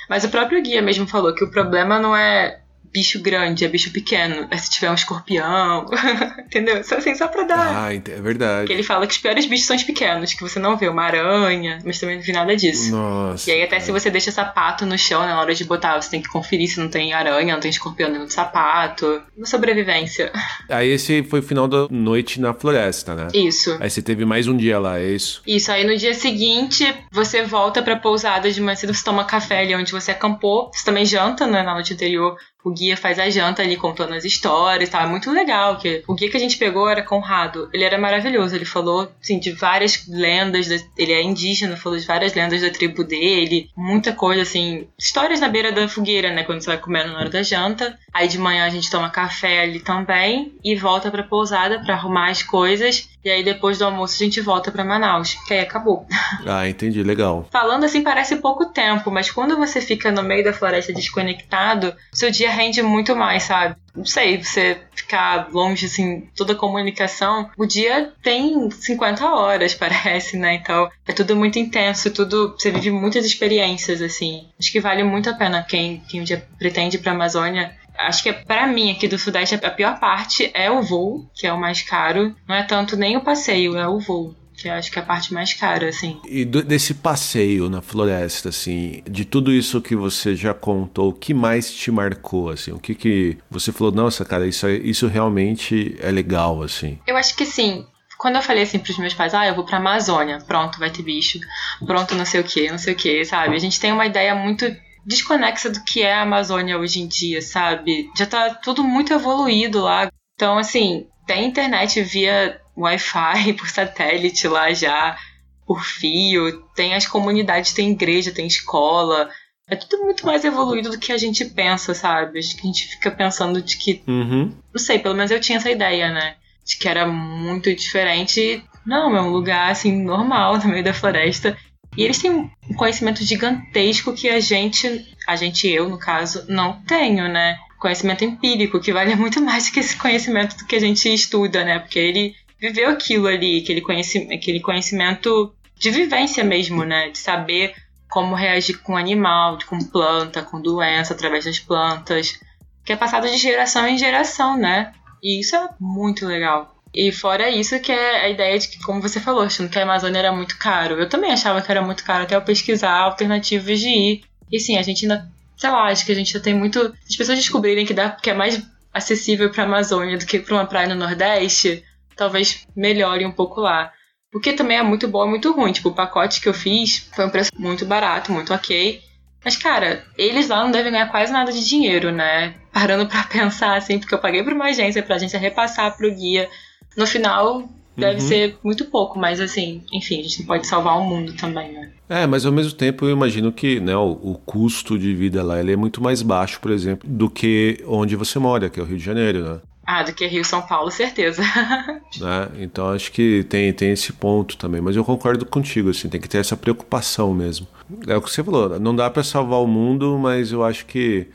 Mas 0.10 0.24
o 0.24 0.30
próprio 0.30 0.62
guia 0.62 0.82
mesmo 0.82 1.08
falou 1.08 1.34
que 1.34 1.44
o 1.44 1.52
problema 1.52 2.00
não 2.00 2.16
é 2.16 2.62
bicho 2.92 3.22
grande, 3.22 3.66
é 3.66 3.68
bicho 3.68 3.92
pequeno. 3.92 4.48
É 4.50 4.58
se 4.58 4.70
tiver 4.70 4.90
um 4.90 4.94
escorpião. 4.94 5.86
Entendeu? 6.46 6.84
Só 6.84 6.98
assim, 6.98 7.16
só 7.16 7.28
pra 7.28 7.44
dar. 7.44 7.86
Ah, 7.86 7.94
é 7.94 8.00
verdade. 8.00 8.68
Que 8.68 8.74
ele 8.74 8.84
fala 8.84 9.06
que 9.06 9.14
os 9.14 9.20
piores 9.20 9.46
bichos 9.46 9.66
são 9.66 9.76
os 9.76 9.84
pequenos, 9.84 10.34
que 10.34 10.42
você 10.42 10.60
não 10.60 10.78
vê 10.78 10.88
uma 10.88 11.04
aranha, 11.04 11.80
mas 11.86 12.00
também 12.00 12.16
não 12.16 12.24
vi 12.24 12.32
nada 12.32 12.56
disso. 12.56 12.92
Nossa. 12.92 13.50
E 13.50 13.54
aí, 13.54 13.64
até 13.64 13.80
se 13.80 13.92
você 13.92 14.10
deixa 14.10 14.32
sapato 14.32 14.86
no 14.86 14.98
chão 14.98 15.22
né, 15.22 15.28
na 15.28 15.40
hora 15.40 15.54
de 15.54 15.64
botar, 15.64 16.02
você 16.02 16.10
tem 16.10 16.22
que 16.22 16.30
conferir 16.30 16.68
se 16.70 16.80
não 16.80 16.90
tem 16.90 17.14
aranha, 17.14 17.54
não 17.54 17.62
tem 17.62 17.70
escorpião 17.70 18.10
dentro 18.10 18.26
do 18.26 18.34
sapato. 18.34 19.22
Uma 19.36 19.46
sobrevivência. 19.46 20.32
Aí 20.70 20.90
esse 20.90 21.24
foi 21.24 21.40
o 21.40 21.44
final 21.44 21.68
da 21.68 21.88
noite 21.90 22.40
na 22.40 22.54
floresta, 22.54 23.16
né? 23.16 23.28
Isso. 23.34 23.78
Aí 23.80 23.90
você 23.90 24.02
teve 24.02 24.26
mais 24.26 24.48
um 24.48 24.56
dia 24.56 24.80
lá, 24.80 25.00
é 25.00 25.08
isso? 25.08 25.42
Isso. 25.46 25.72
Aí 25.72 25.86
no 25.86 25.96
dia 25.96 26.14
seguinte, 26.14 26.86
você 27.12 27.44
volta 27.44 27.82
pra 27.82 27.96
pousada 27.96 28.52
de 28.52 28.62
manhã 28.62 28.76
cedo, 28.76 28.94
você 28.94 29.04
toma 29.04 29.26
café 29.26 29.62
ali 29.62 29.76
onde 29.76 29.92
você 29.92 30.12
acampou. 30.12 30.72
Você 30.74 30.86
também 30.86 31.06
janta, 31.06 31.46
né, 31.46 31.64
na 31.64 31.74
noite 31.74 31.94
anterior 31.94 32.38
o 32.64 32.72
guia 32.72 32.98
faz 32.98 33.18
a 33.18 33.30
janta 33.30 33.62
ali 33.62 33.78
contando 33.78 34.14
as 34.14 34.26
histórias, 34.26 34.90
tá? 34.90 35.08
Muito 35.08 35.32
legal. 35.32 35.78
que 35.78 36.04
O 36.08 36.14
guia 36.14 36.30
que 36.30 36.38
a 36.38 36.40
gente 36.40 36.58
pegou 36.58 36.90
era 36.90 37.02
Conrado. 37.02 37.70
Ele 37.74 37.84
era 37.84 37.98
maravilhoso. 37.98 38.56
Ele 38.56 38.66
falou, 38.66 39.10
assim, 39.22 39.40
de 39.40 39.52
várias 39.52 40.06
lendas. 40.08 40.68
Da... 40.68 40.76
Ele 40.98 41.14
é 41.14 41.22
indígena, 41.22 41.78
falou 41.78 41.98
de 41.98 42.06
várias 42.06 42.34
lendas 42.34 42.62
da 42.62 42.70
tribo 42.70 43.04
dele. 43.04 43.70
Muita 43.76 44.12
coisa, 44.12 44.42
assim. 44.42 44.88
Histórias 44.98 45.40
na 45.40 45.48
beira 45.48 45.72
da 45.72 45.88
fogueira, 45.88 46.34
né? 46.34 46.44
Quando 46.44 46.62
você 46.62 46.68
vai 46.68 46.78
comendo 46.78 47.14
na 47.14 47.20
hora 47.20 47.30
da 47.30 47.42
janta. 47.44 47.98
Aí 48.14 48.28
de 48.28 48.38
manhã 48.38 48.66
a 48.66 48.70
gente 48.70 48.90
toma 48.92 49.10
café 49.10 49.62
ali 49.62 49.80
também. 49.80 50.54
E 50.64 50.76
volta 50.76 51.10
pra 51.10 51.24
pousada 51.24 51.80
para 51.80 51.94
arrumar 51.94 52.30
as 52.30 52.44
coisas. 52.44 53.10
E 53.28 53.30
aí 53.30 53.44
depois 53.44 53.78
do 53.78 53.84
almoço 53.84 54.16
a 54.16 54.26
gente 54.26 54.40
volta 54.40 54.72
para 54.72 54.86
Manaus, 54.86 55.34
que 55.46 55.54
aí 55.54 55.60
acabou. 55.60 56.08
Ah, 56.46 56.68
entendi, 56.70 57.04
legal. 57.04 57.46
Falando 57.52 57.84
assim 57.84 58.02
parece 58.02 58.38
pouco 58.38 58.68
tempo, 58.68 59.12
mas 59.12 59.30
quando 59.30 59.58
você 59.58 59.82
fica 59.82 60.12
no 60.12 60.24
meio 60.24 60.46
da 60.46 60.54
floresta 60.54 60.94
desconectado, 60.94 61.94
seu 62.14 62.32
dia 62.32 62.50
rende 62.50 62.82
muito 62.82 63.16
mais, 63.16 63.44
sabe? 63.44 63.76
Não 63.94 64.06
sei, 64.06 64.42
você 64.42 64.80
ficar 64.96 65.50
longe, 65.52 65.88
assim, 65.88 66.30
toda 66.36 66.54
a 66.54 66.56
comunicação, 66.56 67.50
o 67.58 67.66
dia 67.66 68.14
tem 68.22 68.70
50 68.72 69.26
horas, 69.26 69.74
parece, 69.76 70.38
né? 70.38 70.56
Então 70.56 70.90
é 71.06 71.12
tudo 71.12 71.36
muito 71.36 71.60
intenso, 71.60 72.12
tudo. 72.12 72.56
Você 72.58 72.72
vive 72.72 72.92
muitas 72.92 73.26
experiências, 73.26 74.02
assim. 74.02 74.48
Acho 74.58 74.72
que 74.72 74.80
vale 74.80 75.04
muito 75.04 75.30
a 75.30 75.34
pena 75.34 75.64
quem, 75.64 76.02
quem 76.08 76.22
um 76.22 76.24
dia 76.24 76.48
pretende 76.58 76.96
ir 76.96 77.00
pra 77.00 77.12
Amazônia 77.12 77.76
acho 78.00 78.24
que 78.24 78.34
para 78.34 78.68
mim 78.68 78.92
aqui 78.92 79.08
do 79.08 79.18
Sudeste 79.18 79.56
a 79.56 79.72
pior 79.72 80.00
parte 80.00 80.50
é 80.54 80.70
o 80.70 80.82
voo, 80.82 81.30
que 81.36 81.48
é 81.48 81.54
o 81.54 81.60
mais 81.60 81.82
caro. 81.82 82.36
Não 82.48 82.56
é 82.56 82.64
tanto 82.64 82.96
nem 82.96 83.18
o 83.18 83.22
passeio, 83.22 83.78
é 83.78 83.88
o 83.88 84.00
voo. 84.00 84.36
Que 84.58 84.68
eu 84.70 84.74
acho 84.74 84.92
que 84.92 84.98
é 84.98 85.02
a 85.04 85.06
parte 85.06 85.32
mais 85.36 85.54
cara, 85.54 85.88
assim. 85.88 86.20
E 86.28 86.44
do, 86.44 86.64
desse 86.64 86.96
passeio 86.96 87.70
na 87.70 87.80
floresta, 87.80 88.50
assim, 88.50 89.04
de 89.08 89.24
tudo 89.24 89.54
isso 89.54 89.80
que 89.80 89.96
você 89.96 90.36
já 90.36 90.52
contou, 90.52 91.10
o 91.10 91.14
que 91.14 91.32
mais 91.32 91.72
te 91.72 91.92
marcou, 91.92 92.50
assim? 92.50 92.72
O 92.72 92.80
que 92.80 92.96
que 92.96 93.38
você 93.52 93.72
falou, 93.72 93.94
nossa, 93.94 94.26
cara, 94.26 94.48
isso, 94.48 94.68
isso 94.68 95.06
realmente 95.06 95.96
é 96.00 96.10
legal, 96.10 96.64
assim? 96.64 96.98
Eu 97.06 97.16
acho 97.16 97.36
que, 97.36 97.46
sim, 97.46 97.86
quando 98.18 98.38
eu 98.38 98.42
falei 98.42 98.64
assim 98.64 98.80
pros 98.80 98.98
meus 98.98 99.14
pais, 99.14 99.36
ah, 99.36 99.46
eu 99.46 99.54
vou 99.54 99.64
pra 99.64 99.78
Amazônia, 99.78 100.40
pronto, 100.40 100.80
vai 100.80 100.90
ter 100.90 101.04
bicho, 101.04 101.40
pronto, 101.86 102.16
não 102.16 102.26
sei 102.26 102.42
o 102.42 102.44
que, 102.44 102.70
não 102.70 102.80
sei 102.80 102.94
o 102.96 102.98
que, 102.98 103.24
sabe? 103.26 103.56
A 103.56 103.60
gente 103.60 103.80
tem 103.80 103.92
uma 103.92 104.08
ideia 104.08 104.34
muito 104.34 104.66
desconexa 105.08 105.70
do 105.70 105.84
que 105.86 106.02
é 106.02 106.14
a 106.14 106.24
Amazônia 106.24 106.78
hoje 106.78 107.00
em 107.00 107.08
dia, 107.08 107.42
sabe? 107.42 108.10
Já 108.16 108.26
tá 108.26 108.54
tudo 108.54 108.84
muito 108.84 109.14
evoluído 109.14 109.82
lá. 109.82 110.12
Então, 110.36 110.58
assim, 110.58 111.08
tem 111.26 111.48
internet 111.48 112.04
via 112.04 112.60
Wi-Fi 112.76 113.54
por 113.58 113.70
satélite 113.70 114.48
lá 114.50 114.74
já, 114.74 115.18
por 115.66 115.82
fio, 115.82 116.62
tem 116.76 116.94
as 116.94 117.08
comunidades, 117.08 117.72
tem 117.72 117.92
igreja, 117.92 118.34
tem 118.34 118.46
escola. 118.46 119.30
É 119.70 119.76
tudo 119.78 120.04
muito 120.04 120.26
mais 120.26 120.44
evoluído 120.44 120.90
do 120.90 121.00
que 121.00 121.14
a 121.14 121.18
gente 121.18 121.46
pensa, 121.46 121.94
sabe? 121.94 122.40
Acho 122.40 122.56
que 122.56 122.64
a 122.64 122.68
gente 122.68 122.88
fica 122.88 123.10
pensando 123.10 123.62
de 123.62 123.78
que. 123.78 124.04
Uhum. 124.08 124.54
Não 124.74 124.80
sei, 124.80 125.00
pelo 125.00 125.16
menos 125.16 125.32
eu 125.32 125.40
tinha 125.40 125.58
essa 125.58 125.72
ideia, 125.72 126.12
né? 126.12 126.36
De 126.66 126.78
que 126.78 126.88
era 126.88 127.08
muito 127.08 127.74
diferente. 127.74 128.64
Não, 128.86 129.16
é 129.16 129.22
um 129.22 129.30
lugar 129.30 129.72
assim, 129.72 130.04
normal, 130.04 130.58
no 130.64 130.68
meio 130.68 130.84
da 130.84 130.94
floresta. 130.94 131.58
E 131.98 132.04
eles 132.04 132.20
têm 132.20 132.32
um 132.32 132.50
conhecimento 132.76 133.24
gigantesco 133.24 134.14
que 134.14 134.30
a 134.30 134.40
gente, 134.40 135.06
a 135.28 135.36
gente 135.36 135.68
eu 135.68 135.90
no 135.90 135.98
caso, 135.98 136.46
não 136.48 136.80
tenho, 136.84 137.28
né? 137.28 137.58
Conhecimento 137.80 138.24
empírico, 138.24 138.80
que 138.80 138.94
vale 138.94 139.14
muito 139.18 139.42
mais 139.42 139.70
que 139.70 139.80
esse 139.80 139.98
conhecimento 139.98 140.56
do 140.58 140.66
que 140.66 140.76
a 140.76 140.80
gente 140.80 141.12
estuda, 141.12 141.66
né? 141.66 141.80
Porque 141.80 141.98
ele 141.98 142.36
viveu 142.60 142.90
aquilo 142.90 143.28
ali, 143.28 143.62
aquele, 143.62 143.82
conhecimento, 143.82 144.34
aquele 144.34 144.60
conhecimento 144.60 145.54
de 145.76 145.90
vivência 145.90 146.44
mesmo, 146.44 146.84
né? 146.86 147.10
De 147.10 147.18
saber 147.18 147.74
como 148.08 148.36
reagir 148.36 148.78
com 148.82 148.96
animal, 148.96 149.58
com 149.68 149.80
planta, 149.80 150.44
com 150.44 150.62
doença 150.62 151.14
através 151.14 151.46
das 151.46 151.60
plantas, 151.60 152.40
que 152.86 152.94
é 152.94 152.96
passado 152.96 153.28
de 153.28 153.38
geração 153.38 153.88
em 153.88 153.98
geração, 153.98 154.56
né? 154.56 154.94
E 155.22 155.40
isso 155.40 155.56
é 155.56 155.70
muito 155.80 156.26
legal. 156.28 156.77
E 157.00 157.12
fora 157.12 157.48
isso, 157.48 157.80
que 157.80 157.92
é 157.92 158.26
a 158.26 158.30
ideia 158.30 158.58
de 158.58 158.70
que, 158.70 158.80
como 158.80 159.00
você 159.00 159.20
falou, 159.20 159.44
achando 159.44 159.70
que 159.70 159.78
a 159.78 159.84
Amazônia 159.84 160.18
era 160.18 160.32
muito 160.32 160.58
caro. 160.58 160.96
Eu 160.96 161.08
também 161.08 161.32
achava 161.32 161.62
que 161.62 161.70
era 161.70 161.80
muito 161.80 162.04
caro 162.04 162.24
até 162.24 162.36
eu 162.36 162.42
pesquisar 162.42 162.92
alternativas 162.92 163.80
de 163.80 163.88
ir. 163.88 164.24
E 164.52 164.60
sim, 164.60 164.80
a 164.80 164.82
gente 164.82 165.06
ainda, 165.06 165.30
sei 165.56 165.70
lá, 165.70 165.84
acho 165.84 166.04
que 166.04 166.12
a 166.12 166.16
gente 166.16 166.36
ainda 166.36 166.44
tem 166.44 166.56
muito. 166.56 166.92
As 167.08 167.16
pessoas 167.16 167.38
descobrirem 167.38 167.86
que, 167.86 167.94
dá, 167.94 168.10
que 168.10 168.32
é 168.32 168.34
mais 168.34 168.60
acessível 168.92 169.52
para 169.52 169.62
a 169.62 169.66
Amazônia 169.68 170.18
do 170.18 170.26
que 170.26 170.40
para 170.40 170.56
uma 170.56 170.66
praia 170.66 170.88
no 170.88 170.96
Nordeste, 170.96 171.84
talvez 172.16 172.66
melhore 172.76 173.28
um 173.28 173.32
pouco 173.32 173.62
lá. 173.62 173.94
O 174.34 174.40
que 174.40 174.54
também 174.54 174.80
é 174.80 174.84
muito 174.84 175.08
bom 175.08 175.24
e 175.24 175.30
muito 175.30 175.52
ruim. 175.52 175.72
Tipo, 175.72 175.90
o 175.90 175.96
pacote 175.96 176.42
que 176.42 176.50
eu 176.50 176.54
fiz 176.54 177.12
foi 177.14 177.28
um 177.28 177.30
preço 177.30 177.52
muito 177.56 177.86
barato, 177.86 178.32
muito 178.32 178.52
ok. 178.52 179.00
Mas, 179.46 179.56
cara, 179.56 180.04
eles 180.18 180.48
lá 180.48 180.64
não 180.64 180.72
devem 180.72 180.92
ganhar 180.92 181.12
quase 181.12 181.32
nada 181.32 181.52
de 181.52 181.64
dinheiro, 181.64 182.12
né? 182.12 182.56
Parando 182.74 183.06
para 183.06 183.22
pensar, 183.30 183.78
assim, 183.78 184.00
porque 184.00 184.16
eu 184.16 184.20
paguei 184.20 184.42
pra 184.42 184.56
uma 184.56 184.66
agência, 184.66 185.04
pra 185.04 185.18
agência 185.18 185.40
repassar 185.40 185.96
pro 185.96 186.12
guia 186.12 186.50
no 186.96 187.06
final, 187.06 187.68
deve 187.98 188.22
uhum. 188.22 188.28
ser 188.28 188.58
muito 188.64 188.86
pouco, 188.86 189.18
mas 189.18 189.42
assim, 189.42 189.84
enfim, 189.92 190.20
a 190.20 190.24
gente 190.24 190.40
não 190.40 190.46
pode 190.46 190.68
salvar 190.68 190.98
o 191.00 191.04
mundo 191.04 191.34
também, 191.34 191.74
né? 191.74 191.92
É, 192.08 192.28
mas 192.28 192.46
ao 192.46 192.52
mesmo 192.52 192.74
tempo 192.74 193.06
eu 193.06 193.12
imagino 193.12 193.52
que 193.52 193.80
né, 193.80 193.96
o, 193.96 194.12
o, 194.12 194.36
custo 194.46 194.98
de 194.98 195.14
vida 195.14 195.44
lá 195.44 195.60
ele 195.60 195.74
é 195.74 195.76
muito 195.76 196.02
mais 196.02 196.22
baixo, 196.22 196.60
por 196.62 196.72
exemplo, 196.72 197.10
do 197.10 197.30
que 197.30 197.84
onde 197.86 198.16
você 198.16 198.40
mora, 198.40 198.70
que 198.70 198.80
é 198.80 198.84
o 198.84 198.86
Rio 198.86 198.98
de 198.98 199.04
Janeiro, 199.04 199.44
né? 199.44 199.60
Ah, 199.86 200.04
do 200.04 200.14
que 200.14 200.28
Rio 200.28 200.44
São 200.44 200.62
Paulo, 200.62 200.92
certeza. 200.92 201.42
né? 202.20 202.50
Então 202.60 202.90
acho 202.90 203.10
que 203.10 203.46
tem, 203.46 203.72
tem 203.72 203.92
esse 203.92 204.12
ponto 204.12 204.58
também. 204.58 204.82
Mas 204.82 204.98
eu 204.98 205.04
concordo 205.04 205.46
contigo, 205.46 205.90
assim, 205.90 206.10
tem 206.10 206.20
que 206.20 206.28
ter 206.28 206.40
essa 206.40 206.58
preocupação 206.58 207.34
mesmo. 207.34 207.66
É 208.06 208.16
o 208.16 208.22
que 208.22 208.30
você 208.30 208.44
falou, 208.44 208.78
não 208.80 208.94
dá 208.94 209.10
para 209.10 209.24
salvar 209.24 209.62
o 209.62 209.68
mundo, 209.68 210.20
mas 210.20 210.52
eu 210.52 210.62
acho 210.62 210.86
que 210.86 211.28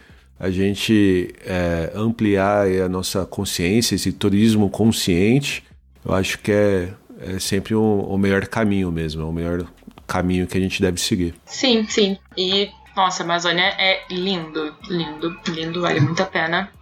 a 0.42 0.50
gente 0.50 1.32
é, 1.46 1.92
ampliar 1.94 2.66
a 2.66 2.88
nossa 2.88 3.24
consciência, 3.24 3.94
esse 3.94 4.12
turismo 4.12 4.68
consciente, 4.68 5.62
eu 6.04 6.12
acho 6.12 6.36
que 6.40 6.50
é, 6.50 6.92
é 7.20 7.38
sempre 7.38 7.76
o, 7.76 8.00
o 8.00 8.18
melhor 8.18 8.48
caminho 8.48 8.90
mesmo, 8.90 9.22
é 9.22 9.24
o 9.24 9.30
melhor 9.30 9.64
caminho 10.04 10.48
que 10.48 10.58
a 10.58 10.60
gente 10.60 10.82
deve 10.82 11.00
seguir. 11.00 11.32
Sim, 11.46 11.86
sim. 11.88 12.18
E, 12.36 12.68
nossa, 12.96 13.22
a 13.22 13.24
Amazônia 13.24 13.72
é 13.78 14.02
lindo, 14.10 14.74
lindo, 14.88 15.38
lindo, 15.46 15.80
vale 15.80 16.00
muito 16.00 16.20
a 16.20 16.26
pena. 16.26 16.72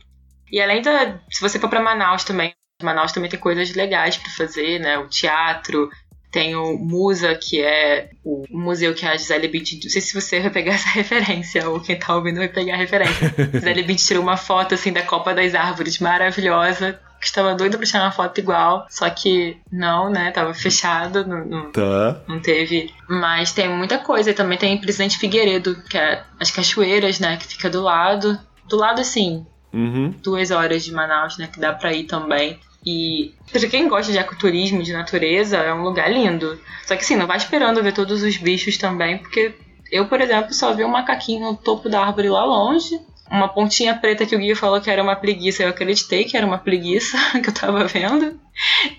E 0.50 0.58
além 0.58 0.80
da. 0.80 1.20
Se 1.30 1.42
você 1.42 1.58
for 1.58 1.68
para 1.68 1.82
Manaus 1.82 2.24
também, 2.24 2.54
Manaus 2.82 3.12
também 3.12 3.28
tem 3.28 3.38
coisas 3.38 3.74
legais 3.74 4.16
para 4.16 4.30
fazer, 4.30 4.80
né? 4.80 4.96
O 4.96 5.06
teatro, 5.06 5.90
tem 6.31 6.55
o 6.55 6.76
Musa, 6.78 7.35
que 7.35 7.61
é 7.61 8.11
o 8.24 8.45
museu 8.51 8.95
que 8.95 9.05
a 9.07 9.16
Gisele 9.16 9.49
Bündchen... 9.49 9.81
Não 9.83 9.91
sei 9.91 10.01
se 10.01 10.14
você 10.14 10.41
vai 10.41 10.51
pegar 10.51 10.74
essa 10.74 10.89
referência, 10.95 11.68
ou 11.68 11.81
quem 11.81 11.99
tá 11.99 12.14
ouvindo 12.14 12.39
vai 12.39 12.49
pegar 12.49 12.74
a 12.74 12.78
referência. 12.78 13.35
Gisele 13.53 13.83
Bündchen 13.83 14.07
tirou 14.07 14.22
uma 14.22 14.37
foto, 14.37 14.74
assim, 14.74 14.93
da 14.93 15.03
Copa 15.03 15.35
das 15.35 15.55
Árvores, 15.55 15.99
maravilhosa. 15.99 17.01
Que 17.20 17.26
estava 17.26 17.55
doida 17.55 17.76
pra 17.76 17.87
tirar 17.87 18.05
uma 18.05 18.11
foto 18.12 18.39
igual, 18.39 18.87
só 18.89 19.11
que 19.11 19.59
não, 19.70 20.09
né? 20.09 20.31
Tava 20.31 20.55
fechado, 20.55 21.26
não, 21.26 21.45
não, 21.45 21.70
tá. 21.70 22.22
não 22.26 22.41
teve. 22.41 22.91
Mas 23.07 23.53
tem 23.53 23.68
muita 23.68 23.99
coisa. 23.99 24.31
E 24.31 24.33
também 24.35 24.57
tem 24.57 24.81
Presidente 24.81 25.18
Figueiredo, 25.18 25.83
que 25.83 25.99
é 25.99 26.22
as 26.41 26.51
cachoeiras, 26.51 27.20
né? 27.20 27.37
Que 27.37 27.47
fica 27.47 27.68
do 27.68 27.83
lado. 27.83 28.39
Do 28.66 28.76
lado, 28.76 29.03
assim, 29.03 29.45
Uhum. 29.70 30.14
duas 30.22 30.51
horas 30.51 30.83
de 30.83 30.93
Manaus, 30.93 31.37
né? 31.37 31.47
Que 31.53 31.61
dá 31.61 31.74
pra 31.74 31.93
ir 31.93 32.05
também. 32.05 32.59
E 32.85 33.35
para 33.51 33.68
quem 33.68 33.89
gosta 33.89 34.11
de 34.11 34.18
ecoturismo, 34.18 34.83
de 34.83 34.93
natureza, 34.93 35.59
é 35.59 35.72
um 35.72 35.83
lugar 35.83 36.11
lindo. 36.11 36.59
Só 36.87 36.97
que 36.97 37.03
assim, 37.03 37.16
não 37.16 37.26
vai 37.26 37.37
esperando 37.37 37.83
ver 37.83 37.93
todos 37.93 38.22
os 38.22 38.37
bichos 38.37 38.78
também, 38.78 39.18
porque 39.18 39.55
eu, 39.91 40.07
por 40.07 40.20
exemplo, 40.20 40.55
só 40.55 40.72
vi 40.72 40.85
um 40.85 40.89
macaquinho 40.89 41.47
no 41.47 41.57
topo 41.57 41.89
da 41.89 42.01
árvore 42.05 42.28
lá 42.28 42.45
longe. 42.45 42.99
Uma 43.31 43.49
pontinha 43.49 43.95
preta 43.95 44.26
que 44.26 44.35
o 44.35 44.39
guia 44.39 44.57
falou 44.57 44.81
que 44.81 44.91
era 44.91 45.03
uma 45.03 45.14
preguiça. 45.14 45.62
Eu 45.62 45.68
acreditei 45.68 46.24
que 46.24 46.37
era 46.37 46.47
uma 46.47 46.59
preguiça 46.59 47.16
que 47.41 47.51
eu 47.51 47.55
tava 47.55 47.85
vendo. 47.85 48.41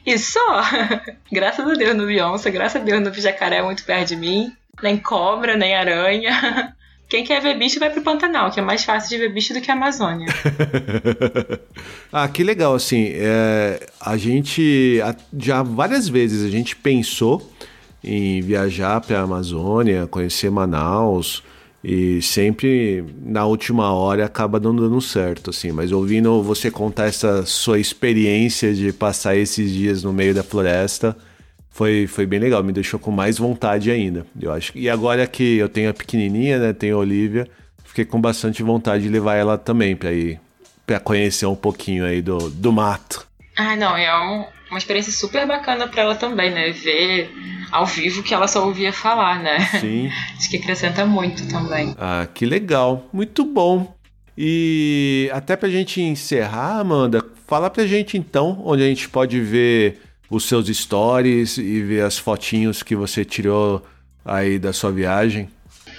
E 0.06 0.18
só! 0.18 0.62
graças 1.32 1.66
a 1.66 1.74
Deus 1.74 1.96
no 1.96 2.06
Beyoncé, 2.06 2.50
graças 2.52 2.82
a 2.82 2.86
Deus 2.86 3.02
no 3.02 3.14
jacaré 3.14 3.62
muito 3.62 3.84
perto 3.84 4.10
de 4.10 4.16
mim. 4.16 4.56
Nem 4.82 4.98
cobra, 4.98 5.58
nem 5.58 5.76
aranha. 5.76 6.76
Quem 7.12 7.26
quer 7.26 7.41
ver 7.41 7.59
bicho 7.59 7.78
vai 7.78 7.89
pro 7.89 8.01
Pantanal, 8.01 8.49
que 8.51 8.59
é 8.62 8.64
mais 8.64 8.86
fácil 8.86 9.09
de 9.09 9.18
ver 9.18 9.34
bicho 9.34 9.53
do 9.53 9.59
que 9.59 9.70
a 9.70 9.74
Amazônia. 9.74 10.28
ah, 12.09 12.26
que 12.30 12.41
legal, 12.41 12.74
assim, 12.74 13.12
é, 13.16 13.86
a 13.99 14.16
gente 14.16 14.97
já 15.38 15.62
várias 15.62 16.07
vezes 16.07 16.41
a 16.41 16.49
gente 16.49 16.74
pensou 16.74 17.51
em 18.01 18.39
viajar 18.39 19.01
para 19.01 19.20
a 19.20 19.24
Amazônia, 19.24 20.07
conhecer 20.07 20.49
Manaus 20.49 21.43
e 21.84 22.22
sempre 22.22 23.03
na 23.22 23.45
última 23.45 23.91
hora 23.91 24.24
acaba 24.24 24.57
não 24.57 24.74
dando 24.74 25.01
certo, 25.01 25.49
assim. 25.49 25.74
Mas 25.74 25.91
ouvindo 25.91 26.41
você 26.41 26.72
contar 26.72 27.07
essa 27.07 27.45
sua 27.45 27.78
experiência 27.78 28.74
de 28.74 28.93
passar 28.93 29.36
esses 29.36 29.70
dias 29.70 30.01
no 30.01 30.14
meio 30.14 30.34
da 30.34 30.43
floresta, 30.43 31.18
foi, 31.72 32.05
foi 32.05 32.26
bem 32.26 32.39
legal, 32.39 32.61
me 32.63 32.74
deixou 32.74 32.99
com 32.99 33.09
mais 33.09 33.38
vontade 33.38 33.89
ainda. 33.89 34.26
Eu 34.39 34.51
acho. 34.51 34.72
E 34.76 34.89
agora 34.89 35.26
que 35.26 35.57
eu 35.57 35.69
tenho 35.69 35.89
a 35.89 35.93
pequenininha, 35.93 36.59
né, 36.59 36.74
tenho 36.74 36.97
a 36.97 36.99
Olivia, 36.99 37.47
fiquei 37.86 38.05
com 38.05 38.19
bastante 38.19 38.61
vontade 38.61 39.03
de 39.03 39.09
levar 39.09 39.36
ela 39.36 39.57
também 39.57 39.95
para 39.95 40.11
ir 40.11 40.39
para 40.86 40.99
conhecer 40.99 41.45
um 41.45 41.55
pouquinho 41.55 42.05
aí 42.05 42.22
do, 42.22 42.49
do 42.49 42.72
mato. 42.72 43.26
Ah, 43.55 43.76
não, 43.78 43.95
é 43.95 44.13
um, 44.13 44.45
uma 44.69 44.78
experiência 44.78 45.13
super 45.13 45.47
bacana 45.47 45.88
para 45.88 46.01
ela 46.01 46.15
também, 46.15 46.51
né? 46.51 46.72
Ver 46.72 47.32
ao 47.72 47.86
vivo 47.86 48.22
que 48.22 48.34
ela 48.34 48.47
só 48.47 48.65
ouvia 48.65 48.91
falar, 48.91 49.41
né? 49.41 49.59
Sim. 49.80 50.09
Acho 50.38 50.49
que 50.49 50.57
acrescenta 50.57 51.05
muito 51.05 51.47
também. 51.47 51.95
Ah, 51.97 52.28
que 52.34 52.45
legal. 52.45 53.07
Muito 53.13 53.45
bom. 53.45 53.95
E 54.38 55.30
até 55.34 55.55
pra 55.55 55.69
gente 55.69 56.01
encerrar, 56.01 56.80
Amanda, 56.80 57.24
fala 57.47 57.69
pra 57.69 57.86
gente 57.86 58.17
então 58.17 58.61
onde 58.65 58.84
a 58.84 58.88
gente 58.88 59.07
pode 59.07 59.39
ver 59.39 60.01
os 60.32 60.46
seus 60.46 60.68
stories 60.68 61.58
e 61.58 61.84
ver 61.84 62.06
as 62.06 62.18
fotinhos 62.18 62.82
que 62.82 62.96
você 62.96 63.26
tirou 63.26 63.86
aí 64.24 64.58
da 64.58 64.72
sua 64.72 64.90
viagem? 64.90 65.50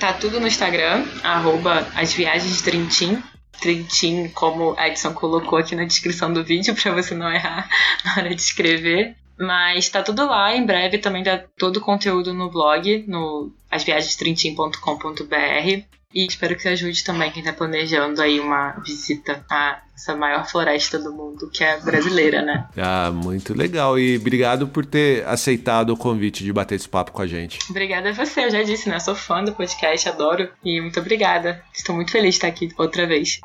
Tá 0.01 0.15
tudo 0.15 0.41
no 0.41 0.47
Instagram, 0.47 1.05
arroba 1.23 1.87
as 1.95 2.15
viagens 2.15 2.63
Trintim. 2.63 3.23
Trintim, 3.61 4.29
como 4.29 4.75
a 4.79 4.89
Edson 4.89 5.13
colocou 5.13 5.59
aqui 5.59 5.77
na 5.77 5.85
descrição 5.85 6.33
do 6.33 6.43
vídeo, 6.43 6.75
para 6.75 6.95
você 6.95 7.15
não 7.15 7.31
errar 7.31 7.69
na 8.05 8.17
hora 8.17 8.35
de 8.35 8.41
escrever. 8.41 9.15
Mas 9.39 9.91
tá 9.91 10.03
tudo 10.03 10.27
lá, 10.27 10.57
em 10.57 10.65
breve 10.65 10.97
também 10.99 11.23
dá 11.23 11.39
todo 11.59 11.77
o 11.77 11.81
conteúdo 11.81 12.33
no 12.33 12.51
blog, 12.51 13.05
no 13.07 13.53
asviagenstrintim.com.br. 13.71 15.85
E 16.15 16.27
espero 16.27 16.57
que 16.57 16.69
ajude 16.69 17.03
também 17.05 17.31
quem 17.31 17.41
está 17.41 17.53
planejando 17.53 18.21
aí 18.21 18.39
uma 18.39 18.73
visita 18.85 19.45
a 19.51 19.81
essa 19.95 20.17
maior 20.17 20.49
floresta 20.49 20.99
do 20.99 21.13
mundo, 21.13 21.49
que 21.51 21.63
é 21.63 21.81
brasileira, 21.81 22.43
né? 22.43 22.67
Ah, 22.77 23.11
muito 23.13 23.55
legal. 23.55 23.99
E 23.99 24.17
obrigado 24.17 24.67
por 24.67 24.85
ter 24.85 25.25
aceitado 25.27 25.91
o 25.91 25.97
convite 25.97 26.43
de 26.45 26.53
bater 26.53 26.75
esse 26.75 26.89
papo 26.89 27.13
com 27.13 27.23
a 27.23 27.27
gente. 27.27 27.59
Obrigada 27.71 28.11
a 28.11 28.13
você, 28.13 28.45
eu 28.45 28.51
já 28.51 28.63
disse, 28.63 28.89
né? 28.89 28.99
Sou 28.99 29.15
fã 29.15 29.45
do 29.45 29.53
podcast, 29.53 30.09
adoro. 30.09 30.49
E 30.65 30.81
muito 30.81 30.99
obrigada. 30.99 31.63
Estou 31.73 31.95
muito 31.95 32.11
feliz 32.11 32.31
de 32.31 32.37
estar 32.37 32.49
aqui 32.49 32.69
outra 32.77 33.07
vez. 33.07 33.41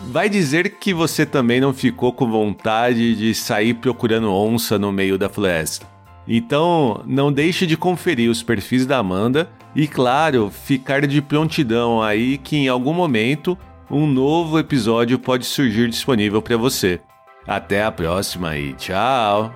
Vai 0.00 0.28
dizer 0.28 0.76
que 0.78 0.94
você 0.94 1.26
também 1.26 1.60
não 1.60 1.74
ficou 1.74 2.12
com 2.12 2.30
vontade 2.30 3.16
de 3.16 3.34
sair 3.34 3.74
procurando 3.74 4.32
onça 4.32 4.78
no 4.78 4.92
meio 4.92 5.18
da 5.18 5.28
floresta. 5.28 5.97
Então, 6.30 7.02
não 7.06 7.32
deixe 7.32 7.66
de 7.66 7.74
conferir 7.74 8.30
os 8.30 8.42
perfis 8.42 8.84
da 8.84 8.98
Amanda 8.98 9.50
e, 9.74 9.88
claro, 9.88 10.50
ficar 10.50 11.06
de 11.06 11.22
prontidão 11.22 12.02
aí 12.02 12.36
que 12.36 12.54
em 12.54 12.68
algum 12.68 12.92
momento 12.92 13.58
um 13.90 14.06
novo 14.06 14.58
episódio 14.58 15.18
pode 15.18 15.46
surgir 15.46 15.88
disponível 15.88 16.42
para 16.42 16.58
você. 16.58 17.00
Até 17.46 17.82
a 17.82 17.90
próxima 17.90 18.58
e 18.58 18.74
tchau! 18.74 19.50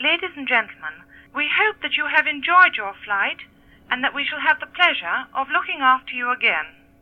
Ladies 0.00 0.30
and 0.36 0.46
gentlemen, 0.46 0.94
we 1.34 1.48
hope 1.58 1.80
that 1.82 1.96
you 1.96 2.06
have 2.06 2.28
enjoyed 2.28 2.76
your 2.76 2.94
flight 3.04 3.38
and 3.90 4.02
that 4.02 4.14
we 4.14 4.24
shall 4.24 4.40
have 4.40 4.60
the 4.60 4.70
pleasure 4.74 5.26
of 5.34 5.50
looking 5.50 5.80
after 5.80 6.14
you 6.14 6.30
again. 6.30 6.81